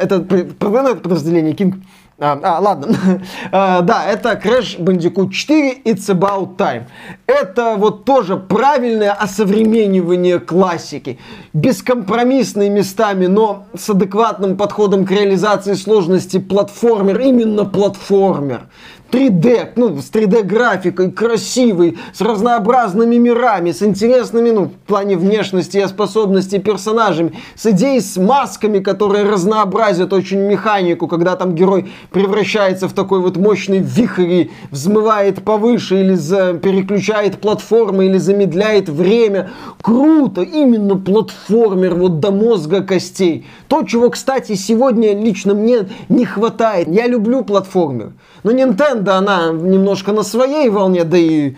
это 0.00 0.20
подразделение 0.20 1.54
King. 1.54 1.82
А, 2.18 2.38
а 2.42 2.60
ладно. 2.60 2.96
а, 3.52 3.80
да, 3.80 4.04
это 4.06 4.32
Crash 4.32 4.78
Bandicoot 4.78 5.30
4 5.30 5.82
It's 5.84 6.08
About 6.08 6.56
Time. 6.56 6.84
Это 7.26 7.74
вот 7.76 8.04
тоже 8.04 8.36
правильное 8.36 9.12
осовременивание 9.12 10.38
классики. 10.38 11.18
Бескомпромиссные 11.52 12.70
местами, 12.70 13.26
но 13.26 13.66
с 13.74 13.88
адекватным 13.90 14.56
подходом 14.56 15.06
к 15.06 15.10
реализации 15.10 15.74
сложности 15.74 16.38
платформер. 16.38 17.20
Именно 17.20 17.64
платформер. 17.64 18.68
3D, 19.12 19.72
ну, 19.76 20.00
с 20.00 20.10
3D 20.10 20.42
графикой, 20.42 21.12
красивый, 21.12 21.98
с 22.14 22.22
разнообразными 22.22 23.16
мирами, 23.16 23.70
с 23.70 23.82
интересными, 23.82 24.50
ну, 24.50 24.64
в 24.64 24.72
плане 24.86 25.18
внешности 25.18 25.76
и 25.76 25.86
способностей 25.86 26.58
персонажами, 26.58 27.34
с 27.54 27.66
идеей 27.66 28.00
с 28.00 28.16
масками, 28.16 28.78
которые 28.78 29.24
разнообразят 29.24 30.14
очень 30.14 30.38
механику, 30.38 31.08
когда 31.08 31.36
там 31.36 31.54
герой 31.54 31.90
превращается 32.10 32.88
в 32.88 32.94
такой 32.94 33.20
вот 33.20 33.36
мощный 33.36 33.80
вихрь 33.80 34.22
и 34.22 34.50
взмывает 34.70 35.44
повыше, 35.44 36.00
или 36.00 36.14
за, 36.14 36.54
переключает 36.54 37.38
платформы, 37.38 38.06
или 38.06 38.16
замедляет 38.16 38.88
время. 38.88 39.50
Круто, 39.82 40.40
именно 40.40 40.96
платформер, 40.96 41.96
вот 41.96 42.20
до 42.20 42.30
мозга 42.30 42.82
костей. 42.82 43.44
То, 43.68 43.82
чего, 43.82 44.08
кстати, 44.08 44.54
сегодня 44.54 45.14
лично 45.14 45.52
мне 45.52 45.88
не 46.08 46.24
хватает. 46.24 46.88
Я 46.88 47.06
люблю 47.06 47.44
платформер, 47.44 48.12
но 48.42 48.52
Nintendo 48.52 49.01
Nintendo, 49.02 49.10
она 49.18 49.50
немножко 49.50 50.12
на 50.12 50.22
своей 50.22 50.68
волне, 50.68 51.04
да 51.04 51.18
и 51.18 51.54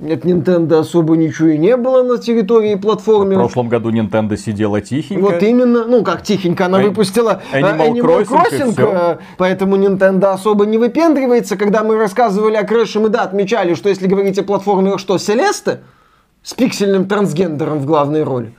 от 0.00 0.24
Nintendo 0.24 0.78
особо 0.78 1.14
ничего 1.14 1.48
и 1.48 1.58
не 1.58 1.76
было 1.76 2.02
на 2.02 2.16
территории 2.16 2.74
платформы. 2.74 3.34
В 3.34 3.38
прошлом 3.38 3.68
году 3.68 3.90
Nintendo 3.90 4.36
сидела 4.36 4.80
тихенько. 4.80 5.20
Вот 5.20 5.42
именно, 5.42 5.84
ну 5.84 6.02
как 6.02 6.22
тихенько, 6.22 6.66
она 6.66 6.78
выпустила 6.78 7.42
Animal, 7.52 7.92
Animal 7.92 8.26
Crossing, 8.26 8.74
Crossing 8.74 9.18
поэтому 9.36 9.76
Nintendo 9.76 10.32
особо 10.32 10.64
не 10.64 10.78
выпендривается. 10.78 11.56
Когда 11.56 11.84
мы 11.84 11.96
рассказывали 11.96 12.56
о 12.56 12.62
Crash, 12.62 12.98
мы 12.98 13.10
да, 13.10 13.22
отмечали, 13.22 13.74
что 13.74 13.90
если 13.90 14.06
говорить 14.06 14.38
о 14.38 14.42
платформе, 14.42 14.96
что, 14.96 15.18
Селеста 15.18 15.80
с 16.42 16.54
пиксельным 16.54 17.06
трансгендером 17.06 17.80
в 17.80 17.84
главной 17.84 18.22
роли. 18.22 18.54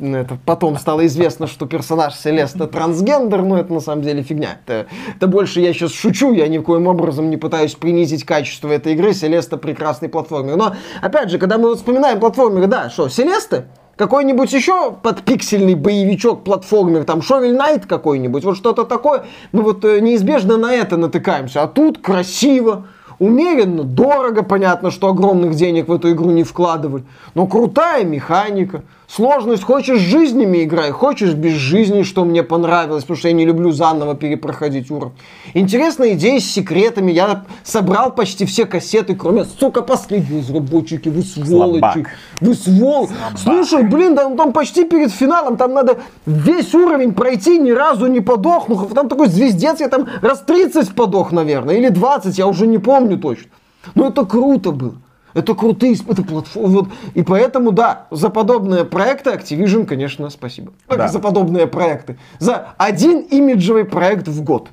Это 0.00 0.38
потом 0.44 0.76
стало 0.76 1.06
известно, 1.06 1.46
что 1.46 1.66
персонаж 1.66 2.14
Селеста 2.14 2.66
трансгендер, 2.66 3.42
но 3.42 3.58
это 3.58 3.72
на 3.72 3.80
самом 3.80 4.02
деле 4.02 4.22
фигня. 4.22 4.58
Это, 4.66 4.86
это 5.16 5.26
больше 5.26 5.60
я 5.60 5.72
сейчас 5.72 5.92
шучу, 5.92 6.32
я 6.32 6.48
ни 6.48 6.58
в 6.58 6.62
коем 6.62 6.86
образом 6.86 7.30
не 7.30 7.36
пытаюсь 7.36 7.74
принизить 7.74 8.24
качество 8.24 8.68
этой 8.70 8.94
игры. 8.94 9.14
Селеста 9.14 9.56
прекрасный 9.56 10.08
платформер. 10.08 10.56
Но, 10.56 10.74
опять 11.00 11.30
же, 11.30 11.38
когда 11.38 11.58
мы 11.58 11.74
вспоминаем 11.76 12.18
платформеры, 12.18 12.66
да, 12.66 12.90
что, 12.90 13.08
Селеста? 13.08 13.66
Какой-нибудь 13.96 14.52
еще 14.52 14.90
подпиксельный 14.90 15.74
боевичок, 15.74 16.44
платформер, 16.44 17.04
там, 17.04 17.20
Shovel 17.20 17.56
Knight 17.56 17.86
какой-нибудь, 17.86 18.42
вот 18.42 18.56
что-то 18.56 18.84
такое, 18.84 19.24
мы 19.52 19.62
вот 19.62 19.84
э, 19.84 20.00
неизбежно 20.00 20.56
на 20.56 20.72
это 20.72 20.96
натыкаемся. 20.96 21.62
А 21.62 21.68
тут 21.68 21.98
красиво, 21.98 22.86
умеренно, 23.18 23.84
дорого, 23.84 24.42
понятно, 24.42 24.90
что 24.90 25.08
огромных 25.08 25.54
денег 25.54 25.88
в 25.88 25.92
эту 25.92 26.10
игру 26.10 26.30
не 26.30 26.42
вкладывали, 26.42 27.04
но 27.34 27.46
крутая 27.46 28.04
механика, 28.04 28.82
Сложность, 29.14 29.62
хочешь 29.62 30.00
жизнями 30.00 30.64
играй, 30.64 30.90
хочешь 30.90 31.34
без 31.34 31.52
жизни, 31.52 32.02
что 32.02 32.24
мне 32.24 32.42
понравилось, 32.42 33.02
потому 33.04 33.18
что 33.18 33.28
я 33.28 33.34
не 33.34 33.44
люблю 33.44 33.70
заново 33.70 34.14
перепроходить 34.14 34.90
уровень. 34.90 35.12
Интересная 35.52 36.14
идея 36.14 36.40
с 36.40 36.44
секретами. 36.44 37.12
Я 37.12 37.44
собрал 37.62 38.14
почти 38.14 38.46
все 38.46 38.64
кассеты, 38.64 39.14
кроме, 39.14 39.44
сука, 39.44 39.82
последней 39.82 40.38
разработчики. 40.38 41.10
Вы 41.10 41.20
сволочи. 41.24 41.80
Слабак. 41.80 41.98
Вы 42.40 42.54
сволочи. 42.54 43.12
Слушай, 43.36 43.82
блин, 43.82 44.16
там, 44.16 44.34
там 44.38 44.54
почти 44.54 44.84
перед 44.84 45.12
финалом, 45.12 45.58
там 45.58 45.74
надо 45.74 45.98
весь 46.24 46.74
уровень 46.74 47.12
пройти, 47.12 47.58
ни 47.58 47.70
разу 47.70 48.06
не 48.06 48.20
подохнув. 48.20 48.94
Там 48.94 49.10
такой 49.10 49.28
звездец, 49.28 49.80
я 49.80 49.88
там 49.88 50.08
раз 50.22 50.40
30 50.40 50.94
подох, 50.94 51.32
наверное, 51.32 51.74
или 51.74 51.90
20, 51.90 52.38
я 52.38 52.46
уже 52.46 52.66
не 52.66 52.78
помню 52.78 53.18
точно. 53.18 53.50
Но 53.94 54.08
это 54.08 54.24
круто 54.24 54.70
было. 54.70 54.94
Это 55.34 55.54
крутые 55.54 55.94
это 56.08 56.22
платформы. 56.22 56.68
Вот. 56.68 56.88
И 57.14 57.22
поэтому, 57.22 57.72
да, 57.72 58.06
за 58.10 58.28
подобные 58.28 58.84
проекты 58.84 59.30
Activision, 59.30 59.86
конечно, 59.86 60.30
спасибо. 60.30 60.72
Да. 60.88 61.08
За 61.08 61.18
подобные 61.18 61.66
проекты. 61.66 62.18
За 62.38 62.74
один 62.78 63.20
имиджевый 63.20 63.84
проект 63.84 64.28
в 64.28 64.42
год. 64.42 64.68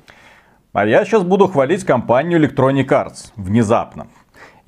А 0.72 0.86
я 0.86 1.04
сейчас 1.04 1.22
буду 1.22 1.48
хвалить 1.48 1.84
компанию 1.84 2.40
Electronic 2.40 2.86
Arts. 2.86 3.32
Внезапно. 3.36 4.06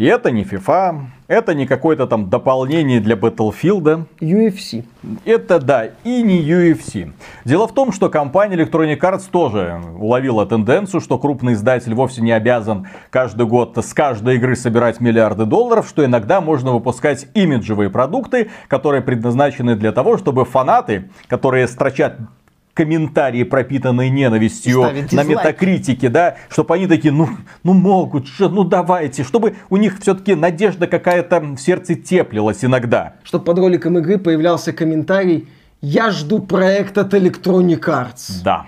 И 0.03 0.05
это 0.05 0.33
не 0.33 0.43
FIFA, 0.43 1.03
это 1.29 1.55
не 1.55 1.65
какое-то 1.65 2.09
там 2.09 2.29
дополнение 2.29 2.99
для 2.99 3.15
Battlefield. 3.15 4.07
UFC. 4.19 4.85
Это 5.25 5.61
да, 5.61 5.91
и 6.03 6.23
не 6.23 6.43
UFC. 6.43 7.13
Дело 7.45 7.69
в 7.69 7.73
том, 7.73 7.93
что 7.93 8.09
компания 8.11 8.57
Electronic 8.57 8.99
Arts 8.99 9.31
тоже 9.31 9.81
уловила 9.97 10.45
тенденцию, 10.45 11.01
что 11.01 11.19
крупный 11.19 11.53
издатель 11.53 11.95
вовсе 11.95 12.21
не 12.21 12.33
обязан 12.33 12.89
каждый 13.11 13.47
год 13.47 13.79
с 13.79 13.95
каждой 13.95 14.39
игры 14.39 14.57
собирать 14.57 14.99
миллиарды 14.99 15.45
долларов, 15.45 15.87
что 15.89 16.05
иногда 16.05 16.41
можно 16.41 16.73
выпускать 16.73 17.29
имиджевые 17.35 17.89
продукты, 17.89 18.51
которые 18.67 19.03
предназначены 19.03 19.77
для 19.77 19.93
того, 19.93 20.19
чтобы 20.19 20.45
фанаты, 20.45 21.11
которые 21.29 21.69
строчат 21.69 22.19
комментарии, 22.75 23.43
пропитанные 23.43 24.11
ненавистью 24.11 24.83
на 25.13 25.25
метакритике, 25.25 26.09
да, 26.09 26.37
чтобы 26.49 26.75
они 26.75 26.87
такие, 26.87 27.13
ну, 27.13 27.29
ну 27.63 27.75
могут 27.75 28.27
же, 28.27 28.49
ну 28.49 28.65
давайте, 28.65 29.25
чтобы 29.25 29.57
у 29.71 29.77
них 29.77 29.99
все-таки 30.01 30.35
надежда 30.35 30.87
какая-то 30.87 31.41
в 31.41 31.59
сердце 31.59 31.95
теплилась 31.95 32.65
иногда. 32.65 33.15
Чтобы 33.25 33.45
под 33.45 33.59
роликом 33.59 33.99
игры 33.99 34.19
появлялся 34.19 34.73
комментарий, 34.73 35.49
я 35.81 36.11
жду 36.11 36.39
проект 36.39 36.97
от 36.97 37.13
Electronic 37.13 37.81
Arts. 37.81 38.43
Да. 38.45 38.67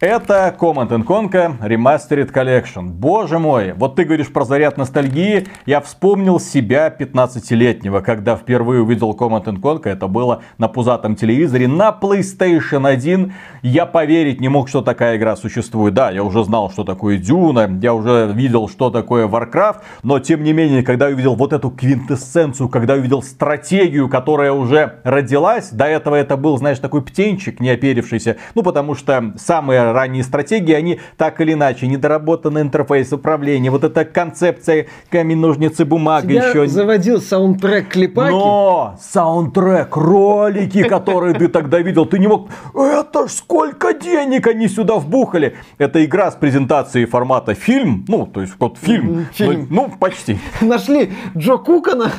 Это 0.00 0.56
Command 0.58 0.88
Conquer 1.04 1.58
Remastered 1.60 2.32
Collection. 2.32 2.84
Боже 2.84 3.38
мой, 3.38 3.74
вот 3.74 3.96
ты 3.96 4.04
говоришь 4.04 4.32
про 4.32 4.46
заряд 4.46 4.78
ностальгии. 4.78 5.46
Я 5.66 5.82
вспомнил 5.82 6.40
себя 6.40 6.88
15-летнего, 6.88 8.00
когда 8.00 8.34
впервые 8.34 8.80
увидел 8.80 9.12
Command 9.12 9.44
Conquer. 9.60 9.90
Это 9.90 10.08
было 10.08 10.40
на 10.56 10.68
пузатом 10.68 11.16
телевизоре 11.16 11.68
на 11.68 11.90
PlayStation 11.90 12.88
1. 12.88 13.34
Я 13.60 13.84
поверить 13.84 14.40
не 14.40 14.48
мог, 14.48 14.70
что 14.70 14.80
такая 14.80 15.18
игра 15.18 15.36
существует. 15.36 15.92
Да, 15.92 16.10
я 16.10 16.24
уже 16.24 16.44
знал, 16.44 16.70
что 16.70 16.84
такое 16.84 17.18
Дюна, 17.18 17.68
я 17.82 17.92
уже 17.92 18.32
видел, 18.34 18.70
что 18.70 18.88
такое 18.88 19.28
Warcraft. 19.28 19.82
Но 20.02 20.18
тем 20.18 20.42
не 20.42 20.54
менее, 20.54 20.82
когда 20.82 21.08
я 21.08 21.14
увидел 21.14 21.34
вот 21.34 21.52
эту 21.52 21.70
квинтэссенцию, 21.70 22.70
когда 22.70 22.94
я 22.94 23.00
увидел 23.00 23.20
стратегию, 23.20 24.08
которая 24.08 24.52
уже 24.52 25.00
родилась. 25.04 25.68
До 25.68 25.84
этого 25.84 26.14
это 26.14 26.38
был, 26.38 26.56
знаешь, 26.56 26.78
такой 26.78 27.02
птенчик, 27.02 27.60
не 27.60 27.68
оперившийся. 27.68 28.38
Ну, 28.54 28.62
потому 28.62 28.94
что 28.94 29.34
самые 29.36 29.89
ранние 29.92 30.22
стратегии, 30.22 30.72
они 30.74 31.00
так 31.16 31.40
или 31.40 31.52
иначе, 31.52 31.86
недоработанный 31.86 32.62
интерфейс 32.62 33.12
управления, 33.12 33.70
вот 33.70 33.84
эта 33.84 34.04
концепция 34.04 34.86
камень, 35.10 35.38
ножницы, 35.38 35.84
бумага 35.84 36.28
Тебя 36.28 36.48
еще. 36.48 36.66
заводил 36.66 37.20
саундтрек 37.20 37.88
клипаки. 37.88 38.30
Но 38.30 38.96
саундтрек, 39.00 39.96
ролики, 39.96 40.82
которые 40.84 41.34
ты 41.34 41.48
тогда 41.48 41.78
видел, 41.80 42.06
ты 42.06 42.18
не 42.18 42.26
мог, 42.26 42.48
это 42.74 43.28
ж 43.28 43.30
сколько 43.32 43.92
денег 43.94 44.46
они 44.46 44.68
сюда 44.68 44.96
вбухали. 44.96 45.56
Это 45.78 46.04
игра 46.04 46.30
с 46.30 46.34
презентацией 46.34 47.06
формата 47.06 47.54
фильм, 47.54 48.04
ну, 48.08 48.26
то 48.26 48.40
есть 48.40 48.54
вот 48.58 48.78
фильм. 48.78 49.26
Фильм. 49.32 49.66
Ну, 49.70 49.88
ну 49.88 49.94
почти. 49.98 50.38
Нашли 50.60 51.12
Джо 51.36 51.56
Кукана. 51.56 52.12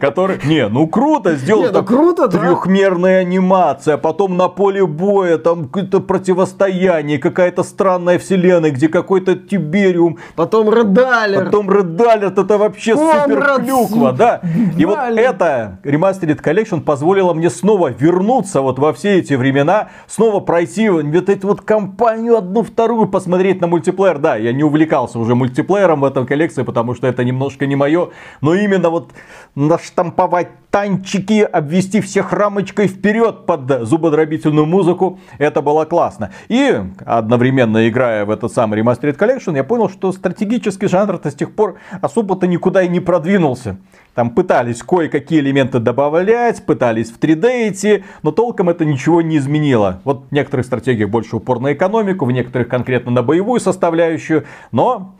Который, 0.00 0.38
не, 0.44 0.68
ну 0.68 0.86
круто 0.86 1.36
сделал. 1.36 1.62
Не, 1.62 1.70
ну 1.70 1.84
круто. 1.84 2.28
Трехмерная 2.28 3.20
анимация, 3.20 3.96
потом 3.96 4.36
на 4.36 4.48
поле 4.48 4.86
боя, 4.86 5.38
там 5.38 5.64
какое-то 5.64 6.00
противостояние 6.00 6.55
состоянии, 6.56 7.18
какая-то 7.18 7.62
странная 7.62 8.18
вселенная, 8.18 8.70
где 8.70 8.88
какой-то 8.88 9.36
Тибериум. 9.36 10.18
Потом 10.34 10.72
Редалер. 10.72 11.44
Потом 11.44 11.70
Редалер, 11.70 12.28
это 12.28 12.58
вообще 12.58 12.96
супер 12.96 13.60
клюква, 13.60 14.12
да. 14.12 14.40
И 14.78 14.84
вот 14.84 14.98
это 14.98 15.78
Remastered 15.84 16.42
Collection 16.42 16.80
позволило 16.80 17.34
мне 17.34 17.50
снова 17.50 17.88
вернуться 17.88 18.62
вот 18.62 18.78
во 18.78 18.92
все 18.92 19.18
эти 19.18 19.34
времена, 19.34 19.88
снова 20.06 20.40
пройти 20.40 20.88
вот 20.88 21.28
эту 21.28 21.46
вот 21.48 21.60
компанию 21.60 22.38
одну, 22.38 22.62
вторую, 22.62 23.08
посмотреть 23.08 23.60
на 23.60 23.66
мультиплеер. 23.66 24.18
Да, 24.18 24.36
я 24.36 24.52
не 24.52 24.64
увлекался 24.64 25.18
уже 25.18 25.34
мультиплеером 25.34 26.00
в 26.00 26.04
этом 26.04 26.26
коллекции, 26.26 26.62
потому 26.62 26.94
что 26.94 27.06
это 27.06 27.22
немножко 27.24 27.66
не 27.66 27.76
мое, 27.76 28.08
но 28.40 28.54
именно 28.54 28.88
вот 28.88 29.10
наштамповать 29.54 30.48
танчики, 30.70 31.40
обвести 31.40 32.00
всех 32.00 32.32
рамочкой 32.32 32.88
вперед 32.88 33.46
под 33.46 33.86
зубодробительную 33.88 34.66
музыку. 34.66 35.18
Это 35.38 35.62
было 35.62 35.86
классно. 35.86 36.32
И 36.48 36.80
одновременно 37.04 37.88
играя 37.88 38.24
в 38.24 38.30
этот 38.30 38.52
самый 38.52 38.80
Remastered 38.80 39.16
Collection, 39.16 39.56
я 39.56 39.64
понял, 39.64 39.88
что 39.88 40.12
стратегический 40.12 40.86
жанр-то 40.86 41.30
с 41.30 41.34
тех 41.34 41.54
пор 41.54 41.76
особо-то 42.00 42.46
никуда 42.46 42.82
и 42.82 42.88
не 42.88 43.00
продвинулся. 43.00 43.78
Там 44.14 44.30
пытались 44.30 44.82
кое-какие 44.82 45.40
элементы 45.40 45.78
добавлять, 45.78 46.64
пытались 46.64 47.10
в 47.10 47.18
3D 47.18 47.70
идти, 47.70 48.04
но 48.22 48.30
толком 48.30 48.70
это 48.70 48.84
ничего 48.84 49.20
не 49.20 49.36
изменило. 49.36 50.00
Вот 50.04 50.26
в 50.30 50.32
некоторых 50.32 50.66
стратегиях 50.66 51.10
больше 51.10 51.36
упор 51.36 51.60
на 51.60 51.72
экономику, 51.72 52.24
в 52.24 52.32
некоторых 52.32 52.68
конкретно 52.68 53.10
на 53.10 53.22
боевую 53.22 53.60
составляющую, 53.60 54.44
но 54.72 55.14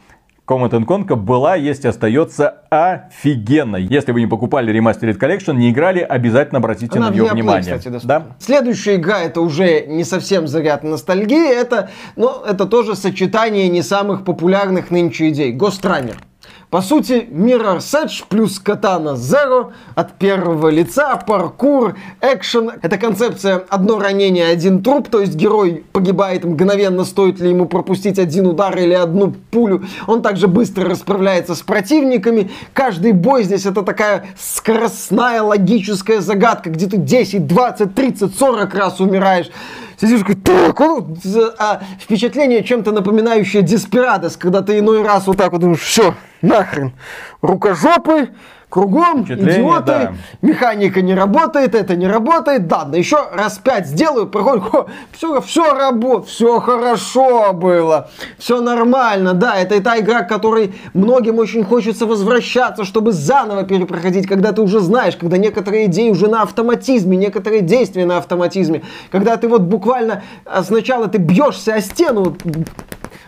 Command 0.47 0.71
Conquer 0.87 1.17
была, 1.17 1.57
есть, 1.57 1.85
остается 1.85 2.63
офигенной. 2.71 3.85
Если 3.85 4.13
вы 4.13 4.21
не 4.21 4.27
покупали 4.29 4.73
Remastered 4.73 5.19
Collection, 5.19 5.55
не 5.55 5.71
играли, 5.71 6.01
обязательно 6.01 6.59
обратите 6.59 6.99
Она 6.99 7.11
на 7.11 7.15
нее 7.15 7.25
внимание. 7.25 7.79
Кстати, 7.79 8.01
да? 8.05 8.27
Следующая 8.39 8.95
игра, 8.95 9.23
это 9.23 9.41
уже 9.41 9.87
не 9.87 10.05
совсем 10.05 10.47
заряд 10.47 10.85
ностальгии, 10.85 11.53
это, 11.53 11.91
ну, 12.15 12.31
это 12.45 12.67
тоже 12.67 12.95
сочетание 12.95 13.69
не 13.69 13.83
самых 13.83 14.25
популярных 14.25 14.91
нынче 14.93 15.31
идей. 15.31 15.53
Ghost 15.53 15.83
Runner. 15.83 16.17
По 16.71 16.83
сути, 16.83 17.29
Mirror 17.31 17.79
Edge 17.79 18.25
плюс 18.29 18.61
Katana 18.63 19.15
Zero 19.15 19.73
от 19.95 20.19
первого 20.19 20.69
лица, 20.69 21.17
паркур, 21.17 21.97
экшен. 22.21 22.73
Это 22.83 22.99
концепция 22.99 23.65
одно 23.69 24.01
ранение, 24.01 24.49
один 24.49 24.83
труп, 24.83 25.09
то 25.09 25.21
есть 25.21 25.37
герой 25.37 25.85
погибает 25.93 26.45
мгновенно, 26.45 27.05
стоит 27.05 27.39
ли 27.39 27.51
ему 27.51 27.67
пропустить 27.67 28.19
один 28.19 28.49
удар 28.49 28.77
или 28.77 28.95
одну 28.95 29.33
пулю. 29.53 29.85
Он 30.09 30.23
также 30.23 30.49
быстро 30.49 30.91
расправляется 30.91 31.55
с 31.55 31.63
противниками. 31.63 32.51
Каждый 32.73 33.13
бой 33.13 33.45
здесь 33.45 33.65
это 33.65 33.83
такая 33.83 34.27
скоростная 34.37 35.43
логическая 35.43 36.21
загадка, 36.21 36.71
где 36.71 36.89
ты 36.89 36.97
10, 36.97 37.47
20, 37.47 37.95
30, 37.95 38.37
40 38.37 38.75
раз 38.75 39.01
умираешь 39.01 39.51
сидишь 40.01 40.21
такой, 40.21 41.05
так, 41.25 41.55
а 41.59 41.81
впечатление 42.01 42.63
чем-то 42.63 42.93
напоминающее 42.93 43.63
Деспирадос, 43.63 44.37
когда 44.37 44.63
ты 44.63 44.79
иной 44.79 45.03
раз 45.03 45.27
вот 45.27 45.37
так 45.39 45.53
вот 45.53 45.61
думаешь, 45.61 45.81
все, 45.81 46.15
нахрен, 46.43 46.93
рукожопы, 47.43 48.31
кругом 48.69 49.23
идиоты, 49.23 49.87
да. 49.87 50.15
механика 50.43 51.01
не 51.01 51.15
работает, 51.15 51.75
это 51.75 51.95
не 51.95 52.07
работает, 52.07 52.67
да, 52.67 52.85
да 52.85 52.99
еще 52.99 53.19
раз 53.33 53.59
пять 53.59 53.87
сделаю, 53.87 54.27
проходит, 54.27 54.65
все, 55.13 55.41
все 55.41 55.73
работает, 55.73 56.29
все 56.29 56.61
хорошо 56.61 57.53
было, 57.53 58.11
все 58.39 58.61
нормально, 58.61 59.35
да, 59.35 59.57
это 59.57 59.77
и 59.77 59.81
та 59.81 59.99
игра, 59.99 60.23
к 60.23 60.29
которой 60.29 60.75
многим 60.95 61.39
очень 61.39 61.65
хочется 61.65 62.07
возвращаться, 62.07 62.85
чтобы 62.85 63.13
заново 63.13 63.63
перепроходить, 63.63 64.27
когда 64.27 64.53
ты 64.53 64.63
уже 64.63 64.81
знаешь, 64.81 65.17
когда 65.17 65.37
некоторые 65.37 65.87
идеи 65.87 66.11
уже 66.11 66.29
на 66.29 66.43
автоматизме, 66.43 67.17
некоторые 67.17 67.63
действия 67.63 68.05
на 68.05 68.19
автоматизме, 68.19 68.83
когда 69.11 69.37
ты 69.37 69.49
вот 69.49 69.63
буквально 69.63 70.23
а, 70.45 70.65
сначала 70.65 71.07
ты 71.07 71.19
бьешься 71.19 71.75
о 71.75 71.81
стену, 71.81 72.37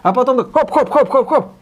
а 0.03 0.13
потом 0.13 0.39
так 0.39 0.53
хоп-хоп-хоп-хоп-хоп, 0.53 1.58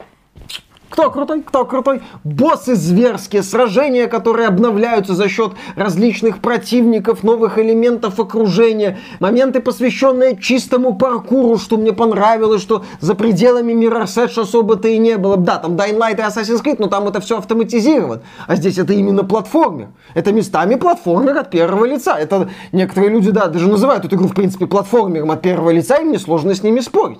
кто 0.96 1.10
крутой? 1.10 1.42
Кто 1.42 1.66
крутой? 1.66 2.00
Боссы 2.24 2.74
зверские, 2.74 3.42
сражения, 3.42 4.06
которые 4.06 4.48
обновляются 4.48 5.14
за 5.14 5.28
счет 5.28 5.52
различных 5.74 6.38
противников, 6.38 7.22
новых 7.22 7.58
элементов 7.58 8.18
окружения, 8.18 8.98
моменты, 9.20 9.60
посвященные 9.60 10.38
чистому 10.38 10.96
паркуру, 10.96 11.58
что 11.58 11.76
мне 11.76 11.92
понравилось, 11.92 12.62
что 12.62 12.82
за 13.00 13.14
пределами 13.14 13.74
Mirror's 13.74 14.16
Edge 14.16 14.40
особо-то 14.40 14.88
и 14.88 14.96
не 14.96 15.18
было. 15.18 15.36
Да, 15.36 15.58
там 15.58 15.76
Dying 15.76 15.98
Light 15.98 16.16
и 16.16 16.22
Assassin's 16.22 16.64
Creed, 16.64 16.76
но 16.78 16.86
там 16.86 17.06
это 17.06 17.20
все 17.20 17.36
автоматизировано. 17.36 18.22
А 18.46 18.56
здесь 18.56 18.78
это 18.78 18.94
именно 18.94 19.22
платформер. 19.22 19.88
Это 20.14 20.32
местами 20.32 20.76
платформер 20.76 21.36
от 21.36 21.50
первого 21.50 21.84
лица. 21.84 22.18
Это 22.18 22.48
некоторые 22.72 23.10
люди, 23.10 23.30
да, 23.30 23.48
даже 23.48 23.68
называют 23.68 24.06
эту 24.06 24.16
игру, 24.16 24.28
в 24.28 24.34
принципе, 24.34 24.66
платформером 24.66 25.30
от 25.30 25.42
первого 25.42 25.68
лица, 25.68 25.98
и 25.98 26.04
мне 26.04 26.18
сложно 26.18 26.54
с 26.54 26.62
ними 26.62 26.80
спорить. 26.80 27.18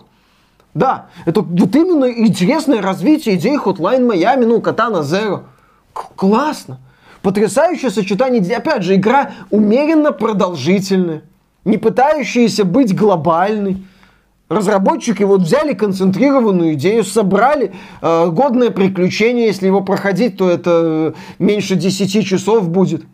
Да, 0.77 1.07
это 1.25 1.41
вот 1.41 1.75
именно 1.75 2.05
интересное 2.05 2.83
развитие 2.83 3.37
идеи 3.37 3.59
Hotline 3.59 4.07
Miami, 4.07 4.45
ну, 4.45 4.59
Katana 4.59 5.01
Zero. 5.01 5.45
К- 5.95 6.15
классно. 6.15 6.81
Потрясающее 7.23 7.91
сочетание. 7.91 8.43
Опять 8.55 8.83
же, 8.83 8.95
игра 8.95 9.31
умеренно 9.51 10.13
продолжительная, 10.13 11.23
не 11.65 11.79
пытающаяся 11.79 12.67
быть 12.67 12.95
глобальной. 12.95 13.87
Разработчики 14.51 15.23
вот 15.23 15.41
взяли 15.41 15.73
концентрированную 15.73 16.75
идею, 16.75 17.05
собрали 17.05 17.73
э, 18.03 18.27
годное 18.27 18.69
приключение. 18.69 19.47
Если 19.47 19.67
его 19.67 19.81
проходить, 19.81 20.37
то 20.37 20.51
это 20.51 21.15
меньше 21.39 21.77
10 21.77 22.27
часов 22.27 22.69
будет. 22.69 23.07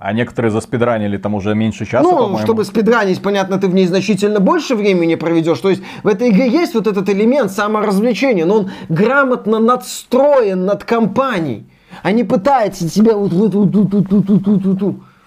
А 0.00 0.12
некоторые 0.12 0.52
заспидранили 0.52 1.16
там 1.16 1.34
уже 1.34 1.56
меньше 1.56 1.84
часа, 1.84 2.02
Ну, 2.02 2.16
по-моему. 2.16 2.38
чтобы 2.38 2.64
спидранить, 2.64 3.20
понятно, 3.20 3.58
ты 3.58 3.66
в 3.66 3.74
ней 3.74 3.86
значительно 3.86 4.38
больше 4.38 4.76
времени 4.76 5.16
проведешь. 5.16 5.58
То 5.58 5.70
есть 5.70 5.82
в 6.04 6.06
этой 6.06 6.28
игре 6.28 6.48
есть 6.48 6.74
вот 6.74 6.86
этот 6.86 7.08
элемент 7.08 7.50
саморазвлечения, 7.50 8.46
но 8.46 8.58
он 8.58 8.70
грамотно 8.88 9.58
надстроен 9.58 10.64
над 10.64 10.84
компанией. 10.84 11.66
Не 12.04 12.22
пытается 12.22 12.88
тебя 12.88 13.16
вот. 13.16 13.32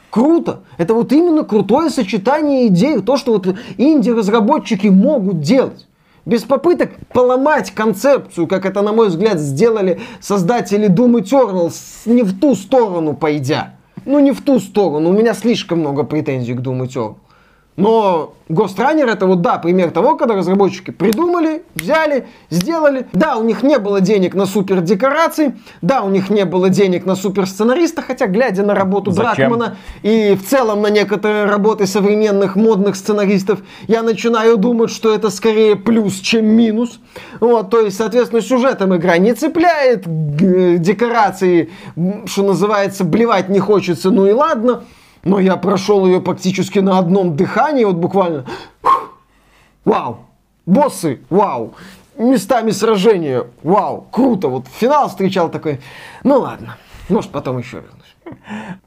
Круто! 0.09 0.61
Это 0.77 0.93
вот 0.93 1.11
именно 1.11 1.43
крутое 1.43 1.89
сочетание 1.89 2.67
идей, 2.67 3.01
то, 3.01 3.17
что 3.17 3.33
вот 3.33 3.47
инди-разработчики 3.77 4.87
могут 4.87 5.41
делать. 5.41 5.87
Без 6.25 6.43
попыток 6.43 6.91
поломать 7.13 7.71
концепцию, 7.71 8.47
как 8.47 8.65
это, 8.65 8.81
на 8.81 8.93
мой 8.93 9.09
взгляд, 9.09 9.39
сделали 9.39 9.99
создатели 10.21 10.87
Doom 10.87 11.21
Eternal, 11.23 11.73
не 12.05 12.23
в 12.23 12.39
ту 12.39 12.55
сторону 12.55 13.15
пойдя 13.15 13.73
ну, 14.05 14.19
не 14.19 14.31
в 14.31 14.41
ту 14.41 14.59
сторону. 14.59 15.09
У 15.09 15.13
меня 15.13 15.33
слишком 15.33 15.79
много 15.79 16.03
претензий 16.03 16.53
к 16.53 16.59
Doom 16.59 16.87
Eternal. 16.87 17.15
Но 17.81 18.33
Ghost 18.49 18.77
Runner 18.77 19.09
это 19.09 19.25
вот, 19.25 19.41
да, 19.41 19.57
пример 19.57 19.91
того, 19.91 20.15
когда 20.15 20.35
разработчики 20.35 20.91
придумали, 20.91 21.63
взяли, 21.75 22.27
сделали. 22.49 23.07
Да, 23.13 23.37
у 23.37 23.43
них 23.43 23.63
не 23.63 23.79
было 23.79 24.01
денег 24.01 24.35
на 24.35 24.45
супер 24.45 24.81
декорации, 24.81 25.57
да, 25.81 26.01
у 26.01 26.09
них 26.09 26.29
не 26.29 26.45
было 26.45 26.69
денег 26.69 27.05
на 27.05 27.15
супер 27.15 27.47
сценариста, 27.47 28.01
хотя, 28.01 28.27
глядя 28.27 28.63
на 28.63 28.75
работу 28.75 29.11
Зачем? 29.11 29.35
Дракмана 29.35 29.77
и 30.03 30.35
в 30.35 30.47
целом 30.47 30.81
на 30.81 30.89
некоторые 30.89 31.45
работы 31.45 31.87
современных 31.87 32.55
модных 32.55 32.95
сценаристов, 32.95 33.59
я 33.87 34.03
начинаю 34.03 34.57
думать, 34.57 34.91
что 34.91 35.13
это 35.13 35.29
скорее 35.29 35.75
плюс, 35.75 36.19
чем 36.19 36.45
минус. 36.45 36.99
Вот, 37.39 37.69
то 37.69 37.79
есть, 37.79 37.97
соответственно, 37.97 38.41
сюжетом 38.41 38.95
игра 38.95 39.17
не 39.17 39.33
цепляет, 39.33 40.03
декорации, 40.81 41.69
что 42.25 42.43
называется, 42.43 43.03
блевать 43.03 43.49
не 43.49 43.59
хочется, 43.59 44.11
ну 44.11 44.25
и 44.25 44.31
ладно. 44.31 44.83
Но 45.23 45.39
я 45.39 45.55
прошел 45.55 46.05
ее 46.05 46.21
практически 46.21 46.79
на 46.79 46.97
одном 46.97 47.35
дыхании, 47.35 47.83
вот 47.83 47.95
буквально. 47.95 48.45
Вау! 49.85 50.19
Боссы, 50.65 51.21
вау! 51.29 51.73
Местами 52.17 52.71
сражения, 52.71 53.47
вау, 53.63 54.07
круто. 54.11 54.47
Вот 54.47 54.67
финал 54.67 55.09
встречал 55.09 55.49
такой. 55.49 55.79
Ну 56.23 56.39
ладно, 56.39 56.77
может 57.09 57.31
потом 57.31 57.57
еще 57.57 57.77
вернусь. 57.77 58.15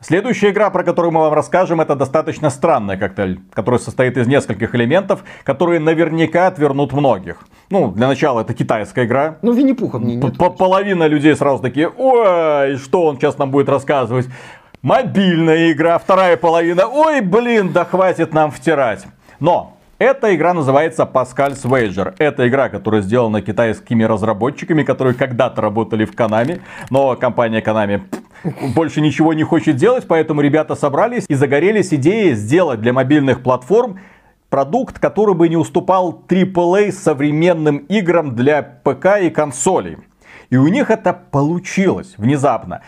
Следующая 0.00 0.50
игра, 0.50 0.70
про 0.70 0.84
которую 0.84 1.12
мы 1.12 1.20
вам 1.20 1.32
расскажем, 1.32 1.80
это 1.80 1.96
достаточно 1.96 2.50
странный 2.50 2.96
коктейль, 2.96 3.40
который 3.52 3.78
состоит 3.78 4.16
из 4.16 4.26
нескольких 4.26 4.74
элементов, 4.74 5.24
которые 5.42 5.80
наверняка 5.80 6.46
отвернут 6.46 6.92
многих. 6.92 7.44
Ну, 7.70 7.90
для 7.90 8.06
начала 8.06 8.40
это 8.40 8.54
китайская 8.54 9.04
игра. 9.04 9.38
Ну, 9.42 9.52
Винни-Пуха 9.52 9.98
мне 9.98 10.16
нет. 10.16 10.36
Половина 10.38 11.06
людей 11.06 11.34
сразу 11.34 11.62
такие, 11.62 11.88
ой, 11.88 12.76
что 12.76 13.04
он 13.04 13.16
сейчас 13.16 13.38
нам 13.38 13.50
будет 13.50 13.68
рассказывать 13.68 14.28
мобильная 14.84 15.72
игра, 15.72 15.98
вторая 15.98 16.36
половина, 16.36 16.86
ой, 16.86 17.22
блин, 17.22 17.72
да 17.72 17.86
хватит 17.86 18.34
нам 18.34 18.50
втирать. 18.50 19.06
Но 19.40 19.78
эта 19.98 20.36
игра 20.36 20.52
называется 20.52 21.08
Pascal's 21.10 21.64
Wager. 21.64 22.14
Это 22.18 22.46
игра, 22.46 22.68
которая 22.68 23.00
сделана 23.00 23.40
китайскими 23.40 24.04
разработчиками, 24.04 24.82
которые 24.82 25.14
когда-то 25.14 25.62
работали 25.62 26.04
в 26.04 26.14
Konami, 26.14 26.60
но 26.90 27.16
компания 27.16 27.62
Konami 27.62 28.02
больше 28.74 29.00
ничего 29.00 29.32
не 29.32 29.42
хочет 29.42 29.76
делать, 29.76 30.04
поэтому 30.06 30.42
ребята 30.42 30.74
собрались 30.74 31.24
и 31.28 31.34
загорелись 31.34 31.94
идеей 31.94 32.34
сделать 32.34 32.82
для 32.82 32.92
мобильных 32.92 33.42
платформ 33.42 34.00
продукт, 34.50 34.98
который 34.98 35.34
бы 35.34 35.48
не 35.48 35.56
уступал 35.56 36.22
AAA 36.28 36.92
современным 36.92 37.78
играм 37.78 38.36
для 38.36 38.62
ПК 38.62 39.18
и 39.22 39.30
консолей. 39.30 39.96
И 40.50 40.56
у 40.58 40.68
них 40.68 40.90
это 40.90 41.14
получилось 41.14 42.14
внезапно 42.18 42.82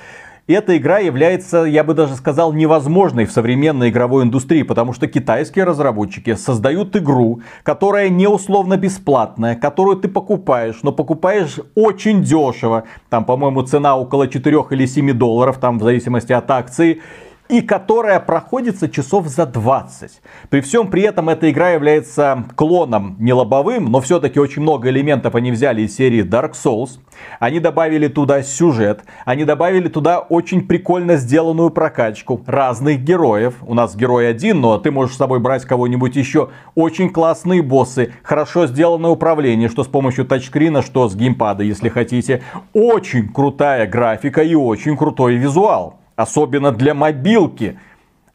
эта 0.55 0.77
игра 0.77 0.99
является, 0.99 1.65
я 1.65 1.83
бы 1.83 1.95
даже 1.95 2.15
сказал, 2.15 2.53
невозможной 2.53 3.25
в 3.25 3.33
современной 3.33 3.91
игровой 3.91 4.25
индустрии, 4.25 4.63
потому 4.63 4.93
что 4.93 5.09
китайские 5.09 5.65
разработчики 5.65 6.35
создают 6.35 6.95
игру, 6.97 7.41
которая 7.65 8.09
не 8.09 8.29
условно 8.29 8.77
бесплатная, 8.77 9.57
которую 9.57 9.97
ты 9.97 10.09
покупаешь, 10.09 10.79
но 10.83 10.93
покупаешь 10.93 11.59
очень 11.75 12.23
дешево. 12.23 12.85
Там, 13.11 13.25
по-моему, 13.25 13.63
цена 13.63 13.97
около 13.97 14.29
4 14.29 14.57
или 14.71 14.87
7 14.87 15.13
долларов, 15.13 15.59
там 15.59 15.79
в 15.79 15.83
зависимости 15.83 16.33
от 16.33 16.51
акции 16.51 17.01
и 17.49 17.61
которая 17.61 18.21
проходится 18.21 18.89
часов 18.89 19.27
за 19.29 19.47
20. 19.47 20.21
При 20.51 20.61
всем 20.61 20.89
при 20.89 21.03
этом 21.03 21.29
эта 21.29 21.51
игра 21.51 21.71
является 21.71 22.45
клоном 22.55 23.17
не 23.19 23.33
лобовым, 23.33 23.87
но 23.87 24.01
все-таки 24.01 24.41
очень 24.41 24.63
много 24.63 24.91
элементов 24.91 25.35
они 25.35 25.51
взяли 25.51 25.83
из 25.83 25.97
серии 25.97 26.25
Dark 26.25 26.53
Souls. 26.53 26.99
Они 27.41 27.61
добавили 27.61 28.09
туда 28.09 28.43
сюжет, 28.43 29.05
они 29.25 29.45
добавили 29.45 29.89
туда 29.89 30.19
очень 30.19 30.67
прикольно 30.67 31.17
сделанную 31.17 31.71
прокачку 31.71 32.43
разных 32.47 33.01
героев. 33.01 33.55
У 33.63 33.75
нас 33.75 33.97
герой 33.97 34.29
один, 34.29 34.61
но 34.61 34.79
ты 34.79 34.91
можешь 34.91 35.15
с 35.15 35.19
собой 35.19 35.41
брать 35.41 35.65
кого-нибудь 35.65 36.17
еще. 36.17 36.51
Очень 36.75 37.11
классные 37.11 37.63
боссы, 37.63 38.13
хорошо 38.23 38.67
сделанное 38.67 39.11
управление, 39.11 39.69
что 39.69 39.85
с 39.85 39.89
помощью 39.89 40.27
тачскрина, 40.27 40.83
что 40.83 41.09
с 41.09 41.15
геймпада, 41.15 41.63
если 41.63 41.89
хотите. 41.89 42.43
Очень 42.73 43.29
крутая 43.33 43.87
графика 43.87 44.43
и 44.43 44.55
очень 44.55 44.97
крутой 44.97 45.37
визуал 45.37 45.97
особенно 46.17 46.73
для 46.73 46.95
мобилки. 46.95 47.79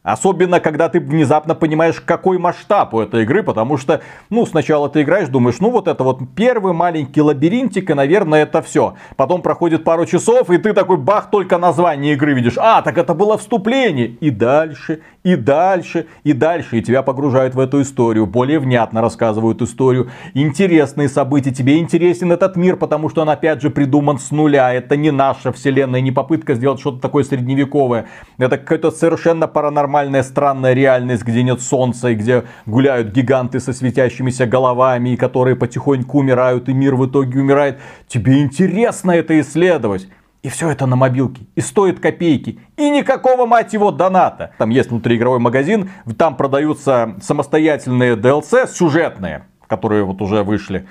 Особенно, 0.02 0.58
когда 0.58 0.88
ты 0.88 0.98
внезапно 0.98 1.54
понимаешь, 1.54 2.00
какой 2.00 2.36
масштаб 2.36 2.92
у 2.92 3.00
этой 3.00 3.22
игры, 3.22 3.44
потому 3.44 3.76
что, 3.76 4.00
ну, 4.30 4.44
сначала 4.46 4.88
ты 4.88 5.02
играешь, 5.02 5.28
думаешь, 5.28 5.60
ну, 5.60 5.70
вот 5.70 5.86
это 5.86 6.02
вот 6.02 6.18
первый 6.34 6.72
маленький 6.72 7.20
лабиринтик, 7.20 7.88
и, 7.88 7.94
наверное, 7.94 8.42
это 8.42 8.62
все. 8.62 8.94
Потом 9.16 9.42
проходит 9.42 9.84
пару 9.84 10.04
часов, 10.04 10.50
и 10.50 10.58
ты 10.58 10.72
такой, 10.72 10.96
бах, 10.96 11.30
только 11.30 11.56
название 11.56 12.14
игры 12.14 12.34
видишь. 12.34 12.54
А, 12.56 12.82
так 12.82 12.98
это 12.98 13.14
было 13.14 13.38
вступление. 13.38 14.08
И 14.08 14.30
дальше, 14.30 15.02
и 15.22 15.36
дальше, 15.36 16.06
и 16.24 16.32
дальше. 16.32 16.78
И 16.78 16.82
тебя 16.82 17.02
погружают 17.02 17.54
в 17.54 17.60
эту 17.60 17.80
историю, 17.80 18.26
более 18.26 18.58
внятно 18.58 19.02
рассказывают 19.02 19.62
историю. 19.62 20.10
Интересные 20.34 21.08
события, 21.08 21.52
тебе 21.52 21.78
интересен 21.78 22.32
этот 22.32 22.56
мир, 22.56 22.74
потому 22.74 23.08
что 23.08 23.22
он, 23.22 23.30
опять 23.30 23.62
же, 23.62 23.70
придуман 23.70 24.18
с 24.18 24.32
нуля. 24.32 24.74
Это 24.74 24.96
не 24.96 25.12
наша 25.12 25.52
вселенная, 25.52 26.00
не 26.00 26.10
попытка 26.10 26.54
сделать 26.54 26.80
что-то 26.80 26.98
такое 26.98 27.22
средневековое. 27.22 28.06
Это 28.38 28.58
какой-то 28.58 28.90
совершенно 28.90 29.46
паранормальный 29.46 29.91
нормальная 29.92 30.22
странная 30.22 30.72
реальность, 30.72 31.22
где 31.22 31.42
нет 31.42 31.60
солнца 31.60 32.08
и 32.08 32.14
где 32.14 32.44
гуляют 32.64 33.12
гиганты 33.12 33.60
со 33.60 33.74
светящимися 33.74 34.46
головами, 34.46 35.10
и 35.10 35.16
которые 35.16 35.54
потихоньку 35.54 36.20
умирают, 36.20 36.70
и 36.70 36.72
мир 36.72 36.94
в 36.94 37.06
итоге 37.06 37.40
умирает. 37.40 37.78
Тебе 38.08 38.40
интересно 38.40 39.10
это 39.10 39.38
исследовать. 39.38 40.08
И 40.42 40.48
все 40.48 40.70
это 40.70 40.86
на 40.86 40.96
мобилке. 40.96 41.42
И 41.56 41.60
стоит 41.60 42.00
копейки. 42.00 42.58
И 42.78 42.88
никакого, 42.88 43.44
мать 43.44 43.74
его, 43.74 43.90
доната. 43.90 44.52
Там 44.56 44.70
есть 44.70 44.90
внутриигровой 44.90 45.38
магазин. 45.38 45.90
Там 46.16 46.36
продаются 46.36 47.16
самостоятельные 47.22 48.16
DLC, 48.16 48.66
сюжетные, 48.66 49.44
которые 49.68 50.04
вот 50.04 50.22
уже 50.22 50.42
вышли. 50.42 50.86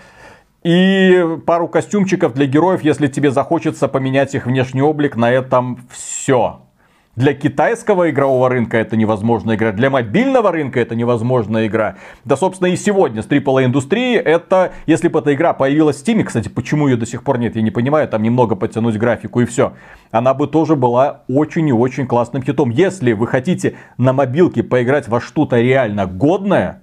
И 0.63 1.25
пару 1.47 1.67
костюмчиков 1.67 2.33
для 2.35 2.45
героев, 2.45 2.83
если 2.83 3.07
тебе 3.07 3.31
захочется 3.31 3.87
поменять 3.87 4.35
их 4.35 4.45
внешний 4.45 4.83
облик, 4.83 5.15
на 5.15 5.31
этом 5.31 5.79
все. 5.89 6.61
Для 7.17 7.33
китайского 7.33 8.09
игрового 8.09 8.47
рынка 8.47 8.77
это 8.77 8.95
невозможная 8.95 9.57
игра, 9.57 9.73
для 9.73 9.89
мобильного 9.89 10.49
рынка 10.49 10.79
это 10.79 10.95
невозможная 10.95 11.67
игра. 11.67 11.97
Да, 12.23 12.37
собственно, 12.37 12.67
и 12.67 12.77
сегодня 12.77 13.21
с 13.21 13.27
AAA 13.27 13.65
индустрии 13.65 14.15
это, 14.15 14.71
если 14.85 15.09
бы 15.09 15.19
эта 15.19 15.33
игра 15.33 15.51
появилась 15.51 16.01
в 16.01 16.07
Steam, 16.07 16.23
кстати, 16.23 16.47
почему 16.47 16.87
ее 16.87 16.95
до 16.95 17.05
сих 17.05 17.23
пор 17.23 17.37
нет, 17.37 17.57
я 17.57 17.63
не 17.63 17.71
понимаю, 17.71 18.07
там 18.07 18.23
немного 18.23 18.55
подтянуть 18.55 18.97
графику 18.97 19.41
и 19.41 19.45
все. 19.45 19.73
Она 20.11 20.33
бы 20.33 20.47
тоже 20.47 20.77
была 20.77 21.23
очень 21.27 21.67
и 21.67 21.73
очень 21.73 22.07
классным 22.07 22.43
хитом. 22.43 22.69
Если 22.69 23.11
вы 23.11 23.27
хотите 23.27 23.75
на 23.97 24.13
мобилке 24.13 24.63
поиграть 24.63 25.09
во 25.09 25.19
что-то 25.19 25.59
реально 25.59 26.05
годное, 26.05 26.80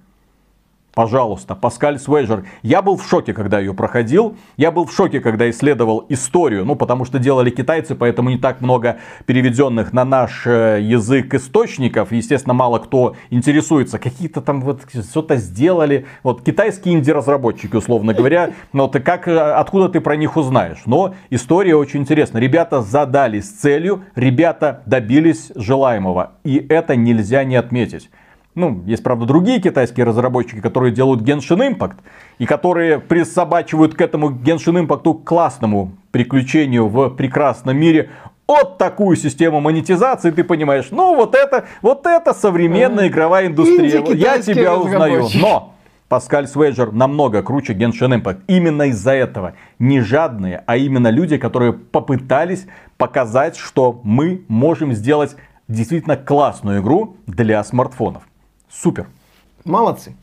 Пожалуйста, 0.99 1.55
Паскаль 1.55 2.01
Свейджер. 2.01 2.44
Я 2.64 2.82
был 2.82 2.96
в 2.96 3.09
шоке, 3.09 3.32
когда 3.32 3.61
ее 3.61 3.72
проходил. 3.72 4.34
Я 4.57 4.72
был 4.72 4.84
в 4.84 4.92
шоке, 4.92 5.20
когда 5.20 5.49
исследовал 5.49 6.05
историю. 6.09 6.64
Ну, 6.64 6.74
потому 6.74 7.05
что 7.05 7.20
делали 7.20 7.51
китайцы, 7.51 7.94
поэтому 7.94 8.30
не 8.30 8.36
так 8.36 8.61
много 8.61 8.96
переведенных 9.24 9.92
на 9.92 10.05
наш 10.05 10.44
э, 10.44 10.80
язык 10.82 11.34
источников. 11.34 12.11
Естественно, 12.11 12.53
мало 12.53 12.80
кто 12.80 13.14
интересуется. 13.30 14.01
Какие-то 14.01 14.40
там 14.40 14.61
вот 14.61 14.80
что-то 15.09 15.36
сделали. 15.36 16.05
Вот 16.24 16.42
китайские 16.42 16.96
инди-разработчики, 16.96 17.76
условно 17.76 18.12
говоря. 18.12 18.51
Но 18.72 18.88
ты 18.88 18.99
как, 18.99 19.28
э, 19.28 19.38
откуда 19.38 19.88
ты 19.88 20.01
про 20.01 20.16
них 20.16 20.36
узнаешь? 20.36 20.82
Но 20.84 21.14
история 21.30 21.76
очень 21.76 22.01
интересна. 22.01 22.38
Ребята 22.38 22.82
задались 22.82 23.49
целью, 23.49 24.03
ребята 24.16 24.82
добились 24.84 25.53
желаемого. 25.55 26.32
И 26.42 26.57
это 26.68 26.96
нельзя 26.96 27.44
не 27.44 27.55
отметить. 27.55 28.11
Ну, 28.55 28.82
есть, 28.86 29.03
правда, 29.03 29.24
другие 29.24 29.61
китайские 29.61 30.05
разработчики, 30.05 30.61
которые 30.61 30.92
делают 30.92 31.22
Genshin 31.22 31.76
Impact, 31.76 31.96
и 32.38 32.46
которые 32.46 32.99
присобачивают 32.99 33.94
к 33.94 34.01
этому 34.01 34.30
Genshin 34.30 34.84
Impact 34.84 35.22
классному 35.24 35.92
приключению 36.11 36.88
в 36.88 37.11
прекрасном 37.11 37.76
мире 37.76 38.11
вот 38.49 38.78
такую 38.78 39.16
систему 39.16 39.61
монетизации, 39.61 40.30
ты 40.30 40.42
понимаешь, 40.42 40.86
ну 40.90 41.14
вот 41.14 41.34
это, 41.34 41.66
вот 41.82 42.07
это 42.07 42.32
современная 42.32 43.09
игровая 43.09 43.46
индустрия. 43.46 44.03
Я 44.14 44.40
тебя 44.40 44.74
узнаю. 44.76 45.26
Но 45.34 45.74
Паскаль 46.09 46.49
Свейджер 46.49 46.92
намного 46.92 47.42
круче 47.42 47.74
Genshin 47.74 48.20
Impact. 48.20 48.40
Именно 48.46 48.84
из-за 48.84 49.12
этого. 49.12 49.53
Не 49.78 50.01
жадные, 50.01 50.64
а 50.66 50.78
именно 50.78 51.09
люди, 51.11 51.36
которые 51.36 51.74
попытались 51.74 52.66
показать, 52.96 53.57
что 53.59 54.01
мы 54.03 54.42
можем 54.49 54.94
сделать 54.94 55.36
действительно 55.68 56.16
классную 56.16 56.80
игру 56.80 57.16
для 57.26 57.62
смартфонов. 57.62 58.22
Супер. 58.70 59.06
Молодцы. 59.64 60.14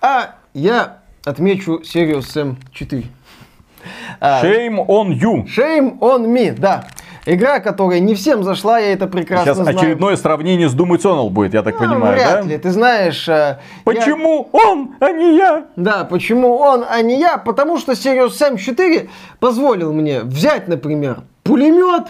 А 0.00 0.36
я 0.52 0.98
отмечу 1.24 1.82
серию 1.84 2.18
Sam 2.18 2.56
4. 2.72 3.04
Shame 4.20 4.86
on 4.86 5.12
you. 5.18 5.44
Shame 5.46 5.98
on 6.00 6.26
me, 6.26 6.52
да. 6.52 6.86
Игра, 7.26 7.60
которая 7.60 8.00
не 8.00 8.14
всем 8.14 8.44
зашла, 8.44 8.78
я 8.78 8.92
это 8.92 9.06
прекрасно 9.06 9.54
Сейчас 9.54 9.56
знаю. 9.56 9.78
очередное 9.78 10.16
сравнение 10.16 10.68
с 10.68 10.74
Doom 10.74 10.90
Eternal 10.98 11.30
будет, 11.30 11.54
я 11.54 11.62
так 11.62 11.80
ну, 11.80 11.86
понимаю, 11.86 12.14
вряд 12.14 12.42
да? 12.42 12.48
ли. 12.48 12.58
Ты 12.58 12.70
знаешь... 12.70 13.26
Э, 13.28 13.60
почему 13.84 14.50
я... 14.52 14.60
он, 14.60 14.94
а 15.00 15.10
не 15.10 15.36
я? 15.36 15.64
Да, 15.76 16.04
почему 16.04 16.56
он, 16.56 16.84
а 16.88 17.00
не 17.00 17.18
я? 17.18 17.38
Потому 17.38 17.78
что 17.78 17.92
Serious 17.92 18.32
Sam 18.32 18.58
4 18.58 19.08
позволил 19.40 19.92
мне 19.94 20.20
взять, 20.20 20.68
например, 20.68 21.22
пулемет, 21.44 22.08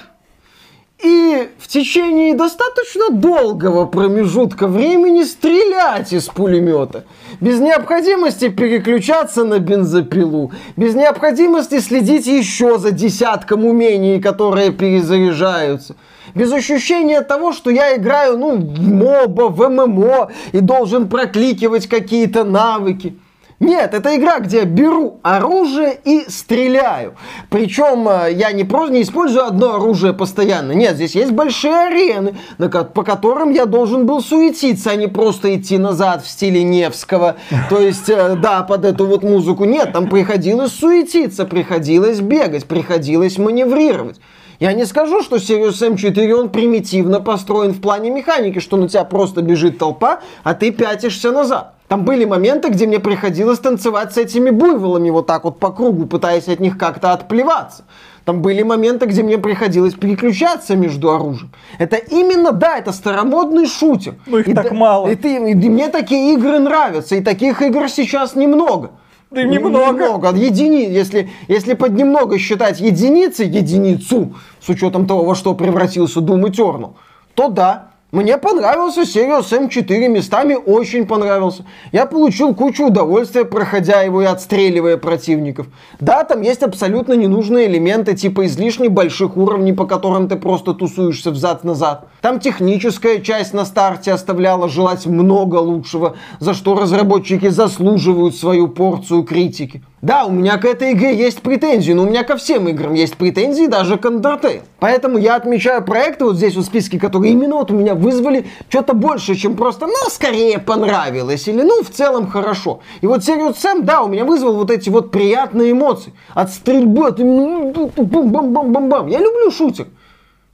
и 1.02 1.48
в 1.58 1.68
течение 1.68 2.34
достаточно 2.34 3.10
долгого 3.10 3.86
промежутка 3.86 4.66
времени 4.66 5.22
стрелять 5.24 6.12
из 6.12 6.28
пулемета. 6.28 7.04
Без 7.40 7.60
необходимости 7.60 8.48
переключаться 8.48 9.44
на 9.44 9.58
бензопилу. 9.58 10.52
Без 10.76 10.94
необходимости 10.94 11.80
следить 11.80 12.26
еще 12.26 12.78
за 12.78 12.90
десятком 12.90 13.64
умений, 13.64 14.20
которые 14.20 14.72
перезаряжаются. 14.72 15.96
Без 16.34 16.52
ощущения 16.52 17.20
того, 17.20 17.52
что 17.52 17.70
я 17.70 17.96
играю, 17.96 18.38
ну, 18.38 18.56
в 18.56 18.80
моба, 18.80 19.48
в 19.48 19.68
ММО 19.68 20.30
и 20.52 20.60
должен 20.60 21.08
прокликивать 21.08 21.86
какие-то 21.86 22.44
навыки. 22.44 23.18
Нет, 23.60 23.94
это 23.94 24.16
игра, 24.16 24.40
где 24.40 24.58
я 24.58 24.64
беру 24.64 25.20
оружие 25.22 25.96
и 26.04 26.24
стреляю. 26.28 27.14
Причем 27.50 28.08
э, 28.08 28.32
я 28.32 28.52
не 28.52 28.64
просто 28.64 28.92
не 28.92 29.02
использую 29.02 29.46
одно 29.46 29.76
оружие 29.76 30.12
постоянно. 30.12 30.72
Нет, 30.72 30.96
здесь 30.96 31.14
есть 31.14 31.30
большие 31.30 31.86
арены, 31.86 32.36
по 32.58 33.02
которым 33.04 33.50
я 33.50 33.66
должен 33.66 34.06
был 34.06 34.20
суетиться, 34.20 34.90
а 34.90 34.96
не 34.96 35.06
просто 35.06 35.54
идти 35.56 35.78
назад 35.78 36.24
в 36.24 36.28
стиле 36.28 36.64
Невского. 36.64 37.36
То 37.70 37.80
есть, 37.80 38.08
э, 38.08 38.36
да, 38.36 38.62
под 38.62 38.84
эту 38.84 39.06
вот 39.06 39.22
музыку. 39.22 39.64
Нет, 39.64 39.92
там 39.92 40.08
приходилось 40.08 40.72
суетиться, 40.72 41.44
приходилось 41.44 42.20
бегать, 42.20 42.64
приходилось 42.64 43.38
маневрировать. 43.38 44.20
Я 44.60 44.72
не 44.72 44.84
скажу, 44.86 45.22
что 45.22 45.36
Sirius 45.36 45.94
M4 45.94 46.32
он 46.32 46.48
примитивно 46.48 47.20
построен 47.20 47.72
в 47.72 47.80
плане 47.80 48.10
механики, 48.10 48.58
что 48.58 48.76
на 48.76 48.88
тебя 48.88 49.04
просто 49.04 49.42
бежит 49.42 49.78
толпа, 49.78 50.20
а 50.42 50.54
ты 50.54 50.70
пятишься 50.70 51.32
назад. 51.32 51.74
Там 51.88 52.04
были 52.04 52.24
моменты, 52.24 52.70
где 52.70 52.86
мне 52.86 52.98
приходилось 52.98 53.58
танцевать 53.58 54.14
с 54.14 54.16
этими 54.16 54.50
буйволами 54.50 55.10
вот 55.10 55.26
так 55.26 55.44
вот 55.44 55.58
по 55.58 55.70
кругу, 55.70 56.06
пытаясь 56.06 56.48
от 56.48 56.58
них 56.58 56.78
как-то 56.78 57.12
отплеваться. 57.12 57.84
Там 58.24 58.40
были 58.40 58.62
моменты, 58.62 59.04
где 59.04 59.22
мне 59.22 59.36
приходилось 59.36 59.92
переключаться 59.94 60.76
между 60.76 61.12
оружием. 61.12 61.52
Это 61.78 61.96
именно, 61.96 62.52
да, 62.52 62.78
это 62.78 62.92
старомодный 62.92 63.66
шутер. 63.66 64.14
Ну 64.26 64.38
их 64.38 64.48
и 64.48 64.54
так 64.54 64.70
да, 64.70 64.74
мало. 64.74 65.08
И, 65.08 65.14
ты, 65.14 65.36
и 65.36 65.54
мне 65.54 65.88
такие 65.88 66.32
игры 66.32 66.58
нравятся, 66.58 67.16
и 67.16 67.20
таких 67.20 67.60
игр 67.60 67.88
сейчас 67.90 68.34
немного. 68.34 68.92
Да 69.34 69.42
немного. 69.42 69.92
Немного. 69.92 70.34
Едини, 70.34 70.84
если, 70.90 71.30
если 71.48 71.74
под 71.74 71.92
немного 71.92 72.38
считать 72.38 72.80
единицы, 72.80 73.44
единицу, 73.44 74.34
с 74.60 74.68
учетом 74.68 75.06
того, 75.06 75.24
во 75.24 75.34
что 75.34 75.54
превратился 75.54 76.20
Doom 76.20 76.50
Eternal, 76.50 76.94
то 77.34 77.48
да, 77.48 77.93
мне 78.14 78.38
понравился 78.38 79.00
Serious 79.00 79.50
M4, 79.50 80.06
местами 80.06 80.54
очень 80.54 81.04
понравился. 81.04 81.64
Я 81.90 82.06
получил 82.06 82.54
кучу 82.54 82.86
удовольствия, 82.86 83.44
проходя 83.44 84.02
его 84.02 84.22
и 84.22 84.24
отстреливая 84.24 84.98
противников. 84.98 85.66
Да, 85.98 86.22
там 86.22 86.42
есть 86.42 86.62
абсолютно 86.62 87.14
ненужные 87.14 87.66
элементы, 87.66 88.14
типа 88.14 88.46
излишне 88.46 88.88
больших 88.88 89.36
уровней, 89.36 89.72
по 89.72 89.84
которым 89.84 90.28
ты 90.28 90.36
просто 90.36 90.74
тусуешься 90.74 91.32
взад-назад. 91.32 92.06
Там 92.20 92.38
техническая 92.38 93.18
часть 93.18 93.52
на 93.52 93.64
старте 93.64 94.12
оставляла 94.12 94.68
желать 94.68 95.06
много 95.06 95.56
лучшего, 95.56 96.14
за 96.38 96.54
что 96.54 96.76
разработчики 96.76 97.48
заслуживают 97.48 98.36
свою 98.36 98.68
порцию 98.68 99.24
критики. 99.24 99.82
Да, 100.04 100.26
у 100.26 100.30
меня 100.30 100.58
к 100.58 100.66
этой 100.66 100.92
игре 100.92 101.16
есть 101.16 101.40
претензии, 101.40 101.92
но 101.92 102.02
у 102.02 102.06
меня 102.06 102.24
ко 102.24 102.36
всем 102.36 102.68
играм 102.68 102.92
есть 102.92 103.16
претензии, 103.16 103.64
даже 103.64 103.96
к 103.96 104.04
Undertale. 104.04 104.60
Поэтому 104.78 105.16
я 105.16 105.34
отмечаю 105.34 105.82
проекты 105.82 106.26
вот 106.26 106.36
здесь 106.36 106.54
в 106.54 106.62
списке, 106.62 107.00
которые 107.00 107.32
именно 107.32 107.54
вот 107.54 107.70
у 107.70 107.74
меня 107.74 107.94
вызвали 107.94 108.44
что-то 108.68 108.92
больше, 108.92 109.34
чем 109.34 109.56
просто, 109.56 109.86
ну, 109.86 110.10
скорее 110.10 110.58
понравилось, 110.58 111.48
или, 111.48 111.62
ну, 111.62 111.82
в 111.82 111.88
целом 111.88 112.28
хорошо. 112.28 112.80
И 113.00 113.06
вот 113.06 113.22
Serious 113.22 113.54
Sam, 113.54 113.80
да, 113.80 114.02
у 114.02 114.08
меня 114.08 114.26
вызвал 114.26 114.56
вот 114.56 114.70
эти 114.70 114.90
вот 114.90 115.10
приятные 115.10 115.72
эмоции. 115.72 116.12
От 116.34 116.50
стрельбы, 116.50 117.06
от 117.06 117.18
бам-бам-бам-бам. 117.18 119.06
Я 119.06 119.20
люблю 119.20 119.50
шутер. 119.50 119.86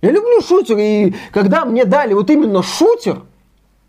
Я 0.01 0.13
люблю 0.13 0.43
шутер, 0.43 0.79
и 0.79 1.13
когда 1.33 1.65
мне 1.65 1.85
дали 1.85 2.15
вот 2.15 2.31
именно 2.31 2.63
шутер, 2.63 3.23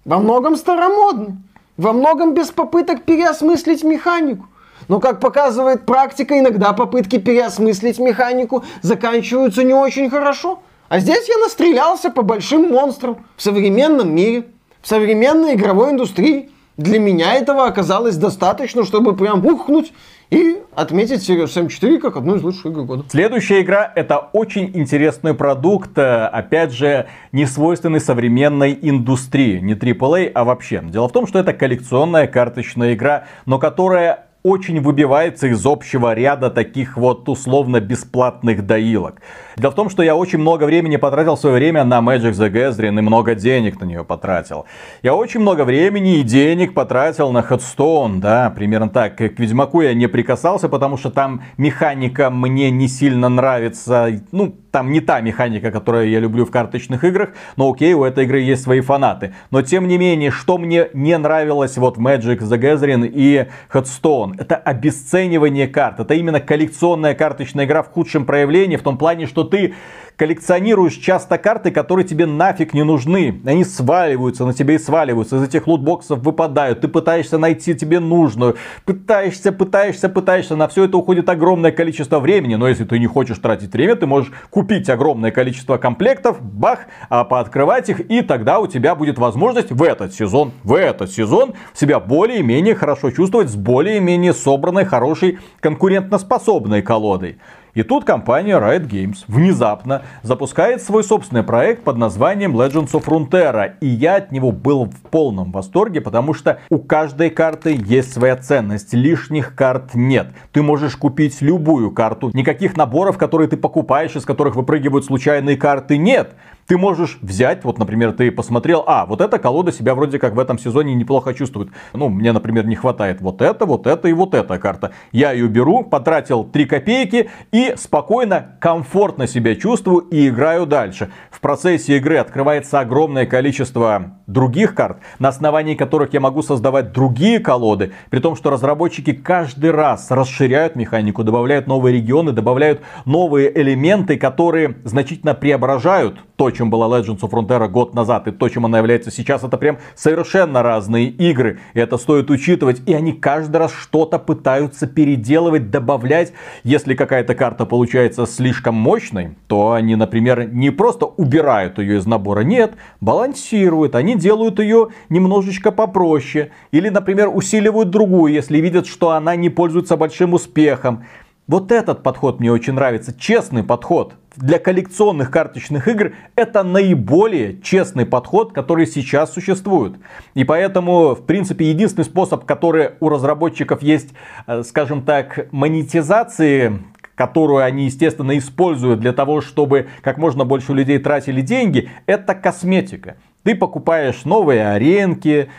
во 0.05 0.17
многом 0.17 0.55
старомодный, 0.55 1.35
во 1.77 1.93
многом 1.93 2.33
без 2.33 2.47
попыток 2.47 3.03
переосмыслить 3.03 3.83
механику. 3.83 4.47
Но, 4.91 4.99
как 4.99 5.21
показывает 5.21 5.85
практика, 5.85 6.37
иногда 6.37 6.73
попытки 6.73 7.17
переосмыслить 7.17 7.97
механику 7.97 8.65
заканчиваются 8.81 9.63
не 9.63 9.73
очень 9.73 10.09
хорошо. 10.09 10.59
А 10.89 10.99
здесь 10.99 11.29
я 11.29 11.37
настрелялся 11.37 12.09
по 12.09 12.23
большим 12.23 12.69
монстрам 12.71 13.25
в 13.37 13.41
современном 13.41 14.13
мире. 14.13 14.47
в 14.81 14.87
современной 14.89 15.53
игровой 15.53 15.91
индустрии. 15.91 16.49
Для 16.75 16.99
меня 16.99 17.35
этого 17.35 17.67
оказалось 17.67 18.17
достаточно, 18.17 18.83
чтобы 18.83 19.15
прям 19.15 19.45
ухнуть 19.45 19.93
и 20.29 20.57
отметить 20.75 21.29
Serious 21.29 21.55
Sam 21.55 21.69
4 21.69 21.99
как 21.99 22.17
одну 22.17 22.35
из 22.35 22.43
лучших 22.43 22.65
игр 22.65 22.83
года. 22.83 23.05
Следующая 23.09 23.61
игра 23.61 23.93
это 23.95 24.17
очень 24.17 24.71
интересный 24.73 25.33
продукт, 25.33 25.97
э, 25.97 26.25
опять 26.25 26.73
же, 26.73 27.07
не 27.31 27.45
свойственный 27.45 28.01
современной 28.01 28.77
индустрии, 28.81 29.59
не 29.59 29.75
AAA, 29.75 30.31
а 30.33 30.43
вообще. 30.43 30.81
Дело 30.83 31.07
в 31.07 31.13
том, 31.13 31.27
что 31.27 31.39
это 31.39 31.53
коллекционная 31.53 32.27
карточная 32.27 32.93
игра, 32.93 33.25
но 33.45 33.57
которая 33.57 34.25
очень 34.43 34.81
выбивается 34.81 35.47
из 35.47 35.65
общего 35.65 36.13
ряда 36.13 36.49
таких 36.49 36.97
вот 36.97 37.29
условно 37.29 37.79
бесплатных 37.79 38.65
доилок. 38.65 39.21
Дело 39.57 39.71
в 39.71 39.75
том, 39.75 39.89
что 39.89 40.01
я 40.01 40.15
очень 40.15 40.39
много 40.39 40.63
времени 40.63 40.95
потратил 40.95 41.37
свое 41.37 41.55
время 41.55 41.83
на 41.83 41.99
Magic 41.99 42.31
the 42.31 42.51
Gathering 42.51 42.97
и 42.97 43.01
много 43.01 43.35
денег 43.35 43.79
на 43.79 43.85
нее 43.85 44.03
потратил. 44.03 44.65
Я 45.03 45.13
очень 45.13 45.41
много 45.41 45.63
времени 45.63 46.19
и 46.19 46.23
денег 46.23 46.73
потратил 46.73 47.31
на 47.31 47.39
Headstone, 47.39 48.19
да, 48.19 48.49
примерно 48.49 48.89
так. 48.89 49.17
К 49.17 49.21
Ведьмаку 49.21 49.81
я 49.81 49.93
не 49.93 50.07
прикасался, 50.07 50.69
потому 50.69 50.97
что 50.97 51.11
там 51.11 51.43
механика 51.57 52.29
мне 52.29 52.71
не 52.71 52.87
сильно 52.87 53.29
нравится. 53.29 54.09
Ну, 54.31 54.55
там 54.71 54.91
не 54.91 55.01
та 55.01 55.21
механика, 55.21 55.71
которую 55.71 56.09
я 56.09 56.19
люблю 56.19 56.45
в 56.45 56.51
карточных 56.51 57.03
играх, 57.03 57.29
но 57.57 57.69
окей, 57.69 57.93
у 57.93 58.03
этой 58.03 58.23
игры 58.23 58.39
есть 58.39 58.63
свои 58.63 58.81
фанаты. 58.81 59.33
Но 59.51 59.61
тем 59.61 59.87
не 59.87 59.97
менее, 59.97 60.31
что 60.31 60.57
мне 60.57 60.87
не 60.93 61.17
нравилось 61.17 61.77
вот 61.77 61.97
в 61.97 62.01
Magic 62.01 62.39
the 62.39 62.57
Gathering 62.57 63.09
и 63.13 63.47
Headstone, 63.71 64.35
это 64.37 64.55
обесценивание 64.55 65.67
карт. 65.67 65.99
Это 65.99 66.13
именно 66.13 66.39
коллекционная 66.39 67.13
карточная 67.13 67.65
игра 67.65 67.83
в 67.83 67.89
худшем 67.89 68.25
проявлении, 68.25 68.77
в 68.77 68.83
том 68.83 68.97
плане, 68.97 69.27
что 69.27 69.43
ты 69.43 69.75
коллекционируешь 70.17 70.95
часто 70.95 71.37
карты, 71.37 71.71
которые 71.71 72.05
тебе 72.05 72.25
нафиг 72.25 72.73
не 72.73 72.83
нужны. 72.83 73.41
Они 73.45 73.63
сваливаются 73.63 74.45
на 74.45 74.53
тебе 74.53 74.75
и 74.75 74.79
сваливаются. 74.79 75.37
Из 75.37 75.43
этих 75.43 75.67
лутбоксов 75.67 76.19
выпадают. 76.19 76.81
Ты 76.81 76.87
пытаешься 76.87 77.37
найти 77.37 77.73
тебе 77.73 77.99
нужную. 77.99 78.55
Пытаешься, 78.85 79.51
пытаешься, 79.51 80.09
пытаешься. 80.09 80.55
На 80.55 80.67
все 80.67 80.85
это 80.85 80.97
уходит 80.97 81.29
огромное 81.29 81.71
количество 81.71 82.19
времени. 82.19 82.55
Но 82.55 82.67
если 82.67 82.85
ты 82.85 82.99
не 82.99 83.07
хочешь 83.07 83.39
тратить 83.39 83.73
время, 83.73 83.95
ты 83.95 84.05
можешь 84.05 84.31
купить 84.49 84.89
огромное 84.89 85.31
количество 85.31 85.77
комплектов, 85.77 86.41
бах, 86.41 86.81
а 87.09 87.23
пооткрывать 87.23 87.89
их. 87.89 88.11
И 88.11 88.21
тогда 88.21 88.59
у 88.59 88.67
тебя 88.67 88.95
будет 88.95 89.17
возможность 89.17 89.71
в 89.71 89.83
этот 89.83 90.13
сезон, 90.13 90.51
в 90.63 90.73
этот 90.73 91.11
сезон 91.11 91.53
себя 91.73 91.99
более-менее 91.99 92.75
хорошо 92.75 93.11
чувствовать 93.11 93.49
с 93.49 93.55
более-менее 93.55 94.33
собранной, 94.33 94.85
хорошей, 94.85 95.39
конкурентоспособной 95.59 96.81
колодой. 96.81 97.37
И 97.73 97.83
тут 97.83 98.03
компания 98.03 98.59
Riot 98.59 98.87
Games 98.87 99.23
внезапно 99.27 100.03
запускает 100.23 100.81
свой 100.81 101.03
собственный 101.03 101.43
проект 101.43 101.83
под 101.83 101.97
названием 101.97 102.55
Legends 102.55 102.91
of 102.91 103.05
Runeterra. 103.05 103.73
И 103.79 103.87
я 103.87 104.17
от 104.17 104.31
него 104.31 104.51
был 104.51 104.85
в 104.85 105.01
полном 105.09 105.51
восторге, 105.51 106.01
потому 106.01 106.33
что 106.33 106.59
у 106.69 106.79
каждой 106.79 107.29
карты 107.29 107.79
есть 107.85 108.13
своя 108.13 108.35
ценность. 108.35 108.93
Лишних 108.93 109.55
карт 109.55 109.93
нет. 109.93 110.27
Ты 110.51 110.61
можешь 110.61 110.97
купить 110.97 111.41
любую 111.41 111.91
карту. 111.91 112.31
Никаких 112.33 112.75
наборов, 112.75 113.17
которые 113.17 113.47
ты 113.47 113.55
покупаешь, 113.55 114.15
из 114.15 114.25
которых 114.25 114.55
выпрыгивают 114.55 115.05
случайные 115.05 115.55
карты, 115.55 115.97
нет. 115.97 116.33
Ты 116.67 116.77
можешь 116.77 117.17
взять, 117.21 117.63
вот, 117.63 117.77
например, 117.77 118.13
ты 118.13 118.31
посмотрел, 118.31 118.83
а, 118.87 119.05
вот 119.05 119.21
эта 119.21 119.39
колода 119.39 119.71
себя 119.71 119.95
вроде 119.95 120.19
как 120.19 120.33
в 120.33 120.39
этом 120.39 120.57
сезоне 120.57 120.95
неплохо 120.95 121.33
чувствует. 121.33 121.69
Ну, 121.93 122.09
мне, 122.09 122.31
например, 122.31 122.65
не 122.65 122.75
хватает 122.75 123.21
вот 123.21 123.41
это, 123.41 123.65
вот 123.65 123.87
это 123.87 124.07
и 124.07 124.13
вот 124.13 124.33
эта 124.33 124.57
карта. 124.59 124.91
Я 125.11 125.31
ее 125.31 125.47
беру, 125.47 125.83
потратил 125.83 126.43
3 126.43 126.65
копейки 126.65 127.29
и 127.51 127.73
спокойно, 127.77 128.55
комфортно 128.59 129.27
себя 129.27 129.55
чувствую 129.55 130.01
и 130.11 130.29
играю 130.29 130.65
дальше. 130.65 131.11
В 131.29 131.39
процессе 131.39 131.97
игры 131.97 132.17
открывается 132.17 132.79
огромное 132.79 133.25
количество 133.25 134.17
других 134.27 134.75
карт, 134.75 134.99
на 135.19 135.29
основании 135.29 135.75
которых 135.75 136.13
я 136.13 136.19
могу 136.19 136.41
создавать 136.41 136.91
другие 136.91 137.39
колоды, 137.39 137.91
при 138.09 138.19
том, 138.19 138.35
что 138.35 138.49
разработчики 138.49 139.13
каждый 139.13 139.71
раз 139.71 140.09
расширяют 140.09 140.75
механику, 140.75 141.23
добавляют 141.23 141.67
новые 141.67 141.95
регионы, 141.97 142.31
добавляют 142.31 142.81
новые 143.05 143.51
элементы, 143.59 144.17
которые 144.17 144.77
значительно 144.83 145.33
преображают 145.33 146.19
то, 146.41 146.49
чем 146.49 146.71
была 146.71 146.87
Legends 146.87 147.19
of 147.19 147.29
Frontera 147.29 147.67
год 147.67 147.93
назад, 147.93 148.27
и 148.27 148.31
то, 148.31 148.49
чем 148.49 148.65
она 148.65 148.79
является 148.79 149.11
сейчас, 149.11 149.43
это 149.43 149.57
прям 149.57 149.77
совершенно 149.93 150.63
разные 150.63 151.05
игры. 151.05 151.59
И 151.75 151.79
это 151.79 151.97
стоит 151.97 152.31
учитывать. 152.31 152.81
И 152.87 152.95
они 152.95 153.13
каждый 153.13 153.57
раз 153.57 153.71
что-то 153.71 154.17
пытаются 154.17 154.87
переделывать, 154.87 155.69
добавлять. 155.69 156.33
Если 156.63 156.95
какая-то 156.95 157.35
карта 157.35 157.67
получается 157.67 158.25
слишком 158.25 158.73
мощной, 158.73 159.37
то 159.45 159.73
они, 159.73 159.95
например, 159.95 160.51
не 160.51 160.71
просто 160.71 161.05
убирают 161.05 161.77
ее 161.77 161.99
из 161.99 162.07
набора, 162.07 162.39
нет, 162.39 162.73
балансируют. 163.01 163.93
Они 163.93 164.15
делают 164.15 164.57
ее 164.57 164.87
немножечко 165.09 165.71
попроще. 165.71 166.49
Или, 166.71 166.89
например, 166.89 167.29
усиливают 167.31 167.91
другую, 167.91 168.33
если 168.33 168.57
видят, 168.57 168.87
что 168.87 169.11
она 169.11 169.35
не 169.35 169.51
пользуется 169.51 169.95
большим 169.95 170.33
успехом. 170.33 171.05
Вот 171.45 171.71
этот 171.71 172.01
подход 172.01 172.39
мне 172.39 172.51
очень 172.51 172.73
нравится, 172.73 173.13
честный 173.13 173.63
подход 173.63 174.15
для 174.35 174.59
коллекционных 174.59 175.29
карточных 175.29 175.87
игр 175.87 176.13
это 176.35 176.63
наиболее 176.63 177.59
честный 177.61 178.05
подход, 178.05 178.53
который 178.53 178.87
сейчас 178.87 179.33
существует. 179.33 179.95
И 180.33 180.43
поэтому, 180.43 181.15
в 181.15 181.25
принципе, 181.25 181.69
единственный 181.69 182.05
способ, 182.05 182.45
который 182.45 182.91
у 182.99 183.09
разработчиков 183.09 183.81
есть, 183.81 184.09
э, 184.47 184.63
скажем 184.63 185.03
так, 185.03 185.47
монетизации 185.51 186.79
которую 187.13 187.63
они, 187.63 187.85
естественно, 187.85 188.35
используют 188.35 188.99
для 188.99 189.13
того, 189.13 189.41
чтобы 189.41 189.89
как 190.01 190.17
можно 190.17 190.43
больше 190.43 190.73
людей 190.73 190.97
тратили 190.97 191.41
деньги, 191.41 191.91
это 192.07 192.33
косметика. 192.33 193.15
Ты 193.43 193.53
покупаешь 193.53 194.25
новые 194.25 194.67
аренки, 194.67 195.49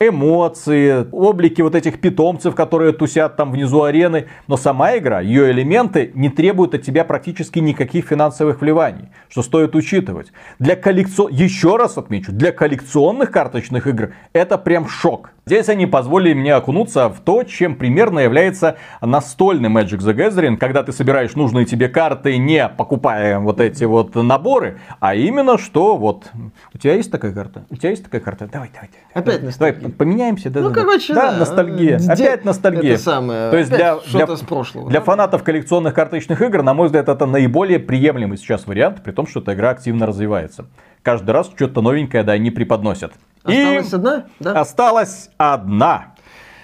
эмоции, 0.00 1.06
облики 1.12 1.62
вот 1.62 1.74
этих 1.74 2.00
питомцев, 2.00 2.54
которые 2.54 2.92
тусят 2.92 3.36
там 3.36 3.52
внизу 3.52 3.82
арены. 3.82 4.28
Но 4.46 4.56
сама 4.56 4.96
игра, 4.96 5.20
ее 5.20 5.50
элементы 5.50 6.10
не 6.14 6.28
требуют 6.28 6.74
от 6.74 6.82
тебя 6.82 7.04
практически 7.04 7.58
никаких 7.58 8.06
финансовых 8.06 8.60
вливаний, 8.60 9.08
что 9.28 9.42
стоит 9.42 9.74
учитывать. 9.74 10.32
Для 10.58 10.76
коллекцион... 10.76 11.32
Еще 11.32 11.76
раз 11.76 11.98
отмечу, 11.98 12.32
для 12.32 12.52
коллекционных 12.52 13.30
карточных 13.30 13.86
игр 13.86 14.14
это 14.32 14.58
прям 14.58 14.88
шок. 14.88 15.30
Здесь 15.46 15.70
они 15.70 15.86
позволили 15.86 16.34
мне 16.34 16.54
окунуться 16.54 17.08
в 17.08 17.20
то, 17.20 17.42
чем 17.42 17.76
примерно 17.76 18.18
является 18.18 18.76
настольный 19.00 19.70
Magic 19.70 19.98
the 19.98 20.14
Gathering, 20.14 20.58
когда 20.58 20.82
ты 20.82 20.92
собираешь 20.92 21.34
нужные 21.36 21.64
тебе 21.64 21.88
карты, 21.88 22.36
не 22.36 22.68
покупая 22.68 23.38
вот 23.38 23.58
эти 23.58 23.84
вот 23.84 24.14
наборы, 24.14 24.78
а 25.00 25.14
именно 25.14 25.56
что 25.56 25.96
вот... 25.96 26.30
У 26.74 26.78
тебя 26.78 26.94
есть 26.94 27.10
такая 27.10 27.32
карта? 27.32 27.64
У 27.70 27.76
тебя 27.76 27.90
есть 27.90 28.04
такая 28.04 28.20
карта? 28.20 28.46
Давай, 28.46 28.68
давай. 28.74 28.90
Опять 29.14 29.58
давай, 29.58 29.67
давай 29.72 29.92
поменяемся. 29.92 30.50
Да, 30.50 30.60
ну, 30.60 30.70
да, 30.70 30.74
короче, 30.74 31.14
да. 31.14 31.32
да. 31.32 31.38
ностальгия. 31.38 31.98
Де... 31.98 32.12
Опять 32.12 32.44
ностальгия. 32.44 32.94
Это 32.94 33.02
самое. 33.02 33.50
То 33.50 33.56
есть 33.56 33.70
для, 33.70 33.98
для, 34.10 34.36
с 34.36 34.40
прошлого. 34.40 34.90
для 34.90 35.00
да? 35.00 35.04
фанатов 35.04 35.42
коллекционных 35.42 35.94
карточных 35.94 36.40
игр, 36.42 36.62
на 36.62 36.74
мой 36.74 36.86
взгляд, 36.86 37.08
это 37.08 37.26
наиболее 37.26 37.78
приемлемый 37.78 38.38
сейчас 38.38 38.66
вариант, 38.66 39.02
при 39.02 39.12
том, 39.12 39.26
что 39.26 39.40
эта 39.40 39.54
игра 39.54 39.70
активно 39.70 40.06
развивается. 40.06 40.66
Каждый 41.02 41.30
раз 41.30 41.50
что-то 41.54 41.80
новенькое, 41.80 42.22
да, 42.22 42.32
они 42.32 42.50
преподносят. 42.50 43.12
Осталась 43.44 43.92
И 43.92 43.96
одна? 43.96 44.24
Да? 44.40 44.60
Осталась 44.60 45.30
одна. 45.38 46.14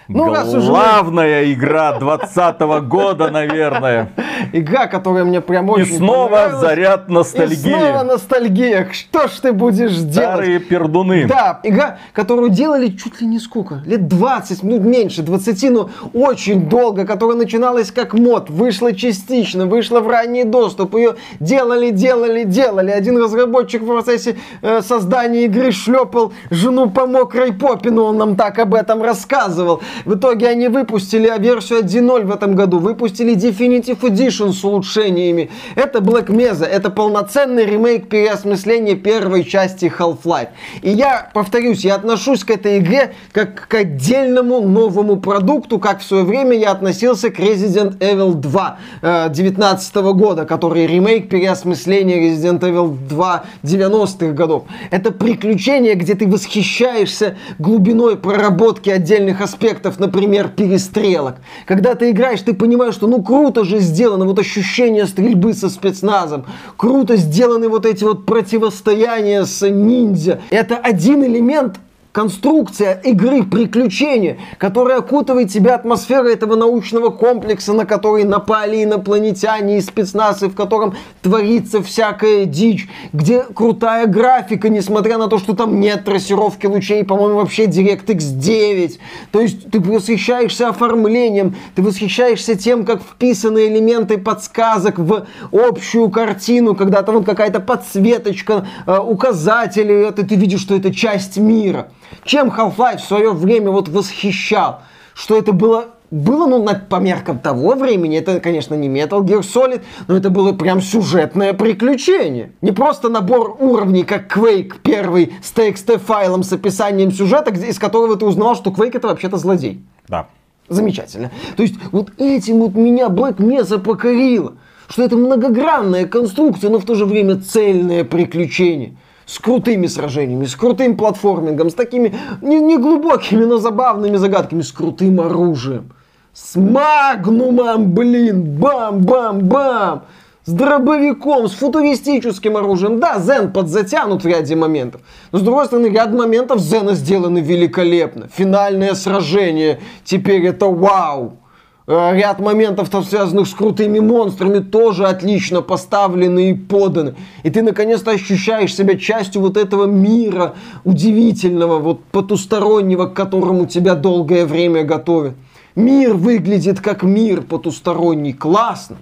Ну, 0.08 0.32
раз 0.32 0.52
уже 0.52 0.68
Главная 0.68 1.52
игра 1.52 1.98
2020 1.98 2.60
года, 2.86 3.30
наверное. 3.30 4.10
Игра, 4.52 4.86
которая 4.86 5.24
мне 5.24 5.40
прям 5.40 5.68
И 5.68 5.70
очень 5.82 5.96
снова 5.96 6.28
понравилась. 6.28 6.60
заряд 6.60 7.08
И 7.08 7.12
ностальгии. 7.12 7.56
снова 7.56 8.02
ностальгия. 8.02 8.88
Что 8.92 9.28
ж 9.28 9.30
ты 9.42 9.52
будешь 9.52 9.96
делать? 9.96 10.12
Старые 10.14 10.58
пердуны. 10.58 11.26
Да, 11.26 11.60
игра, 11.62 11.98
которую 12.12 12.50
делали 12.50 12.88
чуть 12.88 13.20
ли 13.20 13.26
не 13.26 13.38
сколько? 13.38 13.82
Лет 13.86 14.06
20, 14.06 14.62
ну 14.62 14.78
меньше 14.80 15.22
20, 15.22 15.70
но 15.70 15.90
очень 16.12 16.68
долго, 16.68 17.06
которая 17.06 17.36
начиналась 17.38 17.90
как 17.90 18.12
мод, 18.14 18.50
вышла 18.50 18.92
частично, 18.94 19.66
вышла 19.66 20.00
в 20.00 20.08
ранний 20.08 20.44
доступ, 20.44 20.94
ее 20.96 21.14
делали, 21.40 21.90
делали, 21.90 22.44
делали. 22.44 22.90
Один 22.90 23.16
разработчик 23.22 23.82
в 23.82 23.86
процессе 23.86 24.36
э, 24.60 24.82
создания 24.82 25.44
игры 25.46 25.72
шлепал 25.72 26.32
жену 26.50 26.90
по 26.90 27.06
мокрой 27.06 27.52
попе, 27.52 27.90
но 27.90 28.04
он 28.06 28.18
нам 28.18 28.36
так 28.36 28.58
об 28.58 28.74
этом 28.74 29.02
рассказывал. 29.02 29.80
В 30.04 30.14
итоге 30.14 30.48
они 30.48 30.68
выпустили 30.68 31.32
версию 31.38 31.80
1.0 31.80 32.24
в 32.24 32.30
этом 32.30 32.54
году, 32.54 32.78
выпустили 32.78 33.34
Definitive 33.34 34.00
Edition 34.00 34.52
с 34.52 34.64
улучшениями. 34.64 35.50
Это 35.74 35.98
Black 35.98 36.26
Mesa, 36.26 36.64
это 36.64 36.90
полноценный 36.90 37.64
ремейк 37.64 38.08
переосмысления 38.08 38.96
первой 38.96 39.44
части 39.44 39.92
Half-Life. 39.96 40.48
И 40.82 40.90
я, 40.90 41.30
повторюсь, 41.32 41.84
я 41.84 41.96
отношусь 41.96 42.44
к 42.44 42.50
этой 42.50 42.78
игре 42.78 43.14
как 43.32 43.68
к 43.68 43.74
отдельному 43.74 44.60
новому 44.60 45.16
продукту, 45.16 45.78
как 45.78 46.00
в 46.00 46.04
свое 46.04 46.24
время 46.24 46.56
я 46.56 46.70
относился 46.70 47.30
к 47.30 47.38
Resident 47.38 47.98
Evil 47.98 48.34
2 48.34 48.78
э, 49.02 49.28
19 49.30 49.96
года, 49.96 50.44
который 50.44 50.86
ремейк 50.86 51.28
переосмысления 51.28 52.30
Resident 52.30 52.60
Evil 52.60 52.96
2 53.08 53.44
90-х 53.62 54.32
годов. 54.32 54.64
Это 54.90 55.12
приключение, 55.12 55.94
где 55.94 56.14
ты 56.14 56.26
восхищаешься 56.26 57.36
глубиной 57.58 58.16
проработки 58.16 58.90
отдельных 58.90 59.40
аспектов, 59.40 59.83
например, 59.98 60.48
перестрелок. 60.48 61.36
Когда 61.66 61.94
ты 61.94 62.10
играешь, 62.10 62.40
ты 62.40 62.54
понимаешь, 62.54 62.94
что 62.94 63.06
ну 63.06 63.22
круто 63.22 63.64
же 63.64 63.78
сделано 63.78 64.24
вот 64.24 64.38
ощущение 64.38 65.06
стрельбы 65.06 65.54
со 65.54 65.68
спецназом, 65.68 66.46
круто 66.76 67.16
сделаны 67.16 67.68
вот 67.68 67.86
эти 67.86 68.04
вот 68.04 68.26
противостояния 68.26 69.44
с 69.44 69.68
ниндзя. 69.68 70.40
Это 70.50 70.76
один 70.76 71.24
элемент 71.24 71.78
конструкция 72.14 73.00
игры 73.02 73.42
приключения, 73.42 74.38
которая 74.58 74.98
окутывает 74.98 75.50
тебя 75.50 75.74
атмосферой 75.74 76.34
этого 76.34 76.54
научного 76.54 77.10
комплекса, 77.10 77.72
на 77.72 77.86
который 77.86 78.22
напали 78.22 78.84
инопланетяне 78.84 79.78
и 79.78 79.80
спецназы, 79.80 80.48
в 80.48 80.54
котором 80.54 80.94
творится 81.22 81.82
всякая 81.82 82.44
дичь, 82.44 82.88
где 83.12 83.42
крутая 83.42 84.06
графика, 84.06 84.68
несмотря 84.68 85.18
на 85.18 85.26
то, 85.26 85.38
что 85.38 85.56
там 85.56 85.80
нет 85.80 86.04
трассировки 86.04 86.66
лучей, 86.66 87.02
по-моему, 87.02 87.38
вообще 87.38 87.64
DirectX 87.64 88.36
9. 88.36 89.00
То 89.32 89.40
есть 89.40 89.72
ты 89.72 89.80
восхищаешься 89.80 90.68
оформлением, 90.68 91.56
ты 91.74 91.82
восхищаешься 91.82 92.54
тем, 92.54 92.84
как 92.84 93.02
вписаны 93.02 93.66
элементы 93.66 94.18
подсказок 94.18 95.00
в 95.00 95.26
общую 95.50 96.08
картину, 96.10 96.76
когда 96.76 97.02
там 97.02 97.16
вот 97.16 97.26
какая-то 97.26 97.58
подсветочка, 97.58 98.68
э, 98.86 98.98
указатели, 98.98 100.06
это 100.06 100.24
ты 100.24 100.36
видишь, 100.36 100.60
что 100.60 100.76
это 100.76 100.94
часть 100.94 101.38
мира. 101.38 101.88
Чем 102.24 102.48
Half-Life 102.50 102.98
в 102.98 103.04
свое 103.04 103.32
время 103.32 103.70
вот 103.70 103.88
восхищал? 103.88 104.82
Что 105.14 105.36
это 105.36 105.52
было 105.52 105.94
было, 106.14 106.46
ну, 106.46 106.64
по 106.88 106.96
меркам 106.96 107.38
того 107.38 107.74
времени, 107.74 108.18
это, 108.18 108.38
конечно, 108.38 108.74
не 108.74 108.88
Metal 108.88 109.20
Gear 109.22 109.40
Solid, 109.40 109.82
но 110.06 110.16
это 110.16 110.30
было 110.30 110.52
прям 110.52 110.80
сюжетное 110.80 111.52
приключение. 111.54 112.52
Не 112.62 112.70
просто 112.70 113.08
набор 113.08 113.56
уровней, 113.58 114.04
как 114.04 114.34
Quake 114.36 114.74
первый 114.82 115.32
с 115.42 115.52
TXT 115.52 115.98
файлом 115.98 116.44
с 116.44 116.52
описанием 116.52 117.10
сюжета, 117.10 117.50
из 117.50 117.78
которого 117.78 118.16
ты 118.16 118.26
узнал, 118.26 118.54
что 118.54 118.70
Quake 118.70 118.96
это 118.96 119.08
вообще-то 119.08 119.38
злодей. 119.38 119.82
Да. 120.08 120.28
Замечательно. 120.68 121.30
То 121.56 121.62
есть 121.62 121.74
вот 121.90 122.12
этим 122.16 122.60
вот 122.60 122.74
меня 122.74 123.08
Black 123.08 123.36
Mesa 123.36 123.78
покорило, 123.78 124.54
что 124.88 125.02
это 125.02 125.16
многогранная 125.16 126.06
конструкция, 126.06 126.70
но 126.70 126.78
в 126.78 126.84
то 126.84 126.94
же 126.94 127.06
время 127.06 127.40
цельное 127.40 128.04
приключение 128.04 128.94
с 129.26 129.38
крутыми 129.38 129.86
сражениями, 129.86 130.44
с 130.44 130.56
крутым 130.56 130.96
платформингом, 130.96 131.70
с 131.70 131.74
такими 131.74 132.14
не, 132.42 132.60
не 132.60 132.78
глубокими, 132.78 133.44
но 133.44 133.58
забавными 133.58 134.16
загадками, 134.16 134.62
с 134.62 134.72
крутым 134.72 135.20
оружием. 135.20 135.92
С 136.32 136.56
магнумом, 136.56 137.92
блин, 137.92 138.42
бам-бам-бам. 138.58 140.02
С 140.46 140.52
дробовиком, 140.52 141.48
с 141.48 141.52
футуристическим 141.52 142.56
оружием. 142.56 143.00
Да, 143.00 143.18
Зен 143.18 143.50
подзатянут 143.50 144.24
в 144.24 144.26
ряде 144.26 144.56
моментов. 144.56 145.00
Но 145.32 145.38
с 145.38 145.42
другой 145.42 145.66
стороны, 145.66 145.86
ряд 145.86 146.12
моментов 146.12 146.60
Зена 146.60 146.94
сделаны 146.94 147.38
великолепно. 147.38 148.28
Финальное 148.28 148.94
сражение 148.94 149.80
теперь 150.04 150.44
это 150.44 150.66
вау. 150.66 151.38
Э, 151.86 152.12
ряд 152.14 152.40
моментов, 152.40 152.88
там, 152.88 153.04
связанных 153.04 153.46
с 153.46 153.52
крутыми 153.52 153.98
монстрами, 153.98 154.60
тоже 154.60 155.06
отлично 155.06 155.60
поставлены 155.60 156.50
и 156.50 156.54
поданы. 156.54 157.14
И 157.42 157.50
ты 157.50 157.62
наконец-то 157.62 158.10
ощущаешь 158.12 158.74
себя 158.74 158.96
частью 158.96 159.42
вот 159.42 159.58
этого 159.58 159.84
мира 159.84 160.54
удивительного, 160.84 161.78
вот 161.78 162.02
потустороннего, 162.04 163.06
к 163.06 163.14
которому 163.14 163.66
тебя 163.66 163.94
долгое 163.94 164.46
время 164.46 164.82
готовят. 164.84 165.34
Мир 165.76 166.14
выглядит 166.14 166.80
как 166.80 167.02
мир 167.02 167.42
потусторонний. 167.42 168.32
Классно. 168.32 168.96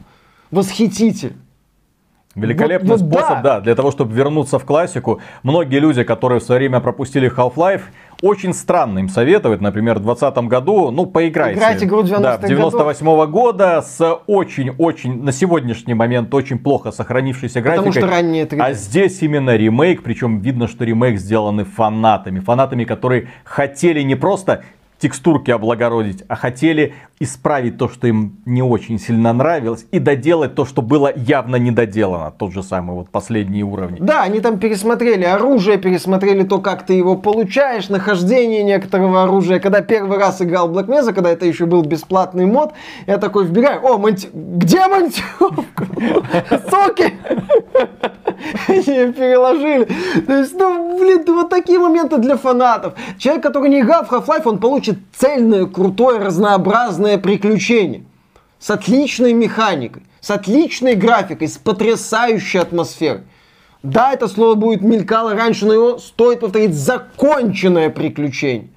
Восхитительно. 0.50 1.36
Великолепный 2.34 2.88
вот, 2.88 3.00
вот 3.02 3.10
способ, 3.10 3.42
да. 3.42 3.42
да, 3.42 3.60
для 3.60 3.74
того, 3.74 3.90
чтобы 3.90 4.14
вернуться 4.14 4.58
в 4.58 4.64
классику. 4.64 5.20
Многие 5.42 5.80
люди, 5.80 6.02
которые 6.02 6.40
в 6.40 6.42
свое 6.42 6.60
время 6.60 6.80
пропустили 6.80 7.30
Half-Life, 7.30 7.82
очень 8.22 8.54
странно 8.54 9.00
им 9.00 9.08
советовать, 9.08 9.60
например, 9.60 9.98
в 9.98 10.02
2020 10.02 10.44
году, 10.48 10.90
ну, 10.90 11.06
поиграйте. 11.06 11.58
Играйте 11.58 11.84
игру 11.86 12.02
90 12.02 12.38
да, 12.38 12.48
98 12.48 13.06
-го 13.06 13.26
года 13.26 13.82
с 13.82 14.18
очень-очень, 14.26 15.22
на 15.22 15.32
сегодняшний 15.32 15.94
момент, 15.94 16.32
очень 16.32 16.58
плохо 16.58 16.92
сохранившейся 16.92 17.60
графикой. 17.60 17.92
Потому 17.92 18.06
что 18.06 18.16
ранние 18.16 18.44
3D. 18.46 18.62
А 18.62 18.72
здесь 18.72 19.20
именно 19.22 19.56
ремейк, 19.56 20.02
причем 20.02 20.40
видно, 20.40 20.68
что 20.68 20.84
ремейк 20.84 21.18
сделаны 21.18 21.64
фанатами. 21.64 22.38
Фанатами, 22.38 22.84
которые 22.84 23.28
хотели 23.44 24.02
не 24.02 24.14
просто 24.14 24.62
текстурки 25.02 25.50
облагородить, 25.50 26.22
а 26.28 26.36
хотели 26.36 26.94
исправить 27.18 27.76
то, 27.76 27.88
что 27.88 28.06
им 28.06 28.36
не 28.46 28.62
очень 28.62 29.00
сильно 29.00 29.32
нравилось, 29.32 29.84
и 29.90 29.98
доделать 29.98 30.54
то, 30.54 30.64
что 30.64 30.80
было 30.80 31.12
явно 31.14 31.56
недоделано. 31.56 32.30
Тот 32.30 32.52
же 32.52 32.62
самый 32.62 32.94
вот 32.94 33.10
последние 33.10 33.64
уровни. 33.64 33.98
Да, 34.00 34.22
они 34.22 34.38
там 34.38 34.60
пересмотрели 34.60 35.24
оружие, 35.24 35.78
пересмотрели 35.78 36.44
то, 36.44 36.60
как 36.60 36.86
ты 36.86 36.94
его 36.94 37.16
получаешь, 37.16 37.88
нахождение 37.88 38.62
некоторого 38.62 39.24
оружия. 39.24 39.58
Когда 39.58 39.80
первый 39.80 40.18
раз 40.18 40.40
играл 40.40 40.70
Black 40.70 40.86
Mesa, 40.86 41.12
когда 41.12 41.30
это 41.30 41.46
еще 41.46 41.66
был 41.66 41.82
бесплатный 41.82 42.46
мод, 42.46 42.72
я 43.08 43.18
такой 43.18 43.46
вбегаю, 43.46 43.84
о, 43.84 43.98
монти... 43.98 44.28
где 44.32 44.86
монтировка? 44.86 45.86
Соки! 46.70 47.12
Переложили. 48.66 49.88
То 50.26 50.38
есть, 50.38 50.54
ну, 50.58 50.98
блин, 50.98 51.24
вот 51.26 51.48
такие 51.48 51.78
моменты 51.78 52.18
для 52.18 52.36
фанатов. 52.36 52.94
Человек, 53.18 53.42
который 53.42 53.70
не 53.70 53.80
играл 53.80 54.04
в 54.04 54.12
Half-Life, 54.12 54.42
он 54.44 54.58
получит 54.58 54.91
цельное, 55.16 55.66
крутое, 55.66 56.18
разнообразное 56.18 57.18
приключение. 57.18 58.04
С 58.58 58.70
отличной 58.70 59.32
механикой, 59.32 60.02
с 60.20 60.30
отличной 60.30 60.94
графикой, 60.94 61.48
с 61.48 61.58
потрясающей 61.58 62.60
атмосферой. 62.60 63.22
Да, 63.82 64.12
это 64.12 64.28
слово 64.28 64.54
будет 64.54 64.82
мелькало 64.82 65.34
раньше, 65.34 65.66
но 65.66 65.72
его 65.72 65.98
стоит 65.98 66.40
повторить 66.40 66.74
законченное 66.74 67.90
приключение. 67.90 68.68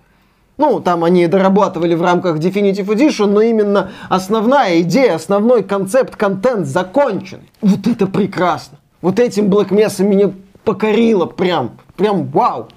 Ну, 0.57 0.80
там 0.80 1.03
они 1.03 1.28
дорабатывали 1.28 1.95
в 1.95 2.01
рамках 2.01 2.38
Definitive 2.38 2.88
Edition, 2.88 3.28
но 3.28 3.41
именно 3.41 3.91
основная 4.09 4.82
идея, 4.82 5.16
основной 5.16 5.63
концепт, 5.63 6.16
контент 6.16 6.66
закончен. 6.66 7.41
Вот 7.61 7.86
это 7.86 8.07
прекрасно. 8.07 8.80
Вот 9.01 9.20
этим 9.20 9.49
Black 9.49 9.70
Mesa 9.70 10.03
меня 10.03 10.32
покорило 10.63 11.26
прям, 11.26 11.78
прям 11.97 12.26
вау. 12.28 12.70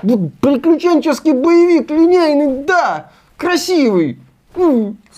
Приключенческий 0.00 1.32
боевик 1.32 1.90
линейный, 1.90 2.64
да, 2.64 3.10
красивый. 3.36 4.18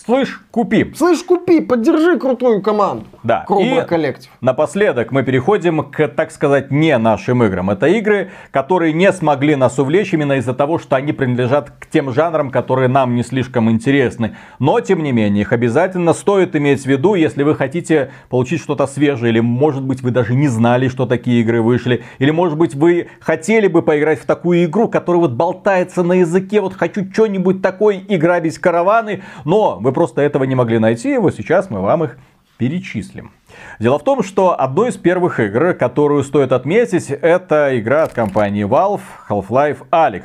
Слышь, 0.07 0.41
купи. 0.53 0.93
Слышь, 0.95 1.25
купи, 1.25 1.61
поддержи 1.61 2.17
крутую 2.17 2.63
команду. 2.63 3.07
Да. 3.25 3.43
Круглый 3.45 3.85
коллектив. 3.85 4.31
Напоследок 4.41 5.11
мы 5.11 5.25
переходим 5.25 5.83
к, 5.83 6.07
так 6.07 6.31
сказать, 6.31 6.71
не 6.71 6.97
нашим 6.97 7.43
играм. 7.43 7.71
Это 7.71 7.89
игры, 7.89 8.31
которые 8.53 8.93
не 8.93 9.13
смогли 9.13 9.57
нас 9.57 9.81
увлечь 9.81 10.15
именно 10.15 10.35
из-за 10.35 10.55
того, 10.55 10.79
что 10.79 10.95
они 10.95 11.13
принадлежат 11.13 11.71
к 11.71 11.87
тем 11.87 12.13
жанрам, 12.13 12.53
которые 12.53 12.87
нам 12.87 13.17
не 13.17 13.25
слишком 13.25 13.69
интересны. 13.69 14.37
Но, 14.61 14.79
тем 14.79 15.03
не 15.03 15.11
менее, 15.11 15.43
их 15.43 15.53
обязательно 15.53 16.13
стоит 16.13 16.55
иметь 16.55 16.83
в 16.83 16.87
виду, 16.87 17.17
если 17.17 17.43
вы 17.43 17.57
хотите 17.57 18.13
получить 18.29 18.61
что-то 18.61 18.87
свежее, 18.87 19.33
или, 19.33 19.41
может 19.41 19.83
быть, 19.83 20.03
вы 20.03 20.13
даже 20.13 20.37
не 20.37 20.47
знали, 20.47 20.87
что 20.87 21.07
такие 21.07 21.41
игры 21.41 21.63
вышли, 21.63 22.05
или, 22.21 22.31
может 22.31 22.57
быть, 22.57 22.77
вы 22.77 23.09
хотели 23.19 23.67
бы 23.67 23.83
поиграть 23.83 24.21
в 24.21 24.25
такую 24.25 24.67
игру, 24.67 24.87
которая 24.87 25.23
вот 25.23 25.33
болтается 25.33 26.05
на 26.05 26.13
языке, 26.13 26.61
вот 26.61 26.75
хочу 26.75 27.11
что-нибудь 27.13 27.61
такое, 27.61 28.01
игра 28.07 28.39
без 28.39 28.57
караваны, 28.57 29.25
но 29.45 29.79
вы 29.81 29.96
просто 29.97 30.21
этого 30.21 30.45
не 30.45 30.55
могли 30.55 30.79
найти, 30.79 31.17
вот 31.17 31.35
сейчас 31.35 31.71
мы 31.71 31.81
вам 31.81 32.05
их 32.05 32.19
перечислим. 32.59 33.33
Дело 33.79 33.99
в 33.99 34.05
том, 34.05 34.23
что 34.23 34.61
одной 34.61 34.91
из 34.91 34.99
первых 34.99 35.41
игр, 35.41 35.73
которую 35.73 36.23
стоит 36.23 36.53
отметить, 36.53 37.11
это 37.11 37.71
игра 37.81 38.03
от 38.03 38.13
компании 38.13 38.67
Valve 38.67 39.01
Half-Life 39.31 39.89
Alyx. 39.91 40.25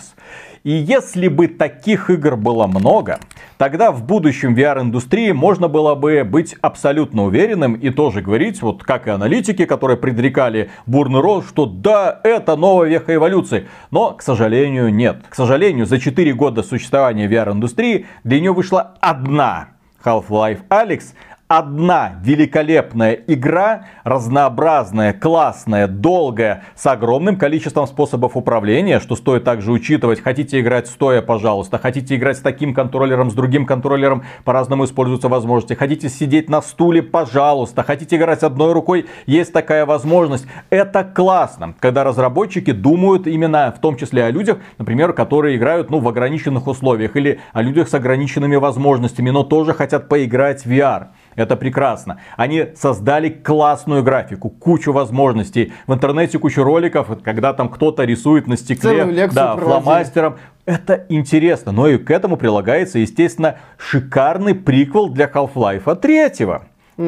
И 0.64 0.72
если 0.72 1.28
бы 1.28 1.48
таких 1.48 2.12
игр 2.12 2.36
было 2.36 2.68
много, 2.68 3.20
тогда 3.58 3.92
в 3.92 4.06
будущем 4.06 4.54
VR-индустрии 4.54 5.32
можно 5.32 5.68
было 5.68 5.96
бы 5.96 6.24
быть 6.24 6.56
абсолютно 6.62 7.24
уверенным 7.24 7.74
и 7.74 7.90
тоже 7.90 8.22
говорить, 8.22 8.62
вот 8.62 8.84
как 8.84 9.08
и 9.08 9.10
аналитики, 9.10 9.66
которые 9.66 9.98
предрекали 9.98 10.70
бурный 10.86 11.20
рост, 11.20 11.50
что 11.50 11.66
да, 11.66 12.20
это 12.24 12.56
новая 12.56 12.90
веха 12.90 13.16
эволюции. 13.16 13.68
Но, 13.90 14.12
к 14.12 14.22
сожалению, 14.22 14.94
нет. 14.94 15.24
К 15.28 15.34
сожалению, 15.34 15.88
за 15.88 16.00
4 16.00 16.32
года 16.34 16.62
существования 16.62 17.28
VR-индустрии 17.28 18.06
для 18.24 18.40
нее 18.40 18.54
вышла 18.54 18.94
одна 19.00 19.70
Half-Life 20.04 20.68
Alyx, 20.70 21.14
одна 21.52 22.14
великолепная 22.24 23.12
игра, 23.28 23.84
разнообразная, 24.06 25.12
классная, 25.12 25.86
долгая, 25.88 26.64
с 26.76 26.88
огромным 26.88 27.36
количеством 27.36 27.88
способов 27.88 28.38
управления, 28.38 29.02
что 29.02 29.18
стоит 29.18 29.44
также 29.44 29.74
учитывать. 29.74 30.22
Хотите 30.22 30.62
играть 30.62 30.88
стоя, 30.88 31.22
пожалуйста. 31.22 31.78
Хотите 31.78 32.16
играть 32.16 32.38
с 32.38 32.40
таким 32.40 32.74
контроллером, 32.74 33.30
с 33.30 33.34
другим 33.34 33.66
контроллером, 33.66 34.24
по-разному 34.46 34.86
используются 34.86 35.28
возможности. 35.28 35.74
Хотите 35.74 36.08
сидеть 36.08 36.50
на 36.50 36.62
стуле, 36.62 37.04
пожалуйста. 37.04 37.84
Хотите 37.84 38.16
играть 38.16 38.44
одной 38.44 38.72
рукой, 38.72 39.08
есть 39.26 39.52
такая 39.52 39.86
возможность. 39.86 40.48
Это 40.70 41.04
классно, 41.04 41.76
когда 41.82 42.06
разработчики 42.06 42.72
думают 42.72 43.28
именно 43.28 43.74
в 43.76 43.82
том 43.82 43.98
числе 43.98 44.24
о 44.24 44.32
людях, 44.32 44.60
например, 44.78 45.12
которые 45.12 45.58
играют 45.58 45.90
ну, 45.90 46.00
в 46.00 46.08
ограниченных 46.08 46.68
условиях 46.68 47.18
или 47.18 47.42
о 47.52 47.62
людях 47.62 47.90
с 47.90 47.94
ограниченными 47.94 48.56
возможностями, 48.56 49.32
но 49.32 49.44
тоже 49.44 49.74
хотят 49.74 50.08
поиграть 50.08 50.66
в 50.66 50.72
VR. 50.72 51.08
Это 51.36 51.56
прекрасно. 51.56 52.20
Они 52.38 52.68
создали 52.76 53.30
классную 53.30 54.04
графику, 54.04 54.50
кучу 54.50 54.92
возможностей. 54.92 55.74
В 55.88 55.94
интернете 55.94 56.40
кучу 56.40 56.64
роликов, 56.64 57.08
когда 57.24 57.54
там 57.54 57.70
кто-то 57.70 58.04
рисует 58.04 58.48
на 58.48 58.58
стекле, 58.58 59.28
да, 59.34 59.56
фломастером. 59.58 60.38
Это 60.66 61.06
интересно. 61.10 61.72
Но 61.72 61.88
и 61.88 61.98
к 61.98 62.12
этому 62.12 62.38
прилагается, 62.38 63.00
естественно, 63.00 63.58
шикарный 63.78 64.56
приквел 64.56 65.10
для 65.10 65.28
Half-Life 65.28 65.96
3. 65.96 66.32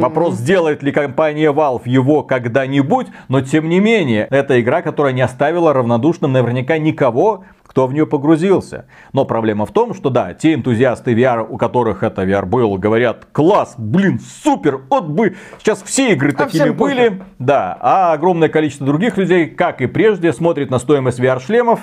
Вопрос, 0.01 0.35
сделает 0.35 0.83
ли 0.83 0.91
компания 0.91 1.51
Valve 1.51 1.83
его 1.85 2.23
когда-нибудь, 2.23 3.07
но 3.27 3.41
тем 3.41 3.69
не 3.69 3.79
менее, 3.79 4.27
это 4.29 4.59
игра, 4.61 4.81
которая 4.81 5.13
не 5.13 5.21
оставила 5.21 5.73
равнодушным 5.73 6.31
наверняка 6.31 6.77
никого, 6.77 7.43
кто 7.73 7.87
в 7.87 7.93
нее 7.93 8.05
погрузился. 8.05 8.85
Но 9.13 9.25
проблема 9.25 9.65
в 9.65 9.71
том, 9.71 9.95
что 9.95 10.09
да, 10.09 10.33
те 10.33 10.53
энтузиасты 10.53 11.13
VR, 11.13 11.45
у 11.47 11.57
которых 11.57 12.03
это 12.03 12.23
VR 12.23 12.45
был, 12.45 12.77
говорят, 12.77 13.25
класс, 13.31 13.73
блин, 13.77 14.19
супер, 14.19 14.81
вот 14.89 15.05
бы 15.05 15.35
сейчас 15.59 15.81
все 15.81 16.13
игры 16.13 16.33
а 16.37 16.45
такими 16.45 16.69
были. 16.69 17.09
Пофиг. 17.09 17.23
Да, 17.39 17.77
а 17.81 18.13
огромное 18.13 18.49
количество 18.49 18.85
других 18.85 19.17
людей, 19.17 19.47
как 19.47 19.81
и 19.81 19.87
прежде, 19.87 20.33
смотрит 20.33 20.69
на 20.69 20.77
стоимость 20.77 21.19
VR-шлемов, 21.19 21.79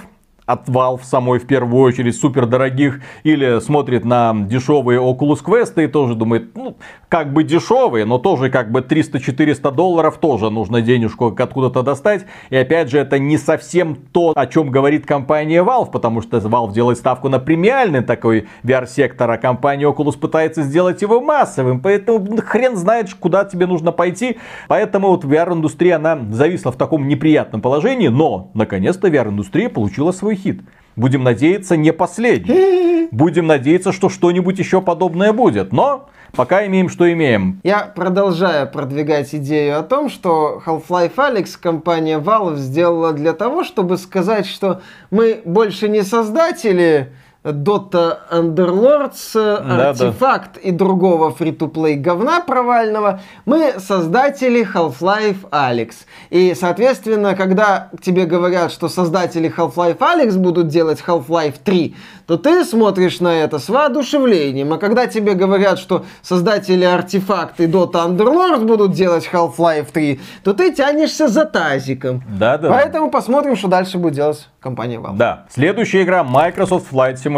от 0.51 0.69
Valve 0.69 1.03
самой 1.05 1.39
в 1.39 1.47
первую 1.47 1.83
очередь, 1.83 2.17
супер 2.17 2.47
дорогих, 2.47 3.01
или 3.23 3.61
смотрит 3.61 4.05
на 4.05 4.35
дешевые 4.35 5.01
Oculus 5.01 5.45
Quest 5.45 5.83
и 5.83 5.87
тоже 5.87 6.15
думает, 6.15 6.57
ну, 6.57 6.77
как 7.09 7.33
бы 7.33 7.45
дешевые, 7.45 8.05
но 8.05 8.19
тоже 8.19 8.51
как 8.51 8.73
бы 8.73 8.81
300-400 8.81 9.73
долларов 9.73 10.19
тоже 10.19 10.51
нужно 10.51 10.81
денежку 10.81 11.35
откуда-то 11.39 11.83
достать. 11.83 12.27
И 12.51 12.57
опять 12.57 12.91
же, 12.91 12.99
это 12.99 13.19
не 13.19 13.39
совсем 13.39 13.97
то, 13.97 14.33
о 14.35 14.47
чем 14.47 14.71
говорит 14.71 15.07
компания 15.07 15.63
Valve, 15.63 15.91
потому 15.91 16.21
что 16.21 16.39
Valve 16.39 16.73
делает 16.73 16.99
ставку 16.99 17.29
на 17.29 17.39
премиальный 17.39 18.03
такой 18.03 18.49
VR-сектор, 18.65 19.31
а 19.31 19.39
компания 19.39 19.85
Oculus 19.85 20.19
пытается 20.19 20.63
сделать 20.63 21.03
его 21.03 21.21
массовым, 21.21 21.81
поэтому 21.81 22.37
хрен 22.39 22.77
знает, 22.77 23.15
куда 23.15 23.45
тебе 23.45 23.67
нужно 23.67 23.93
пойти. 23.93 24.39
Поэтому 24.69 25.09
вот 25.09 25.25
VR-индустрия, 25.25 25.97
она 25.97 26.19
зависла 26.31 26.73
в 26.73 26.77
таком 26.77 27.07
неприятном 27.07 27.61
положении, 27.61 28.09
но, 28.09 28.51
наконец-то, 28.55 29.09
VR-индустрия 29.09 29.69
получила 29.69 30.13
свой 30.13 30.40
хит. 30.41 30.61
Будем 30.97 31.23
надеяться, 31.23 31.77
не 31.77 31.93
последний. 31.93 33.09
Будем 33.11 33.47
надеяться, 33.47 33.93
что 33.93 34.09
что-нибудь 34.09 34.59
еще 34.59 34.81
подобное 34.81 35.33
будет. 35.33 35.73
Но 35.73 36.09
пока 36.33 36.65
имеем, 36.67 36.89
что 36.89 37.11
имеем. 37.13 37.61
Я 37.65 37.81
продолжаю 37.85 38.71
продвигать 38.71 39.35
идею 39.35 39.79
о 39.79 39.83
том, 39.83 40.09
что 40.09 40.63
Half-Life 40.65 41.15
Alyx 41.17 41.59
компания 41.61 42.19
Valve 42.19 42.57
сделала 42.57 43.13
для 43.13 43.33
того, 43.33 43.65
чтобы 43.65 43.99
сказать, 43.99 44.47
что 44.47 44.81
мы 45.11 45.41
больше 45.45 45.89
не 45.89 46.03
создатели 46.03 47.13
Dota 47.43 48.19
Underlords, 48.31 49.33
да, 49.35 49.91
Артефакт 49.91 50.55
да. 50.57 50.61
и 50.61 50.73
другого 50.73 51.31
фри-то-плей 51.31 51.97
говна 51.97 52.41
провального, 52.41 53.21
мы 53.47 53.77
создатели 53.79 54.63
Half-Life 54.63 55.49
Alyx. 55.51 55.93
И, 56.29 56.55
соответственно, 56.55 57.35
когда 57.35 57.89
тебе 58.03 58.27
говорят, 58.27 58.71
что 58.71 58.91
создатели 58.91 59.53
Half-Life 59.55 59.99
Alyx 59.99 60.37
будут 60.37 60.69
делать 60.69 61.03
Half-Life 61.07 61.55
3, 61.65 61.97
то 62.27 62.37
ты 62.37 62.65
смотришь 62.65 63.21
на 63.21 63.43
это 63.43 63.59
с 63.59 63.71
воодушевлением. 63.71 64.75
А 64.75 64.79
когда 64.79 65.07
тебе 65.07 65.33
говорят, 65.33 65.79
что 65.79 66.05
создатели 66.21 66.85
артефакты 66.85 67.65
Dota 67.65 68.07
Underlords 68.07 68.65
будут 68.67 68.93
делать 68.93 69.29
Half-Life 69.33 69.89
3, 69.93 70.21
то 70.45 70.53
ты 70.53 70.75
тянешься 70.75 71.27
за 71.29 71.47
тазиком. 71.47 72.23
Да, 72.29 72.59
да. 72.59 72.69
Поэтому 72.69 73.11
посмотрим, 73.11 73.57
что 73.57 73.69
дальше 73.69 73.97
будет 73.97 74.15
делать 74.15 74.47
компания 74.61 74.99
Valve. 74.99 75.17
Да. 75.17 75.47
Следующая 75.49 76.03
игра 76.03 76.23
Microsoft 76.23 76.93
Flight 76.93 77.15
Simulator. 77.15 77.30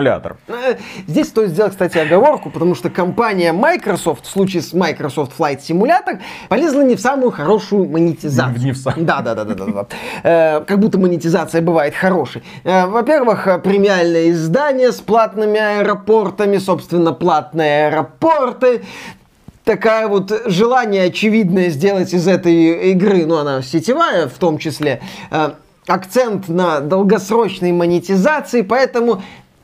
Э, 0.48 0.76
здесь 1.06 1.28
стоит 1.28 1.50
сделать, 1.50 1.72
кстати, 1.72 1.98
оговорку, 1.98 2.50
потому 2.50 2.74
что 2.74 2.90
компания 2.90 3.52
Microsoft, 3.52 4.26
в 4.26 4.30
случае 4.30 4.62
с 4.62 4.72
Microsoft 4.72 5.32
Flight 5.38 5.60
Simulator, 5.60 6.20
полезла 6.48 6.82
не 6.82 6.96
в 6.96 7.00
самую 7.00 7.30
хорошую 7.30 7.88
монетизацию. 7.88 8.64
Не 8.64 8.72
в 8.72 8.76
самую. 8.76 9.04
Да, 9.04 9.20
да, 9.20 9.34
да, 9.34 9.44
да, 9.44 9.54
да. 9.54 9.66
да. 9.66 9.86
Э, 10.22 10.64
как 10.64 10.78
будто 10.78 10.98
монетизация 10.98 11.62
бывает 11.62 11.94
хорошей. 11.94 12.42
Э, 12.64 12.86
во-первых, 12.86 13.62
премиальное 13.62 14.30
издание 14.30 14.92
с 14.92 15.00
платными 15.00 15.58
аэропортами, 15.58 16.58
собственно, 16.58 17.12
платные 17.12 17.88
аэропорты. 17.88 18.82
Такая 19.64 20.08
вот 20.08 20.32
желание 20.46 21.04
очевидное 21.04 21.70
сделать 21.70 22.12
из 22.12 22.26
этой 22.26 22.90
игры, 22.90 23.24
ну 23.26 23.36
она 23.36 23.62
сетевая 23.62 24.26
в 24.26 24.34
том 24.34 24.58
числе, 24.58 25.00
э, 25.30 25.52
акцент 25.86 26.48
на 26.48 26.80
долгосрочной 26.80 27.70
монетизации, 27.70 28.62
поэтому 28.62 29.22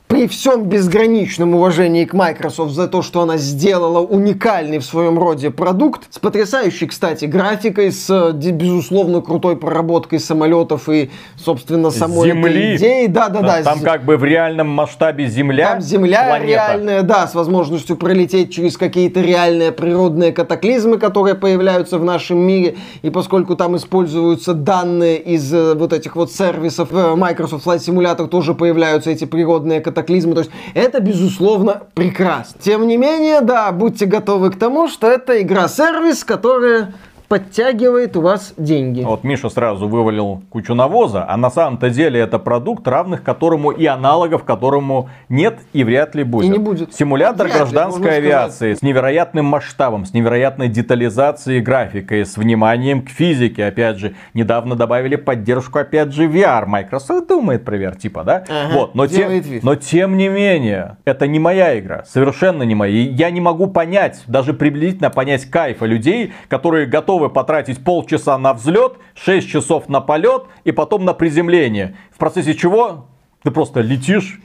при 0.09 0.27
всем 0.27 0.65
безграничном 0.65 1.55
уважении 1.55 2.07
к 2.07 2.15
Microsoft 2.15 2.73
за 2.73 2.89
то, 2.89 3.03
что 3.03 3.21
она 3.21 3.37
сделала 3.37 4.01
уникальный 4.01 4.79
в 4.79 4.85
своем 4.85 5.19
роде 5.19 5.51
продукт, 5.51 6.07
с 6.09 6.19
потрясающей, 6.19 6.87
кстати, 6.87 7.27
графикой, 7.27 7.93
с, 7.93 8.33
безусловно, 8.33 9.21
крутой 9.21 9.57
проработкой 9.57 10.19
самолетов 10.19 10.89
и, 10.89 11.11
собственно, 11.37 11.91
самой 11.91 12.31
Земли. 12.31 12.77
идеей. 12.77 13.09
Да, 13.09 13.29
да, 13.29 13.43
да. 13.43 13.63
Там 13.63 13.81
как 13.81 14.05
бы 14.07 14.17
в 14.17 14.25
реальном 14.25 14.69
масштабе 14.69 15.27
Земля. 15.27 15.73
Там 15.73 15.83
Земля 15.83 16.25
планета. 16.25 16.47
реальная, 16.47 17.03
да, 17.03 17.27
с 17.27 17.35
возможностью 17.35 17.97
пролететь 17.97 18.53
через 18.53 18.79
какие-то 18.79 19.21
реальные 19.21 19.73
природные 19.73 20.33
катаклизмы, 20.33 20.99
которые 20.99 21.35
появляются 21.35 21.99
в 21.99 22.05
нашем 22.05 22.39
мире. 22.39 22.77
И 23.03 23.11
поскольку 23.11 23.57
там 23.57 23.77
используются 23.77 24.55
данные 24.55 25.19
из 25.19 25.53
э, 25.53 25.75
вот 25.75 25.93
этих 25.93 26.17
вот 26.17 26.33
сервисов, 26.33 26.91
в 26.91 27.15
Microsoft 27.15 27.67
Flight 27.67 27.81
Simulator 27.81 28.27
тоже 28.27 28.55
появляются 28.55 29.11
эти 29.11 29.27
природные 29.27 29.81
катаклизмы 29.83 29.98
катаклизмы. 29.99 30.35
То 30.35 30.41
есть 30.41 30.51
это, 30.75 31.01
безусловно, 31.01 31.83
прекрасно. 31.95 32.61
Тем 32.61 32.87
не 32.87 32.97
менее, 32.97 33.41
да, 33.41 33.71
будьте 33.73 34.07
готовы 34.07 34.51
к 34.51 34.59
тому, 34.59 34.89
что 34.89 35.09
это 35.09 35.41
игра-сервис, 35.43 36.25
которая 36.25 36.95
подтягивает 37.29 38.17
у 38.17 38.23
вас 38.23 38.55
деньги. 38.57 39.03
Вот 39.03 39.23
Миша 39.23 39.51
сразу 39.51 39.87
вывалил 39.87 40.43
кучу 40.51 40.75
навоза, 40.75 41.25
а 41.29 41.37
на 41.37 41.51
самом-то 41.51 41.91
деле 41.91 42.21
это 42.21 42.39
продукт, 42.39 42.89
равных 42.89 43.23
которому 43.23 43.71
и 43.71 43.85
аналогов 43.87 44.45
которому 44.45 45.11
нет 45.29 45.59
и 45.75 45.85
вряд 45.85 46.15
ли 46.15 46.25
будет. 46.25 46.47
И 46.47 46.49
не 46.49 46.59
будет. 46.59 46.95
Симулятор 46.95 47.47
вряд 47.47 47.59
гражданской 47.59 48.11
ли, 48.11 48.17
авиации 48.17 48.57
сказать. 48.57 48.79
с 48.79 48.83
невероятным 48.83 49.45
масштабом, 49.45 50.07
с 50.07 50.15
невероятной 50.15 50.69
детализацией 50.69 51.61
графикой, 51.61 52.25
с 52.25 52.37
вниманием 52.37 53.03
к 53.03 53.11
физике. 53.11 53.67
Опять 53.67 53.99
же, 53.99 54.15
недавно 54.33 54.75
добавили 54.75 55.17
поддержку, 55.17 55.79
опять 55.79 56.13
же, 56.13 56.25
VR. 56.25 56.65
Microsoft 56.67 57.29
думает 57.29 57.65
про 57.65 57.77
VR, 57.77 57.99
типа, 57.99 58.25
да? 58.25 58.45
Ага, 58.49 58.75
вот, 58.75 58.95
но, 58.95 59.07
тем, 59.07 59.43
но 59.63 59.75
тем 59.75 60.17
не 60.17 60.29
менее, 60.29 60.97
это 61.05 61.27
не 61.27 61.39
моя 61.39 61.79
игра, 61.79 62.05
совершенно 62.07 62.63
не 62.63 62.75
моя. 62.75 63.03
Я 63.03 63.31
не 63.31 63.41
могу 63.41 63.67
понять, 63.67 64.23
даже 64.27 64.55
приблизительно 64.55 65.11
понять 65.11 65.45
кайфа 65.45 65.85
людей, 65.85 66.33
которые 66.49 66.87
готовы 66.87 67.18
готовы 67.19 67.31
потратить 67.31 67.83
полчаса 67.83 68.39
на 68.39 68.55
взлет, 68.55 68.95
6 69.15 69.49
часов 69.49 69.89
на 69.89 70.01
полет 70.01 70.45
и 70.65 70.73
потом 70.73 71.05
на 71.05 71.15
приземление. 71.15 71.97
В 72.13 72.19
процессе 72.19 72.55
чего 72.55 73.07
ты 73.43 73.51
просто 73.51 73.81
летишь 73.81 74.41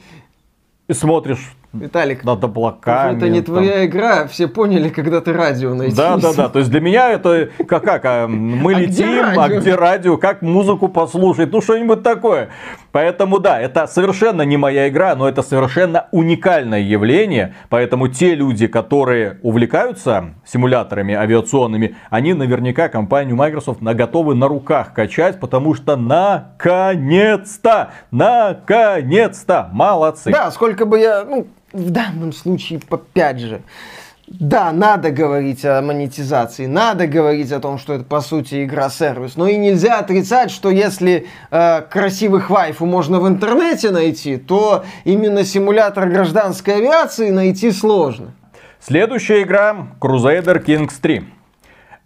и 0.87 0.93
смотришь 0.93 1.53
Виталик, 1.73 2.23
над 2.23 2.43
облаками. 2.43 3.17
Это 3.17 3.29
не 3.29 3.41
твоя 3.41 3.83
игра, 3.87 4.27
все 4.27 4.47
поняли, 4.47 4.89
когда 4.89 5.21
ты 5.21 5.33
радио 5.33 5.73
найдешь. 5.73 5.97
Да, 5.97 6.17
да, 6.17 6.31
да. 6.31 6.47
То 6.47 6.59
есть 6.59 6.69
для 6.69 6.79
меня 6.79 7.09
это 7.09 7.49
как, 7.67 7.83
как 7.83 8.05
а 8.05 8.27
мы 8.27 8.75
а 8.75 8.79
летим, 8.79 9.07
где 9.07 9.21
а 9.21 9.49
где 9.49 9.73
радио, 9.73 10.17
как 10.17 10.43
музыку 10.43 10.87
послушать, 10.87 11.51
ну 11.51 11.61
что-нибудь 11.61 12.03
такое. 12.03 12.49
Поэтому 12.91 13.39
да, 13.39 13.59
это 13.59 13.87
совершенно 13.87 14.43
не 14.43 14.55
моя 14.55 14.87
игра, 14.87 15.15
но 15.15 15.27
это 15.27 15.41
совершенно 15.41 16.05
уникальное 16.11 16.81
явление. 16.81 17.55
Поэтому 17.69 18.07
те 18.07 18.35
люди, 18.35 18.67
которые 18.67 19.39
увлекаются 19.41 20.35
симуляторами 20.45 21.15
авиационными, 21.15 21.95
они 22.11 22.35
наверняка 22.35 22.87
компанию 22.87 23.35
Microsoft 23.35 23.81
готовы 23.81 24.35
на 24.35 24.47
руках 24.47 24.93
качать, 24.93 25.39
потому 25.39 25.73
что 25.73 25.95
наконец-то, 25.95 27.89
наконец-то, 28.11 29.69
молодцы. 29.73 30.31
Да, 30.31 30.51
сколько 30.51 30.85
бы 30.85 30.99
я, 30.99 31.23
ну, 31.23 31.47
в 31.73 31.89
данном 31.89 32.31
случае, 32.31 32.79
опять 32.89 33.39
же, 33.39 33.61
да, 34.27 34.71
надо 34.71 35.11
говорить 35.11 35.65
о 35.65 35.81
монетизации, 35.81 36.65
надо 36.65 37.07
говорить 37.07 37.51
о 37.51 37.59
том, 37.59 37.77
что 37.77 37.93
это 37.93 38.05
по 38.05 38.21
сути 38.21 38.63
игра-сервис, 38.63 39.35
но 39.35 39.47
и 39.47 39.57
нельзя 39.57 39.99
отрицать, 39.99 40.49
что 40.49 40.69
если 40.69 41.27
э, 41.51 41.81
красивых 41.81 42.49
вайфу 42.49 42.85
можно 42.85 43.19
в 43.19 43.27
интернете 43.27 43.91
найти, 43.91 44.37
то 44.37 44.85
именно 45.03 45.43
симулятор 45.43 46.07
гражданской 46.07 46.75
авиации 46.75 47.31
найти 47.31 47.71
сложно. 47.71 48.33
Следующая 48.79 49.43
игра 49.43 49.89
Crusader 49.99 50.63
Kings 50.63 50.93
3. 51.01 51.23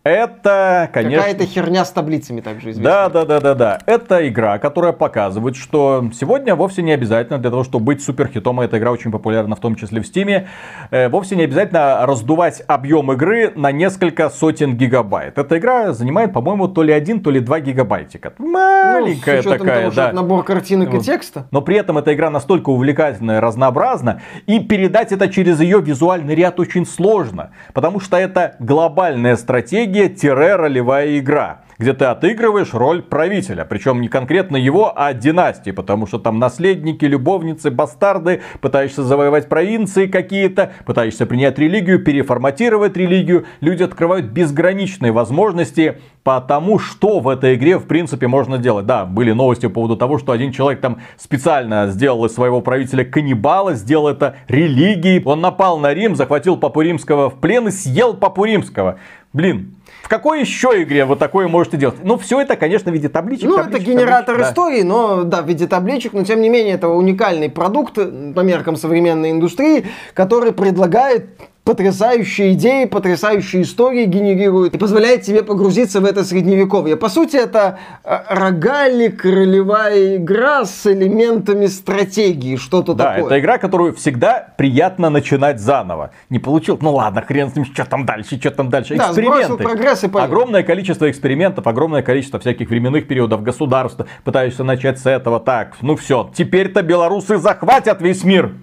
Это, 0.07 0.89
конечно... 0.93 1.19
Какая-то 1.19 1.45
херня 1.45 1.83
с 1.83 1.91
таблицами 1.91 2.39
также 2.39 2.71
известна. 2.71 3.09
Да, 3.09 3.09
да, 3.09 3.25
да, 3.25 3.39
да, 3.41 3.55
да. 3.55 3.79
Это 3.85 4.27
игра, 4.27 4.57
которая 4.57 4.93
показывает, 4.93 5.57
что 5.57 6.09
сегодня 6.13 6.55
вовсе 6.55 6.81
не 6.81 6.93
обязательно 6.93 7.39
для 7.39 7.49
того, 7.49 7.65
чтобы 7.65 7.85
быть 7.85 8.01
суперхитом, 8.01 8.61
а 8.61 8.65
эта 8.65 8.77
игра 8.77 8.91
очень 8.91 9.11
популярна 9.11 9.55
в 9.57 9.59
том 9.59 9.75
числе 9.75 10.01
в 10.01 10.07
Стиме, 10.07 10.47
э, 10.91 11.09
вовсе 11.09 11.35
не 11.35 11.43
обязательно 11.43 12.05
раздувать 12.05 12.63
объем 12.67 13.11
игры 13.11 13.51
на 13.55 13.73
несколько 13.73 14.29
сотен 14.29 14.77
гигабайт. 14.77 15.37
Эта 15.37 15.57
игра 15.57 15.91
занимает, 15.91 16.31
по-моему, 16.31 16.69
то 16.69 16.83
ли 16.83 16.93
один, 16.93 17.19
то 17.19 17.29
ли 17.29 17.41
два 17.41 17.59
гигабайтика. 17.59 18.31
Маленькая 18.37 19.41
ну, 19.43 19.51
такая, 19.51 19.81
того, 19.81 19.95
да. 19.95 20.13
набор 20.13 20.43
картинок 20.45 20.93
и 20.93 20.99
текста. 21.01 21.47
Но 21.51 21.61
при 21.61 21.75
этом 21.75 21.97
эта 21.97 22.13
игра 22.13 22.29
настолько 22.29 22.69
увлекательная, 22.69 23.41
разнообразна, 23.41 24.21
и 24.45 24.59
передать 24.59 25.11
это 25.11 25.27
через 25.27 25.59
ее 25.59 25.81
визуальный 25.81 26.33
ряд 26.33 26.61
очень 26.61 26.85
сложно, 26.85 27.51
потому 27.73 27.99
что 27.99 28.15
это 28.15 28.55
глобальная 28.59 29.35
стратегия 29.35 29.96
стратегия-ролевая 30.05 31.17
игра 31.19 31.61
где 31.79 31.93
ты 31.93 32.05
отыгрываешь 32.05 32.73
роль 32.73 33.01
правителя. 33.01 33.65
Причем 33.65 34.01
не 34.01 34.07
конкретно 34.07 34.57
его, 34.57 34.91
а 34.95 35.13
династии, 35.13 35.71
потому 35.71 36.07
что 36.07 36.19
там 36.19 36.39
наследники, 36.39 37.05
любовницы, 37.05 37.71
бастарды, 37.71 38.41
пытаешься 38.61 39.03
завоевать 39.03 39.47
провинции 39.47 40.07
какие-то, 40.07 40.71
пытаешься 40.85 41.25
принять 41.25 41.59
религию, 41.59 42.03
переформатировать 42.03 42.97
религию. 42.97 43.45
Люди 43.61 43.83
открывают 43.83 44.27
безграничные 44.27 45.11
возможности 45.11 45.99
по 46.23 46.41
тому, 46.41 46.79
что 46.79 47.19
в 47.19 47.29
этой 47.29 47.55
игре 47.55 47.77
в 47.77 47.85
принципе 47.85 48.27
можно 48.27 48.57
делать. 48.57 48.85
Да, 48.85 49.05
были 49.05 49.31
новости 49.31 49.67
по 49.67 49.75
поводу 49.75 49.95
того, 49.95 50.17
что 50.17 50.31
один 50.31 50.51
человек 50.51 50.81
там 50.81 50.99
специально 51.17 51.87
сделал 51.87 52.25
из 52.25 52.33
своего 52.33 52.61
правителя 52.61 53.05
каннибала, 53.05 53.75
сделал 53.75 54.09
это 54.09 54.35
религией. 54.47 55.21
Он 55.23 55.41
напал 55.41 55.77
на 55.77 55.93
Рим, 55.93 56.15
захватил 56.15 56.57
Папу 56.57 56.81
Римского 56.81 57.29
в 57.29 57.35
плен 57.35 57.67
и 57.67 57.71
съел 57.71 58.13
Папу 58.15 58.43
Римского. 58.43 58.97
Блин, 59.33 59.75
в 60.07 60.09
какой 60.09 60.39
еще 60.39 60.83
игре 60.83 61.03
вы 61.03 61.17
такое 61.17 61.49
можете 61.49 61.75
делать? 61.75 61.97
Ну, 62.01 62.17
все 62.17 62.39
это, 62.39 62.55
конечно, 62.55 62.91
в 62.91 62.93
виде 62.93 63.09
табличек. 63.09 63.49
Ну, 63.49 63.57
табличек, 63.57 63.81
это 63.81 63.91
генератор 63.91 64.35
табличек, 64.35 64.51
истории, 64.51 64.81
да. 64.83 64.87
но 64.87 65.23
да, 65.23 65.41
в 65.41 65.47
виде 65.49 65.67
табличек, 65.67 66.13
но 66.13 66.23
тем 66.23 66.39
не 66.39 66.47
менее, 66.47 66.75
это 66.75 66.87
уникальный 66.87 67.49
продукт 67.49 67.95
по 67.95 68.39
меркам 68.39 68.77
современной 68.77 69.31
индустрии, 69.31 69.85
который 70.13 70.53
предлагает 70.53 71.27
потрясающие 71.67 72.53
идеи, 72.53 72.85
потрясающие 72.85 73.63
истории 73.63 74.05
генерирует 74.05 74.75
и 74.75 74.77
позволяет 74.77 75.23
тебе 75.23 75.43
погрузиться 75.43 75.99
в 75.99 76.05
это 76.05 76.23
средневековье. 76.23 76.95
По 76.95 77.09
сути, 77.09 77.35
это 77.35 77.77
э, 78.05 78.19
рогалик, 78.29 79.25
ролевая 79.25 80.15
игра 80.15 80.63
с 80.63 80.87
элементами 80.87 81.65
стратегии, 81.65 82.55
что-то 82.55 82.93
да, 82.93 83.15
такое. 83.15 83.25
это 83.25 83.39
игра, 83.41 83.57
которую 83.57 83.93
всегда 83.93 84.53
приятно 84.57 85.09
начинать 85.09 85.59
заново. 85.59 86.11
Не 86.29 86.39
получил, 86.39 86.77
ну 86.79 86.95
ладно, 86.95 87.21
хрен 87.21 87.51
с 87.51 87.55
ним, 87.57 87.65
что 87.65 87.83
там 87.83 88.05
дальше, 88.05 88.39
что 88.39 88.51
там 88.51 88.69
дальше. 88.69 88.95
Да, 88.95 89.09
Эксперименты. 89.09 89.61
прогресс 89.61 90.05
и 90.05 90.07
огромное 90.07 90.63
количество 90.63 91.11
экспериментов, 91.11 91.67
огромное 91.67 92.01
количество 92.01 92.39
всяких 92.39 92.69
временных 92.69 93.09
периодов 93.09 93.43
государства. 93.43 94.07
Пытаешься 94.23 94.63
начать 94.63 94.99
с 94.99 95.05
этого. 95.05 95.41
Так, 95.41 95.75
ну 95.81 95.97
все, 95.97 96.31
теперь-то 96.33 96.81
белорусы 96.81 97.37
захватят 97.37 98.01
весь 98.01 98.23
мир. 98.23 98.53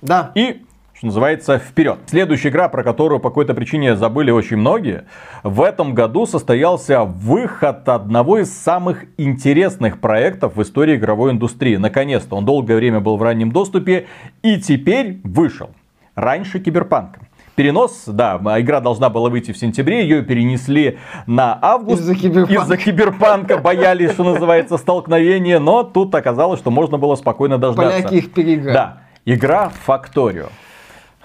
Да. 0.00 0.30
И 0.36 0.62
что 1.02 1.08
называется, 1.08 1.58
вперед. 1.58 1.98
Следующая 2.06 2.50
игра, 2.50 2.68
про 2.68 2.84
которую 2.84 3.18
по 3.18 3.30
какой-то 3.30 3.54
причине 3.54 3.96
забыли 3.96 4.30
очень 4.30 4.56
многие, 4.56 5.06
в 5.42 5.60
этом 5.60 5.94
году 5.94 6.26
состоялся 6.26 7.02
выход 7.02 7.88
одного 7.88 8.38
из 8.38 8.56
самых 8.56 9.06
интересных 9.16 9.98
проектов 9.98 10.54
в 10.54 10.62
истории 10.62 10.94
игровой 10.94 11.32
индустрии. 11.32 11.74
Наконец-то 11.74 12.36
он 12.36 12.44
долгое 12.44 12.76
время 12.76 13.00
был 13.00 13.16
в 13.16 13.22
раннем 13.24 13.50
доступе 13.50 14.06
и 14.44 14.60
теперь 14.60 15.20
вышел. 15.24 15.70
Раньше 16.14 16.60
Киберпанк. 16.60 17.18
Перенос, 17.56 18.04
да, 18.06 18.40
игра 18.60 18.80
должна 18.80 19.10
была 19.10 19.28
выйти 19.28 19.50
в 19.50 19.58
сентябре, 19.58 20.02
ее 20.02 20.22
перенесли 20.22 20.98
на 21.26 21.58
август. 21.60 22.00
Из-за 22.00 22.14
киберпанка. 22.14 22.62
Из-за 22.62 22.76
киберпанка 22.76 23.58
боялись, 23.58 24.12
что 24.12 24.22
называется, 24.22 24.78
столкновения, 24.78 25.58
но 25.58 25.82
тут 25.82 26.14
оказалось, 26.14 26.60
что 26.60 26.70
можно 26.70 26.96
было 26.96 27.16
спокойно 27.16 27.58
дождаться. 27.58 28.02
Поляки 28.04 28.14
их 28.14 28.32
переиграли. 28.32 28.72
Да, 28.72 28.98
игра 29.24 29.68
Факторио. 29.68 30.46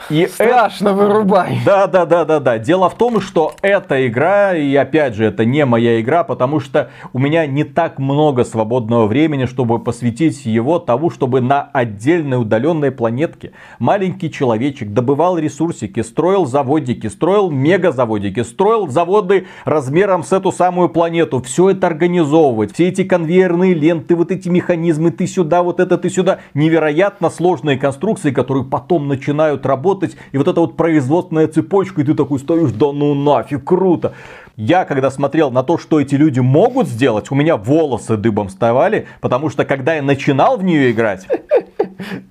И 0.09 0.27
Страшно 0.27 0.89
это... 0.89 0.97
вырубай. 0.97 1.59
Да, 1.65 1.87
да, 1.87 2.05
да, 2.05 2.23
да, 2.23 2.39
да. 2.39 2.57
Дело 2.59 2.89
в 2.89 2.95
том, 2.95 3.19
что 3.19 3.53
эта 3.61 4.07
игра, 4.07 4.55
и 4.55 4.73
опять 4.75 5.15
же, 5.15 5.25
это 5.25 5.43
не 5.43 5.65
моя 5.65 5.99
игра, 5.99 6.23
потому 6.23 6.59
что 6.59 6.91
у 7.13 7.19
меня 7.19 7.45
не 7.45 7.63
так 7.63 7.99
много 7.99 8.45
свободного 8.45 9.07
времени, 9.07 9.45
чтобы 9.45 9.79
посвятить 9.79 10.45
его 10.45 10.79
тому, 10.79 11.09
чтобы 11.09 11.41
на 11.41 11.63
отдельной 11.73 12.39
удаленной 12.39 12.91
планетке 12.91 13.51
маленький 13.79 14.31
человечек 14.31 14.93
добывал 14.93 15.37
ресурсики, 15.37 16.01
строил 16.01 16.45
заводики, 16.45 17.07
строил 17.07 17.49
мегазаводики, 17.49 18.43
строил 18.43 18.87
заводы 18.87 19.47
размером 19.65 20.23
с 20.23 20.31
эту 20.31 20.51
самую 20.51 20.89
планету. 20.89 21.41
Все 21.41 21.71
это 21.71 21.87
организовывать, 21.87 22.73
все 22.73 22.87
эти 22.87 23.03
конвейерные 23.03 23.73
ленты, 23.73 24.15
вот 24.15 24.31
эти 24.31 24.47
механизмы, 24.47 25.11
ты 25.11 25.27
сюда, 25.27 25.63
вот 25.63 25.79
это 25.79 25.97
ты 25.97 26.09
сюда. 26.09 26.39
Невероятно 26.53 27.29
сложные 27.29 27.77
конструкции, 27.77 28.31
которые 28.31 28.63
потом 28.63 29.07
начинают 29.07 29.65
работать 29.65 29.86
работать, 29.88 30.17
и 30.33 30.38
вот 30.38 30.47
эта 30.47 30.59
вот 30.59 30.75
производственная 30.75 31.47
цепочка, 31.47 32.01
и 32.01 32.03
ты 32.03 32.13
такой 32.13 32.39
стоишь, 32.39 32.71
да 32.71 32.91
ну 32.91 33.13
нафиг, 33.15 33.63
круто. 33.63 34.13
Я, 34.57 34.85
когда 34.85 35.11
смотрел 35.11 35.51
на 35.51 35.63
то, 35.63 35.77
что 35.77 36.01
эти 36.01 36.15
люди 36.15 36.39
могут 36.39 36.88
сделать, 36.88 37.31
у 37.31 37.35
меня 37.35 37.57
волосы 37.57 38.17
дыбом 38.17 38.47
вставали, 38.47 39.05
потому 39.21 39.49
что 39.49 39.65
когда 39.65 39.95
я 39.95 40.01
начинал 40.01 40.57
в 40.57 40.63
нее 40.63 40.91
играть, 40.91 41.27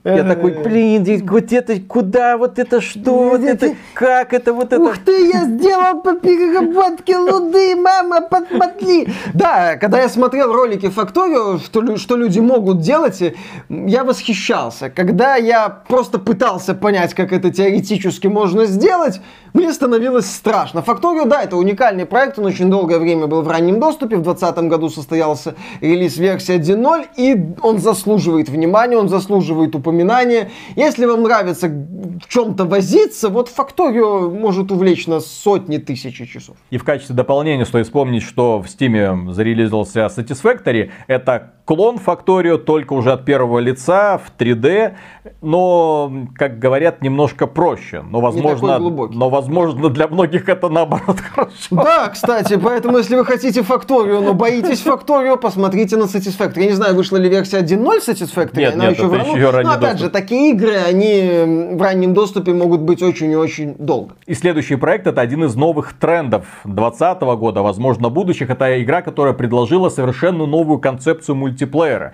я 0.04 0.24
такой, 0.24 0.62
блин, 0.62 1.04
вот 1.26 1.52
это, 1.52 1.80
куда, 1.80 2.36
вот 2.36 2.58
это 2.58 2.80
что, 2.80 3.30
вот 3.30 3.40
это, 3.42 3.74
как 3.94 4.32
это, 4.32 4.52
вот 4.52 4.72
это. 4.72 4.80
Ух 4.80 4.98
ты, 4.98 5.28
я 5.28 5.44
сделал 5.44 6.00
по 6.00 6.14
переработке 6.14 7.16
луды, 7.16 7.76
мама, 7.76 8.20
подмотли. 8.20 9.08
Да, 9.34 9.76
когда 9.76 10.00
я 10.00 10.08
смотрел 10.08 10.52
ролики 10.52 10.88
Факторио, 10.88 11.58
что, 11.58 11.96
что 11.96 12.16
люди 12.16 12.40
могут 12.40 12.80
делать, 12.80 13.22
я 13.68 14.04
восхищался. 14.04 14.90
Когда 14.90 15.36
я 15.36 15.68
просто 15.68 16.18
пытался 16.18 16.74
понять, 16.74 17.14
как 17.14 17.32
это 17.32 17.50
теоретически 17.50 18.26
можно 18.26 18.66
сделать, 18.66 19.20
мне 19.56 19.72
становилось 19.72 20.30
страшно. 20.30 20.82
Факторио, 20.82 21.24
да, 21.24 21.42
это 21.42 21.56
уникальный 21.56 22.06
проект, 22.06 22.38
он 22.38 22.46
очень 22.46 22.70
долгое 22.70 22.98
время 22.98 23.26
был 23.26 23.42
в 23.42 23.48
раннем 23.48 23.80
доступе, 23.80 24.16
в 24.16 24.22
2020 24.22 24.64
году 24.68 24.88
состоялся 24.88 25.54
релиз 25.80 26.18
версии 26.18 26.54
1.0, 26.54 27.06
и 27.16 27.54
он 27.62 27.78
заслуживает 27.78 28.48
внимания, 28.48 28.96
он 28.96 29.08
заслуживает 29.08 29.74
упоминания. 29.74 30.50
Если 30.76 31.06
вам 31.06 31.22
нравится 31.22 31.68
в 31.68 32.28
чем-то 32.28 32.64
возиться, 32.64 33.28
вот 33.28 33.48
Факторио 33.48 34.30
может 34.30 34.70
увлечь 34.70 35.06
нас 35.06 35.26
сотни 35.26 35.78
тысяч 35.78 36.16
часов. 36.30 36.56
И 36.70 36.78
в 36.78 36.84
качестве 36.84 37.14
дополнения 37.14 37.64
стоит 37.64 37.86
вспомнить, 37.86 38.22
что 38.22 38.60
в 38.60 38.66
Steam 38.66 39.32
зарелизился 39.32 40.06
Satisfactory. 40.06 40.90
Это 41.06 41.52
клон 41.64 41.98
Факторио, 41.98 42.58
только 42.58 42.92
уже 42.92 43.12
от 43.12 43.24
первого 43.24 43.58
лица 43.58 44.18
в 44.18 44.32
3D, 44.38 44.94
но, 45.42 46.12
как 46.34 46.58
говорят, 46.58 47.02
немножко 47.02 47.46
проще. 47.46 48.02
Но, 48.02 48.20
возможно, 48.20 48.78
но, 48.78 49.28
возможно, 49.30 49.45
для 49.46 50.08
многих 50.08 50.48
это 50.48 50.68
наоборот 50.68 51.20
хорошо. 51.34 51.52
Да, 51.70 52.08
кстати, 52.08 52.56
поэтому, 52.56 52.98
если 52.98 53.16
вы 53.16 53.24
хотите 53.24 53.62
Факторио, 53.62 54.20
но 54.20 54.34
боитесь 54.34 54.80
Факторио, 54.80 55.36
посмотрите 55.36 55.96
на 55.96 56.04
Satisfactory. 56.04 56.60
Я 56.60 56.66
не 56.66 56.72
знаю, 56.72 56.94
вышла 56.94 57.16
ли 57.16 57.28
версия 57.28 57.58
1.0 57.58 57.98
Satisfactory, 58.06 58.58
нет, 58.58 58.74
она 58.74 58.88
нет, 58.88 58.98
еще, 58.98 59.06
это 59.06 59.24
в 59.24 59.36
еще 59.36 59.50
Но, 59.50 59.58
опять 59.58 59.80
доступ. 59.80 60.00
же, 60.00 60.10
такие 60.10 60.50
игры, 60.52 60.76
они 60.76 61.74
в 61.76 61.82
раннем 61.82 62.14
доступе 62.14 62.52
могут 62.52 62.80
быть 62.80 63.02
очень 63.02 63.30
и 63.30 63.36
очень 63.36 63.74
долго. 63.78 64.14
И 64.26 64.34
следующий 64.34 64.76
проект 64.76 65.06
это 65.06 65.20
один 65.20 65.44
из 65.44 65.54
новых 65.54 65.92
трендов 65.94 66.46
2020 66.64 67.20
года, 67.38 67.62
возможно, 67.62 68.08
будущих. 68.08 68.50
Это 68.50 68.82
игра, 68.82 69.02
которая 69.02 69.34
предложила 69.34 69.88
совершенно 69.88 70.46
новую 70.46 70.78
концепцию 70.78 71.36
мультиплеера 71.36 72.12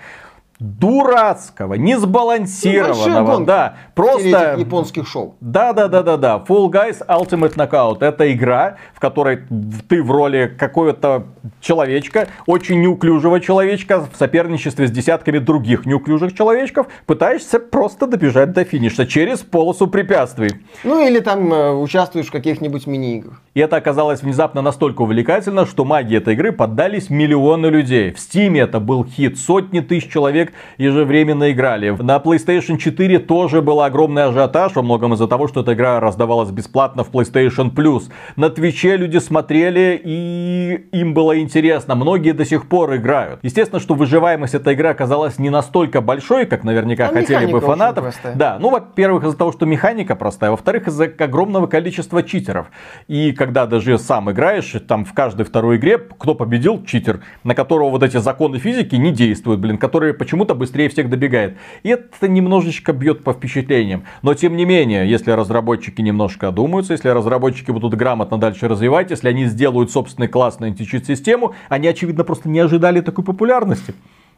дурацкого, 0.62 1.74
несбалансированного, 1.74 3.38
ну, 3.38 3.44
да, 3.44 3.74
просто 3.94 4.56
японских 4.58 5.08
шоу. 5.08 5.34
Да, 5.40 5.72
да, 5.72 5.88
да, 5.88 6.02
да, 6.02 6.16
да. 6.16 6.44
Full 6.46 6.70
Guys 6.70 7.04
Ultimate 7.06 7.54
Knockout 7.56 7.98
это 8.00 8.32
игра, 8.32 8.76
в 8.94 9.00
которой 9.00 9.42
ты 9.88 10.02
в 10.02 10.10
роли 10.10 10.54
какого-то 10.56 11.24
человечка, 11.60 12.28
очень 12.46 12.80
неуклюжего 12.80 13.40
человечка 13.40 14.00
в 14.00 14.16
соперничестве 14.16 14.86
с 14.86 14.90
десятками 14.90 15.38
других 15.38 15.84
неуклюжих 15.84 16.34
человечков, 16.34 16.86
пытаешься 17.06 17.58
просто 17.58 18.06
добежать 18.06 18.52
до 18.52 18.64
финиша 18.64 19.04
через 19.06 19.40
полосу 19.40 19.88
препятствий. 19.88 20.50
Ну 20.84 21.04
или 21.04 21.18
там 21.18 21.52
э, 21.52 21.72
участвуешь 21.72 22.28
в 22.28 22.32
каких-нибудь 22.32 22.86
мини-играх. 22.86 23.40
И 23.54 23.60
это 23.60 23.76
оказалось 23.76 24.22
внезапно 24.22 24.62
настолько 24.62 25.02
увлекательно, 25.02 25.66
что 25.66 25.84
магии 25.84 26.16
этой 26.16 26.34
игры 26.34 26.52
поддались 26.52 27.10
миллионы 27.10 27.66
людей. 27.66 28.12
В 28.12 28.16
Steam 28.16 28.58
это 28.58 28.78
был 28.78 29.04
хит, 29.04 29.38
сотни 29.38 29.80
тысяч 29.80 30.10
человек 30.10 30.51
ежевременно 30.78 31.52
играли. 31.52 31.90
На 31.90 32.16
PlayStation 32.16 32.78
4 32.78 33.18
тоже 33.20 33.62
был 33.62 33.80
огромный 33.80 34.24
ажиотаж, 34.24 34.74
во 34.74 34.82
многом 34.82 35.14
из-за 35.14 35.26
того, 35.28 35.48
что 35.48 35.60
эта 35.60 35.74
игра 35.74 36.00
раздавалась 36.00 36.50
бесплатно 36.50 37.04
в 37.04 37.10
PlayStation 37.10 37.70
Plus. 37.72 38.04
На 38.36 38.50
Твиче 38.50 38.96
люди 38.96 39.18
смотрели 39.18 40.00
и 40.02 40.88
им 40.92 41.14
было 41.14 41.38
интересно. 41.40 41.94
Многие 41.94 42.32
до 42.32 42.44
сих 42.44 42.68
пор 42.68 42.96
играют. 42.96 43.40
Естественно, 43.42 43.80
что 43.80 43.94
выживаемость 43.94 44.54
этой 44.54 44.74
игры 44.74 44.88
оказалась 44.88 45.38
не 45.38 45.50
настолько 45.50 46.00
большой, 46.00 46.46
как 46.46 46.64
наверняка 46.64 47.06
а 47.06 47.12
хотели 47.12 47.46
бы 47.46 47.60
фанатов. 47.60 48.14
Да, 48.34 48.58
ну, 48.58 48.70
во-первых, 48.70 49.24
из-за 49.24 49.36
того, 49.36 49.52
что 49.52 49.66
механика 49.66 50.16
простая, 50.16 50.50
во-вторых, 50.50 50.88
из-за 50.88 51.04
огромного 51.04 51.66
количества 51.66 52.22
читеров. 52.22 52.66
И 53.08 53.32
когда 53.32 53.66
даже 53.66 53.98
сам 53.98 54.30
играешь, 54.30 54.74
там 54.88 55.04
в 55.04 55.12
каждой 55.12 55.44
второй 55.44 55.76
игре, 55.76 55.98
кто 55.98 56.34
победил, 56.34 56.84
читер, 56.84 57.20
на 57.44 57.54
которого 57.54 57.90
вот 57.90 58.02
эти 58.02 58.16
законы 58.16 58.58
физики 58.58 58.94
не 58.94 59.12
действуют, 59.12 59.60
блин, 59.60 59.78
которые 59.78 60.14
почему 60.14 60.31
почему-то 60.32 60.54
быстрее 60.54 60.88
всех 60.88 61.10
добегает. 61.10 61.58
И 61.82 61.90
это 61.90 62.26
немножечко 62.26 62.94
бьет 62.94 63.22
по 63.22 63.34
впечатлениям. 63.34 64.04
Но 64.22 64.32
тем 64.32 64.56
не 64.56 64.64
менее, 64.64 65.06
если 65.06 65.30
разработчики 65.30 66.00
немножко 66.00 66.48
одумаются, 66.48 66.94
если 66.94 67.10
разработчики 67.10 67.70
будут 67.70 67.94
грамотно 67.94 68.38
дальше 68.38 68.66
развивать, 68.66 69.10
если 69.10 69.28
они 69.28 69.44
сделают 69.44 69.90
собственный 69.90 70.28
классный 70.28 70.68
античит 70.68 71.04
систему, 71.04 71.54
они 71.68 71.86
очевидно 71.86 72.24
просто 72.24 72.48
не 72.48 72.60
ожидали 72.60 73.02
такой 73.02 73.24
популярности. 73.24 73.92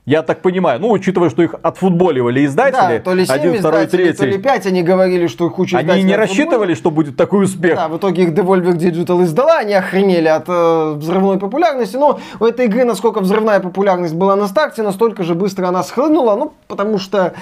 Я 0.06 0.22
так 0.22 0.42
понимаю, 0.42 0.80
ну, 0.80 0.90
учитывая, 0.90 1.30
что 1.30 1.42
их 1.42 1.54
отфутболивали 1.62 2.44
издатели, 2.44 2.98
Да, 2.98 3.00
то 3.00 3.14
ли 3.14 3.24
7 3.24 3.34
один, 3.34 3.58
второй, 3.58 3.84
издателей, 3.86 4.12
то 4.12 4.24
ли 4.26 4.32
третий, 4.32 4.42
5, 4.42 4.66
они 4.66 4.82
говорили, 4.82 5.26
что 5.28 5.48
куча 5.48 5.78
они 5.78 5.86
издателей 5.86 6.04
не 6.04 6.16
рассчитывали, 6.16 6.74
что 6.74 6.90
будет 6.90 7.16
такой 7.16 7.44
успех. 7.44 7.76
Да, 7.76 7.88
в 7.88 7.96
итоге 7.96 8.24
их 8.24 8.34
Devolver 8.34 8.74
Digital 8.76 9.22
издала, 9.22 9.58
они 9.60 9.72
охренели 9.72 10.28
от 10.28 10.44
э, 10.46 10.92
взрывной 10.96 11.38
популярности, 11.38 11.96
но 11.96 12.20
у 12.38 12.44
этой 12.44 12.66
игры, 12.66 12.84
насколько 12.84 13.20
взрывная 13.20 13.60
популярность 13.60 14.14
была 14.14 14.36
на 14.36 14.46
старте, 14.46 14.82
настолько 14.82 15.22
же 15.22 15.34
быстро 15.34 15.68
она 15.68 15.82
схлынула, 15.82 16.36
ну, 16.36 16.52
потому 16.68 16.98
что 16.98 17.32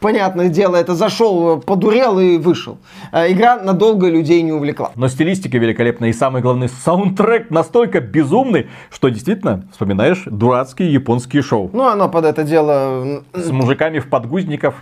Понятное 0.00 0.48
дело, 0.48 0.76
это 0.76 0.94
зашел, 0.94 1.58
подурел 1.60 2.18
и 2.18 2.36
вышел. 2.36 2.78
Э, 3.12 3.30
Игра 3.32 3.56
надолго 3.56 4.08
людей 4.08 4.42
не 4.42 4.52
увлекла. 4.52 4.92
Но 4.94 5.08
стилистика 5.08 5.58
великолепная 5.58 6.10
и 6.10 6.12
самый 6.12 6.42
главный 6.42 6.68
саундтрек 6.68 7.50
настолько 7.50 8.00
безумный, 8.00 8.68
что 8.90 9.08
действительно 9.08 9.66
вспоминаешь 9.72 10.24
дурацкие 10.26 10.92
японские 10.92 11.42
шоу. 11.42 11.70
Ну, 11.72 11.86
оно 11.86 12.08
под 12.08 12.26
это 12.26 12.44
дело... 12.44 13.22
С 13.32 13.50
мужиками 13.50 13.98
в 13.98 14.08
подгузниках, 14.08 14.74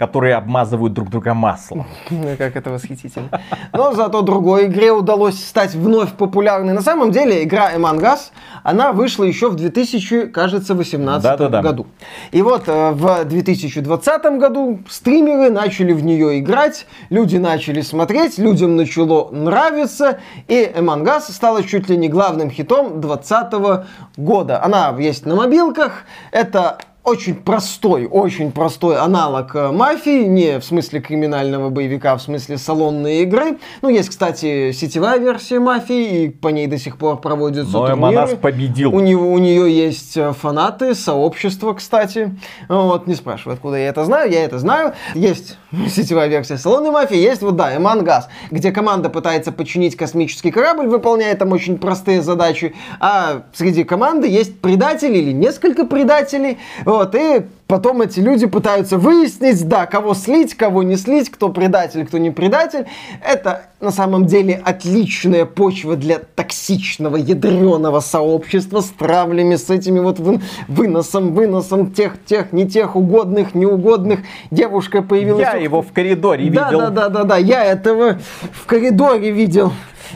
которые 0.00 0.36
обмазывают 0.36 0.94
друг 0.94 1.10
друга 1.10 1.34
маслом. 1.34 1.84
Ну, 2.08 2.34
Как 2.38 2.56
это 2.56 2.70
восхитительно. 2.70 3.28
Но 3.74 3.92
зато 3.92 4.22
другой 4.22 4.64
игре 4.64 4.92
удалось 4.92 5.38
стать 5.44 5.74
вновь 5.74 6.14
популярной. 6.14 6.72
На 6.72 6.80
самом 6.80 7.10
деле, 7.10 7.44
игра 7.44 7.74
Among 7.74 8.00
Us, 8.00 8.30
она 8.62 8.92
вышла 8.92 9.24
еще 9.24 9.50
в 9.50 9.56
2000, 9.56 10.28
кажется, 10.28 10.74
18 10.74 11.22
Да-да-да. 11.22 11.60
году. 11.60 11.86
И 12.32 12.40
вот 12.40 12.62
э, 12.66 12.92
в 12.92 13.24
2020 13.26 14.22
году 14.38 14.80
стримеры 14.88 15.50
начали 15.50 15.92
в 15.92 16.02
нее 16.02 16.38
играть, 16.38 16.86
люди 17.10 17.36
начали 17.36 17.82
смотреть, 17.82 18.38
людям 18.38 18.76
начало 18.76 19.30
нравиться, 19.30 20.20
и 20.48 20.72
Among 20.74 21.04
Us 21.04 21.30
стала 21.30 21.62
чуть 21.62 21.90
ли 21.90 21.98
не 21.98 22.08
главным 22.08 22.50
хитом 22.50 23.02
2020 23.02 23.86
года. 24.16 24.64
Она 24.64 24.96
есть 24.98 25.26
на 25.26 25.36
мобилках, 25.36 26.04
это 26.32 26.78
очень 27.02 27.34
простой, 27.34 28.06
очень 28.06 28.52
простой 28.52 28.98
аналог 28.98 29.54
э, 29.54 29.72
мафии, 29.72 30.24
не 30.24 30.58
в 30.58 30.64
смысле 30.64 31.00
криминального 31.00 31.70
боевика, 31.70 32.12
а 32.12 32.16
в 32.16 32.22
смысле 32.22 32.58
салонной 32.58 33.22
игры. 33.22 33.58
Ну, 33.80 33.88
есть, 33.88 34.10
кстати, 34.10 34.72
сетевая 34.72 35.18
версия 35.18 35.60
мафии, 35.60 36.24
и 36.24 36.28
по 36.28 36.48
ней 36.48 36.66
до 36.66 36.78
сих 36.78 36.98
пор 36.98 37.20
проводятся 37.20 37.72
Но 37.72 37.86
турниры. 37.86 38.12
Эманас 38.12 38.34
победил. 38.34 38.94
У, 38.94 39.00
него, 39.00 39.32
у 39.32 39.38
нее 39.38 39.74
есть 39.74 40.16
э, 40.16 40.32
фанаты, 40.32 40.94
сообщество, 40.94 41.72
кстати. 41.72 42.36
Вот, 42.68 43.06
не 43.06 43.14
спрашивай, 43.14 43.54
откуда 43.54 43.78
я 43.78 43.88
это 43.88 44.04
знаю, 44.04 44.30
я 44.30 44.44
это 44.44 44.58
знаю. 44.58 44.92
Есть 45.14 45.56
сетевая 45.88 46.28
версия 46.28 46.58
салонной 46.58 46.90
мафии, 46.90 47.16
есть 47.16 47.40
вот, 47.40 47.56
да, 47.56 47.74
Эман 47.74 48.04
Газ, 48.04 48.28
где 48.50 48.72
команда 48.72 49.08
пытается 49.08 49.52
починить 49.52 49.96
космический 49.96 50.50
корабль, 50.50 50.86
выполняя 50.86 51.34
там 51.34 51.52
очень 51.52 51.78
простые 51.78 52.20
задачи, 52.20 52.74
а 53.00 53.44
среди 53.54 53.84
команды 53.84 54.28
есть 54.28 54.60
предатели 54.60 55.16
или 55.16 55.32
несколько 55.32 55.86
предателей, 55.86 56.58
вот, 56.90 57.14
и 57.14 57.46
потом 57.70 58.02
эти 58.02 58.18
люди 58.18 58.46
пытаются 58.46 58.98
выяснить, 58.98 59.66
да, 59.68 59.86
кого 59.86 60.14
слить, 60.14 60.54
кого 60.54 60.82
не 60.82 60.96
слить, 60.96 61.30
кто 61.30 61.50
предатель, 61.50 62.04
кто 62.04 62.18
не 62.18 62.30
предатель. 62.32 62.86
Это 63.24 63.66
на 63.80 63.92
самом 63.92 64.26
деле 64.26 64.60
отличная 64.64 65.44
почва 65.46 65.94
для 65.94 66.18
токсичного, 66.18 67.16
ядреного 67.16 68.00
сообщества 68.00 68.80
с 68.80 68.90
травлями, 68.90 69.54
с 69.54 69.70
этими 69.70 70.00
вот 70.00 70.18
вы- 70.18 70.40
выносом, 70.66 71.32
выносом 71.32 71.92
тех, 71.92 72.22
тех, 72.26 72.52
не 72.52 72.68
тех, 72.68 72.96
угодных, 72.96 73.54
неугодных. 73.54 74.20
Девушка 74.50 75.00
появилась... 75.02 75.42
Я 75.42 75.54
его 75.54 75.80
в 75.80 75.92
коридоре 75.92 76.50
Да, 76.50 76.66
видел. 76.66 76.80
да, 76.80 76.90
да, 76.90 77.08
да, 77.08 77.24
да, 77.24 77.36
я 77.36 77.64
этого 77.64 78.18
в 78.52 78.66
коридоре 78.66 79.30
видел. 79.30 79.72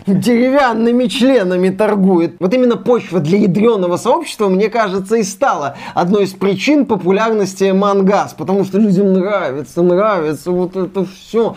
Деревянными 0.08 1.06
членами 1.06 1.68
торгует. 1.68 2.34
Вот 2.40 2.52
именно 2.52 2.76
почва 2.76 3.20
для 3.20 3.38
ядреного 3.38 3.96
сообщества, 3.96 4.48
мне 4.48 4.68
кажется, 4.68 5.16
и 5.16 5.22
стала 5.22 5.76
одной 5.94 6.24
из 6.24 6.32
причин 6.32 6.84
популярности 6.84 7.43
Мангас. 7.72 8.34
Потому 8.34 8.64
что 8.64 8.78
людям 8.78 9.12
нравится, 9.12 9.82
нравится 9.82 10.50
вот 10.50 10.76
это 10.76 11.04
все, 11.04 11.54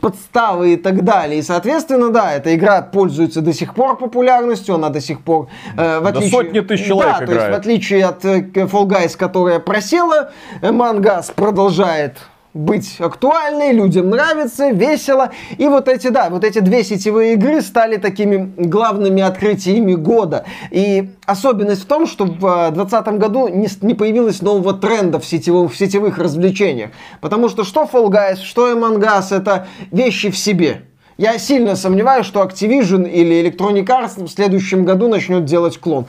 подставы 0.00 0.74
и 0.74 0.76
так 0.76 1.04
далее. 1.04 1.40
И, 1.40 1.42
соответственно, 1.42 2.10
да, 2.10 2.34
эта 2.34 2.54
игра 2.54 2.82
пользуется 2.82 3.40
до 3.40 3.52
сих 3.52 3.74
пор 3.74 3.96
популярностью, 3.96 4.74
она 4.74 4.88
до 4.90 5.00
сих 5.00 5.20
пор, 5.20 5.48
э, 5.76 6.00
в 6.00 6.02
Да 6.02 6.08
отличие... 6.08 6.30
сотни 6.30 6.60
тысяч 6.60 6.86
человек 6.86 7.18
да, 7.20 7.26
то 7.26 7.32
есть, 7.32 7.34
играет. 7.34 7.54
в 7.54 7.58
отличие 7.58 8.04
от 8.04 8.24
э, 8.24 8.40
Fall 8.40 8.86
Guys, 8.86 9.16
которая 9.16 9.58
просела, 9.58 10.30
э, 10.62 10.72
Мангас 10.72 11.30
продолжает 11.30 12.18
быть 12.56 12.96
актуальной, 12.98 13.72
людям 13.72 14.10
нравится, 14.10 14.70
весело. 14.70 15.30
И 15.58 15.68
вот 15.68 15.88
эти, 15.88 16.08
да, 16.08 16.30
вот 16.30 16.42
эти 16.42 16.58
две 16.60 16.82
сетевые 16.82 17.34
игры 17.34 17.60
стали 17.60 17.96
такими 17.96 18.52
главными 18.56 19.22
открытиями 19.22 19.94
года. 19.94 20.44
И 20.70 21.10
особенность 21.26 21.82
в 21.82 21.86
том, 21.86 22.06
что 22.06 22.24
в 22.24 22.72
2020 22.72 23.06
году 23.18 23.48
не, 23.48 23.68
не 23.82 23.94
появилось 23.94 24.40
нового 24.42 24.72
тренда 24.72 25.20
в, 25.20 25.26
сетевом, 25.26 25.68
в 25.68 25.76
сетевых 25.76 26.18
развлечениях. 26.18 26.90
Потому 27.20 27.48
что 27.48 27.62
что 27.62 27.84
Fall 27.84 28.08
Guys, 28.08 28.42
что 28.42 28.72
Among 28.72 29.00
Us, 29.00 29.36
это 29.36 29.66
вещи 29.90 30.30
в 30.30 30.38
себе. 30.38 30.82
Я 31.18 31.38
сильно 31.38 31.76
сомневаюсь, 31.76 32.26
что 32.26 32.42
Activision 32.42 33.08
или 33.08 33.42
Electronic 33.42 33.86
Arts 33.86 34.22
в 34.22 34.28
следующем 34.28 34.84
году 34.84 35.08
начнет 35.08 35.44
делать 35.44 35.78
клон. 35.78 36.06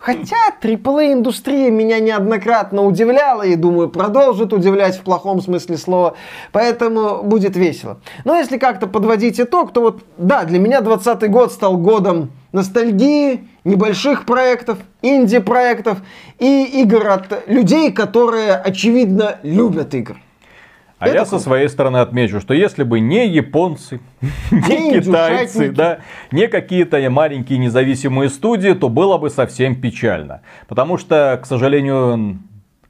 Хотя 0.00 0.36
AAA-индустрия 0.62 1.70
меня 1.70 2.00
неоднократно 2.00 2.82
удивляла 2.84 3.42
и, 3.42 3.54
думаю, 3.54 3.90
продолжит 3.90 4.54
удивлять 4.54 4.96
в 4.96 5.02
плохом 5.02 5.42
смысле 5.42 5.76
слова. 5.76 6.16
Поэтому 6.52 7.22
будет 7.22 7.54
весело. 7.54 8.00
Но 8.24 8.34
если 8.34 8.56
как-то 8.56 8.86
подводить 8.86 9.38
итог, 9.38 9.74
то 9.74 9.82
вот, 9.82 10.02
да, 10.16 10.44
для 10.44 10.58
меня 10.58 10.80
2020 10.80 11.30
год 11.30 11.52
стал 11.52 11.76
годом 11.76 12.30
ностальгии, 12.52 13.46
небольших 13.64 14.24
проектов, 14.24 14.78
инди-проектов 15.02 15.98
и 16.38 16.64
игр 16.80 17.06
от 17.06 17.46
людей, 17.46 17.92
которые, 17.92 18.54
очевидно, 18.54 19.36
любят 19.42 19.94
игры. 19.94 20.16
А 21.00 21.06
Это 21.08 21.16
я 21.16 21.24
со 21.24 21.30
круто. 21.30 21.44
своей 21.44 21.68
стороны 21.70 21.96
отмечу, 21.96 22.40
что 22.40 22.52
если 22.52 22.82
бы 22.82 23.00
не 23.00 23.26
японцы, 23.26 24.00
не 24.50 24.90
Не 24.90 25.00
китайцы, 25.00 25.72
да, 25.72 26.00
не 26.30 26.46
какие-то 26.46 27.00
маленькие 27.08 27.58
независимые 27.58 28.28
студии, 28.28 28.74
то 28.74 28.90
было 28.90 29.16
бы 29.16 29.30
совсем 29.30 29.80
печально. 29.80 30.42
Потому 30.68 30.98
что, 30.98 31.40
к 31.42 31.46
сожалению, 31.46 32.38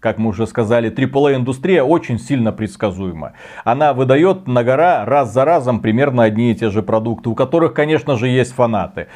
как 0.00 0.18
мы 0.18 0.30
уже 0.30 0.48
сказали, 0.48 0.90
AAA-индустрия 0.90 1.84
очень 1.84 2.18
сильно 2.18 2.50
предсказуема. 2.50 3.34
Она 3.62 3.92
выдает 3.92 4.48
на 4.48 4.64
гора 4.64 5.04
раз 5.04 5.32
за 5.32 5.44
разом 5.44 5.78
примерно 5.78 6.24
одни 6.24 6.50
и 6.50 6.54
те 6.56 6.70
же 6.70 6.82
продукты, 6.82 7.28
у 7.28 7.36
которых, 7.36 7.74
конечно 7.74 8.16
же, 8.16 8.26
есть 8.26 8.52
фанаты. 8.52 9.06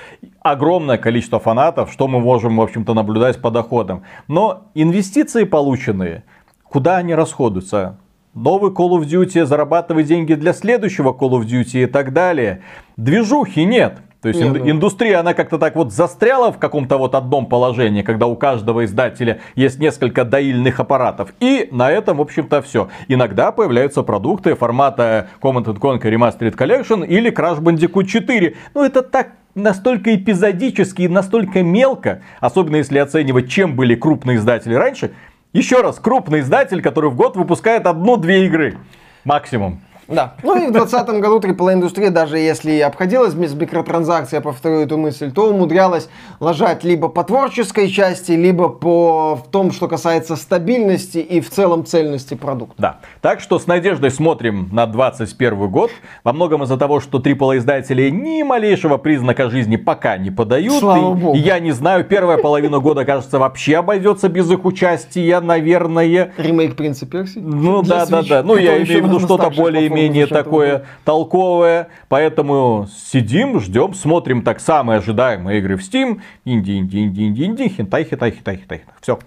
Огромное 0.41 0.99
количество 0.99 1.41
фанатов, 1.41 1.91
что 1.91 2.07
мы 2.07 2.21
можем, 2.21 2.59
в 2.59 2.63
общем-то, 2.63 2.95
наблюдать 2.95 3.41
по 3.41 3.51
доходам. 3.51 4.05
Но 4.29 4.69
инвестиции 4.75 5.43
полученные, 5.43 6.23
куда 6.63 6.99
они 6.99 7.13
расходуются? 7.17 7.99
Новый 8.35 8.73
Call 8.73 8.91
of 8.99 9.05
Duty, 9.07 9.45
зарабатывать 9.45 10.07
деньги 10.07 10.35
для 10.35 10.53
следующего 10.53 11.13
Call 11.13 11.31
of 11.41 11.45
Duty 11.47 11.85
и 11.85 11.87
так 11.87 12.13
далее. 12.13 12.63
Движухи 12.97 13.65
нет. 13.65 13.99
То 14.21 14.29
есть 14.29 14.41
Не, 14.41 14.47
ин- 14.47 14.53
ну- 14.55 14.71
индустрия, 14.71 15.21
она 15.21 15.35
как-то 15.35 15.59
так 15.59 15.77
вот 15.77 15.93
застряла 15.93 16.51
в 16.51 16.59
каком-то 16.59 16.97
вот 16.97 17.15
одном 17.15 17.45
положении, 17.45 18.01
когда 18.01 18.27
у 18.27 18.37
каждого 18.37 18.87
издателя 18.87 19.41
есть 19.55 19.79
несколько 19.79 20.25
доильных 20.25 20.81
аппаратов. 20.81 21.35
И 21.41 21.69
на 21.71 21.91
этом, 21.91 22.17
в 22.17 22.23
общем-то, 22.23 22.63
все. 22.63 22.89
Иногда 23.07 23.53
появляются 23.53 24.03
продукты 24.03 24.55
формата 24.55 25.29
Command 25.43 25.67
Conquer 25.79 26.11
Remastered 26.11 26.57
Collection 26.57 27.07
или 27.07 27.31
Crash 27.31 27.61
Bandicoot 27.61 28.07
4. 28.07 28.55
Ну, 28.75 28.83
это 28.83 29.03
так 29.03 29.33
настолько 29.55 30.15
эпизодически 30.15 31.03
и 31.03 31.09
настолько 31.09 31.63
мелко, 31.63 32.23
особенно 32.41 32.77
если 32.77 32.99
оценивать, 32.99 33.51
чем 33.51 33.77
были 33.77 33.95
крупные 33.95 34.39
издатели 34.39 34.75
раньше. 34.75 35.13
Еще 35.55 35.83
раз, 35.83 36.01
крупный 36.01 36.41
издатель, 36.41 36.83
который 36.83 37.11
в 37.11 37.15
год 37.15 37.37
выпускает 37.37 37.87
одну-две 37.87 38.45
игры. 38.47 38.77
Максимум. 39.23 39.81
Да. 40.09 40.35
Ну 40.43 40.55
и 40.57 40.67
в 40.69 40.73
2020 40.73 41.21
году 41.21 41.39
AAA-индустрия, 41.41 42.11
даже 42.11 42.39
если 42.39 42.73
и 42.73 42.81
обходилась 42.81 43.35
без 43.35 43.55
микротранзакций, 43.55 44.37
я 44.37 44.41
повторю 44.43 44.81
эту 44.81 44.99
мысль, 44.99 45.31
то 45.33 45.51
умудрялась 45.51 46.09
ложать 46.41 46.85
либо 46.85 47.09
по 47.09 47.25
творческой 47.25 47.89
части, 47.89 48.33
либо 48.33 48.69
по 48.69 49.37
в 49.37 49.51
том, 49.51 49.73
что 49.73 49.89
касается 49.89 50.37
стабильности 50.37 51.19
и 51.19 51.41
в 51.41 51.51
целом 51.51 51.85
цельности 51.85 52.35
продукта. 52.35 52.75
Да. 52.79 52.99
Так 53.21 53.41
что 53.41 53.59
с 53.59 53.67
надеждой 53.67 54.11
смотрим 54.11 54.69
на 54.73 54.87
21 54.87 55.69
год. 55.71 55.91
Во 56.23 56.33
многом 56.33 56.63
из-за 56.65 56.77
того, 56.77 57.01
что 57.01 57.19
AAA 57.19 57.59
издатели 57.59 58.11
ни 58.11 58.43
малейшего 58.43 58.97
признака 58.99 59.51
жизни 59.51 59.77
пока 59.77 60.17
не 60.19 60.31
подают. 60.31 60.81
Слава 60.81 60.99
И- 60.99 61.21
богу. 61.21 61.35
и 61.37 61.39
я 61.39 61.59
не 61.59 61.73
знаю, 61.73 62.05
первая 62.05 62.39
половина 62.39 62.79
года, 62.79 63.05
кажется, 63.05 63.39
вообще 63.39 63.77
обойдется 63.79 64.29
без 64.29 64.51
их 64.51 64.65
участия, 64.65 65.41
наверное. 65.41 66.33
Ремейк 66.37 66.77
Принца 66.77 67.07
Персии. 67.07 67.39
Ну 67.41 67.83
да, 67.83 68.07
да, 68.07 68.23
да. 68.23 68.43
Ну 68.43 68.57
я 68.57 68.83
имею 68.83 69.03
в 69.03 69.07
виду 69.07 69.19
что-то 69.21 69.45
старших 69.45 69.65
более-менее 69.95 70.27
такое 70.27 70.87
толковое. 71.05 71.89
Поэтому 72.09 72.89
сидим, 73.11 73.61
ждем, 73.61 73.95
смотрим 73.95 74.43
так 74.43 74.61
самые 74.61 74.99
ожидаемые 74.99 75.59
игры 75.59 75.77
в 75.77 75.81
Steam. 75.81 76.21
Инди, 76.45 76.79
инди, 76.79 76.99
инди, 76.99 77.23
инди, 77.23 77.43
инди, 77.45 77.69
хентай, 77.69 78.05
хентай, 78.05 78.33
хентай, 78.33 78.57
хентай. 78.59 78.85
Все. 79.01 79.19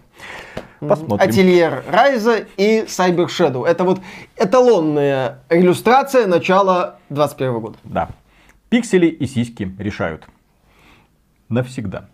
Посмотрим. 0.80 1.27
Ательер 1.27 1.84
Райза 1.89 2.45
и 2.56 2.84
Cyber 2.88 3.27
Shadow. 3.27 3.65
Это 3.65 3.84
вот 3.84 3.99
эталонная 4.35 5.39
иллюстрация 5.49 6.27
начала 6.27 6.99
21 7.10 7.60
года. 7.60 7.77
Да. 7.84 8.10
Пиксели 8.69 9.07
и 9.07 9.26
сиськи 9.26 9.72
решают. 9.80 10.27
Навсегда. 11.49 12.10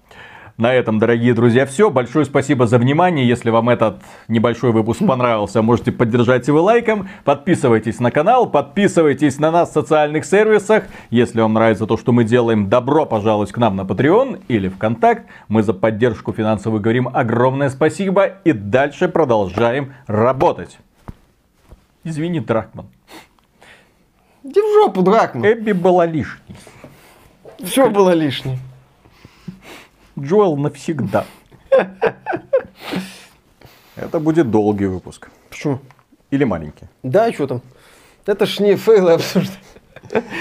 На 0.57 0.71
этом, 0.71 0.99
дорогие 0.99 1.33
друзья, 1.33 1.65
все. 1.65 1.89
Большое 1.89 2.25
спасибо 2.25 2.67
за 2.67 2.77
внимание. 2.77 3.27
Если 3.27 3.49
вам 3.49 3.69
этот 3.69 4.03
небольшой 4.27 4.71
выпуск 4.71 4.99
понравился, 5.05 5.63
можете 5.63 5.91
поддержать 5.91 6.47
его 6.47 6.61
лайком. 6.61 7.09
Подписывайтесь 7.23 7.99
на 7.99 8.11
канал, 8.11 8.45
подписывайтесь 8.47 9.39
на 9.39 9.49
нас 9.49 9.71
в 9.71 9.73
социальных 9.73 10.25
сервисах. 10.25 10.83
Если 11.09 11.41
вам 11.41 11.53
нравится 11.53 11.87
то, 11.87 11.97
что 11.97 12.11
мы 12.11 12.23
делаем, 12.23 12.69
добро 12.69 13.07
пожаловать 13.07 13.51
к 13.51 13.57
нам 13.57 13.75
на 13.75 13.81
Patreon 13.81 14.43
или 14.47 14.69
ВКонтакт. 14.69 15.25
Мы 15.47 15.63
за 15.63 15.73
поддержку 15.73 16.33
финансовую 16.33 16.81
говорим 16.81 17.09
огромное 17.11 17.69
спасибо 17.69 18.25
и 18.43 18.51
дальше 18.51 19.07
продолжаем 19.07 19.93
работать. 20.05 20.77
Извини, 22.03 22.39
Дракман. 22.41 22.85
Иди 24.43 24.59
в 24.61 24.73
жопу, 24.75 25.01
Дракман. 25.01 25.51
Эбби 25.51 25.71
была 25.71 26.05
лишней. 26.05 26.55
Все 27.63 27.89
было 27.89 28.11
лишнее. 28.11 28.59
Джоэл 30.19 30.57
навсегда. 30.57 31.25
Это 33.95 34.19
будет 34.19 34.49
долгий 34.51 34.85
выпуск. 34.85 35.29
Почему? 35.49 35.79
Или 36.31 36.43
маленький. 36.45 36.87
Да, 37.03 37.31
что 37.31 37.47
там? 37.47 37.61
Это 38.25 38.45
ж 38.45 38.59
не 38.59 38.75
фейлы 38.75 39.13
обсуждать. 39.13 39.59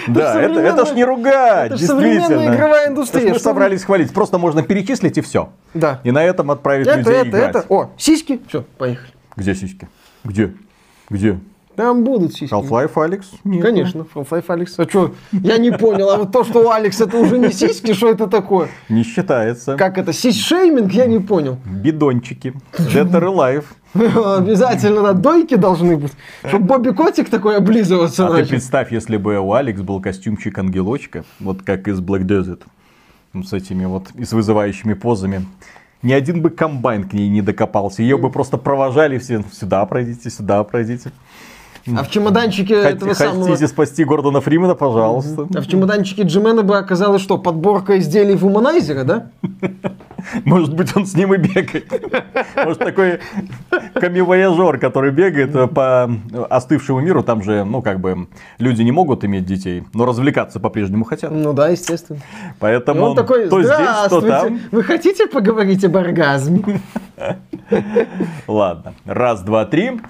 Да, 0.09 0.41
это, 0.41 0.61
это 0.61 0.87
ж 0.87 0.93
не 0.93 1.05
ругать, 1.05 1.73
это 1.73 1.77
ж 1.77 1.81
современная 1.87 2.19
действительно. 2.29 2.55
игровая 2.55 2.89
индустрия. 2.89 3.21
Это 3.23 3.29
ж 3.29 3.33
Мы 3.35 3.39
Что 3.39 3.49
собрались 3.51 3.85
хвалить. 3.85 4.13
Просто 4.13 4.39
можно 4.39 4.63
перечислить 4.63 5.17
и 5.19 5.21
все. 5.21 5.51
Да. 5.73 6.01
И 6.05 6.11
на 6.11 6.23
этом 6.25 6.51
отправить 6.51 6.87
Это, 6.87 6.99
людей 6.99 7.15
это, 7.15 7.29
играть. 7.29 7.51
это. 7.57 7.65
О, 7.69 7.91
сиськи. 7.97 8.41
Все, 8.49 8.65
поехали. 8.77 9.13
Где 9.37 9.55
сиськи? 9.55 9.89
Где? 10.25 10.53
Где? 11.09 11.39
Там 11.83 12.05
будут 12.05 12.33
сиськи. 12.33 12.55
Half-Life, 12.55 13.03
Алекс? 13.03 13.29
Нет. 13.43 13.63
Конечно, 13.63 14.07
Half-Life 14.15 14.45
Алекс. 14.47 14.79
А 14.79 14.89
что? 14.89 15.15
Я 15.33 15.59
не 15.59 15.73
понял. 15.73 16.11
А 16.11 16.17
вот 16.17 16.31
то, 16.31 16.45
что 16.45 16.61
у 16.61 16.71
Алекс 16.71 17.01
это 17.01 17.17
уже 17.17 17.39
не 17.39 17.51
сиськи, 17.51 17.93
что 17.93 18.09
это 18.09 18.29
такое? 18.29 18.69
Не 18.89 19.03
считается. 19.03 19.75
Как 19.75 19.99
это? 19.99 20.13
Сись-шейминг? 20.13 20.93
Я 20.93 21.07
не 21.07 21.19
понял. 21.19 21.59
Бидончики. 21.67 22.55
Dead 22.79 23.11
or 23.11 23.25
Alive. 23.25 23.65
Обязательно 24.39 25.03
на 25.03 25.13
дойке 25.13 25.57
должны 25.57 25.97
быть. 25.97 26.13
Чтобы 26.47 26.67
Бобби 26.67 26.91
Котик 26.91 27.29
такой 27.29 27.57
облизываться 27.57 28.27
А 28.27 28.29
ты 28.29 28.35
начал. 28.35 28.51
представь, 28.51 28.93
если 28.93 29.17
бы 29.17 29.37
у 29.41 29.53
Алекс 29.53 29.81
был 29.81 30.01
костюмчик 30.01 30.57
ангелочка, 30.57 31.25
вот 31.41 31.63
как 31.63 31.89
из 31.89 31.99
Black 32.01 32.23
Desert, 32.23 32.63
с 33.45 33.53
этими 33.53 33.87
вот, 33.87 34.13
и 34.15 34.25
с 34.25 34.33
вызывающими 34.33 34.95
позами. 34.95 35.45
Ни 36.03 36.13
один 36.13 36.43
бы 36.43 36.51
комбайн 36.51 37.09
к 37.09 37.13
ней 37.13 37.29
не 37.29 37.43
докопался. 37.43 38.03
Ее 38.03 38.19
бы 38.19 38.31
просто 38.31 38.57
провожали 38.57 39.19
все. 39.19 39.43
Сюда 39.53 39.85
пройдите, 39.87 40.31
сюда 40.31 40.63
пройдите. 40.65 41.11
А 41.87 42.05
в 42.05 42.11
чемоданчике 42.11 42.75
Хот- 42.75 42.95
этого 42.95 43.15
самого... 43.15 43.45
Хотите 43.47 43.67
спасти 43.69 44.05
Гордона 44.05 44.41
Фримена, 44.41 44.75
пожалуйста. 44.75 45.49
А 45.55 45.61
в 45.61 45.67
чемоданчике 45.67 46.23
Джимена 46.23 46.63
бы 46.63 46.77
оказалось 46.77 47.23
что? 47.23 47.39
Подборка 47.39 47.99
изделий 47.99 48.37
вуманайзера, 48.37 49.05
да? 49.05 49.31
Может 50.45 50.75
быть, 50.75 50.97
он 50.97 51.07
с 51.07 51.15
ним 51.15 51.35
и 51.35 51.37
бегает. 51.37 51.91
Может, 52.57 52.79
такой 52.79 53.21
камевояжер, 53.95 54.79
который 54.79 55.11
бегает 55.11 55.55
э, 55.55 55.67
по 55.67 56.11
остывшему 56.49 57.01
миру. 57.01 57.25
Там 57.25 57.43
же, 57.43 57.65
ну, 57.65 57.83
как 57.83 57.99
бы, 58.01 58.29
люди 58.59 58.83
не 58.83 58.93
могут 58.93 59.25
иметь 59.25 59.45
детей, 59.45 59.85
но 59.95 60.05
развлекаться 60.05 60.61
по-прежнему 60.61 61.05
хотят. 61.05 61.33
Ну 61.33 61.53
да, 61.53 61.69
естественно. 61.69 62.19
И 62.19 62.55
Поэтому 62.61 63.07
он 63.07 63.17
такой, 63.17 63.49
то 63.49 63.63
здесь, 63.63 63.77
то 64.09 64.21
там. 64.21 64.61
вы 64.71 64.85
хотите 64.85 65.27
поговорить 65.27 65.85
об 65.85 65.97
оргазме? 65.97 66.81
Ладно. 68.47 68.95
Раз, 69.05 69.43
два, 69.43 69.65
три. 69.65 70.01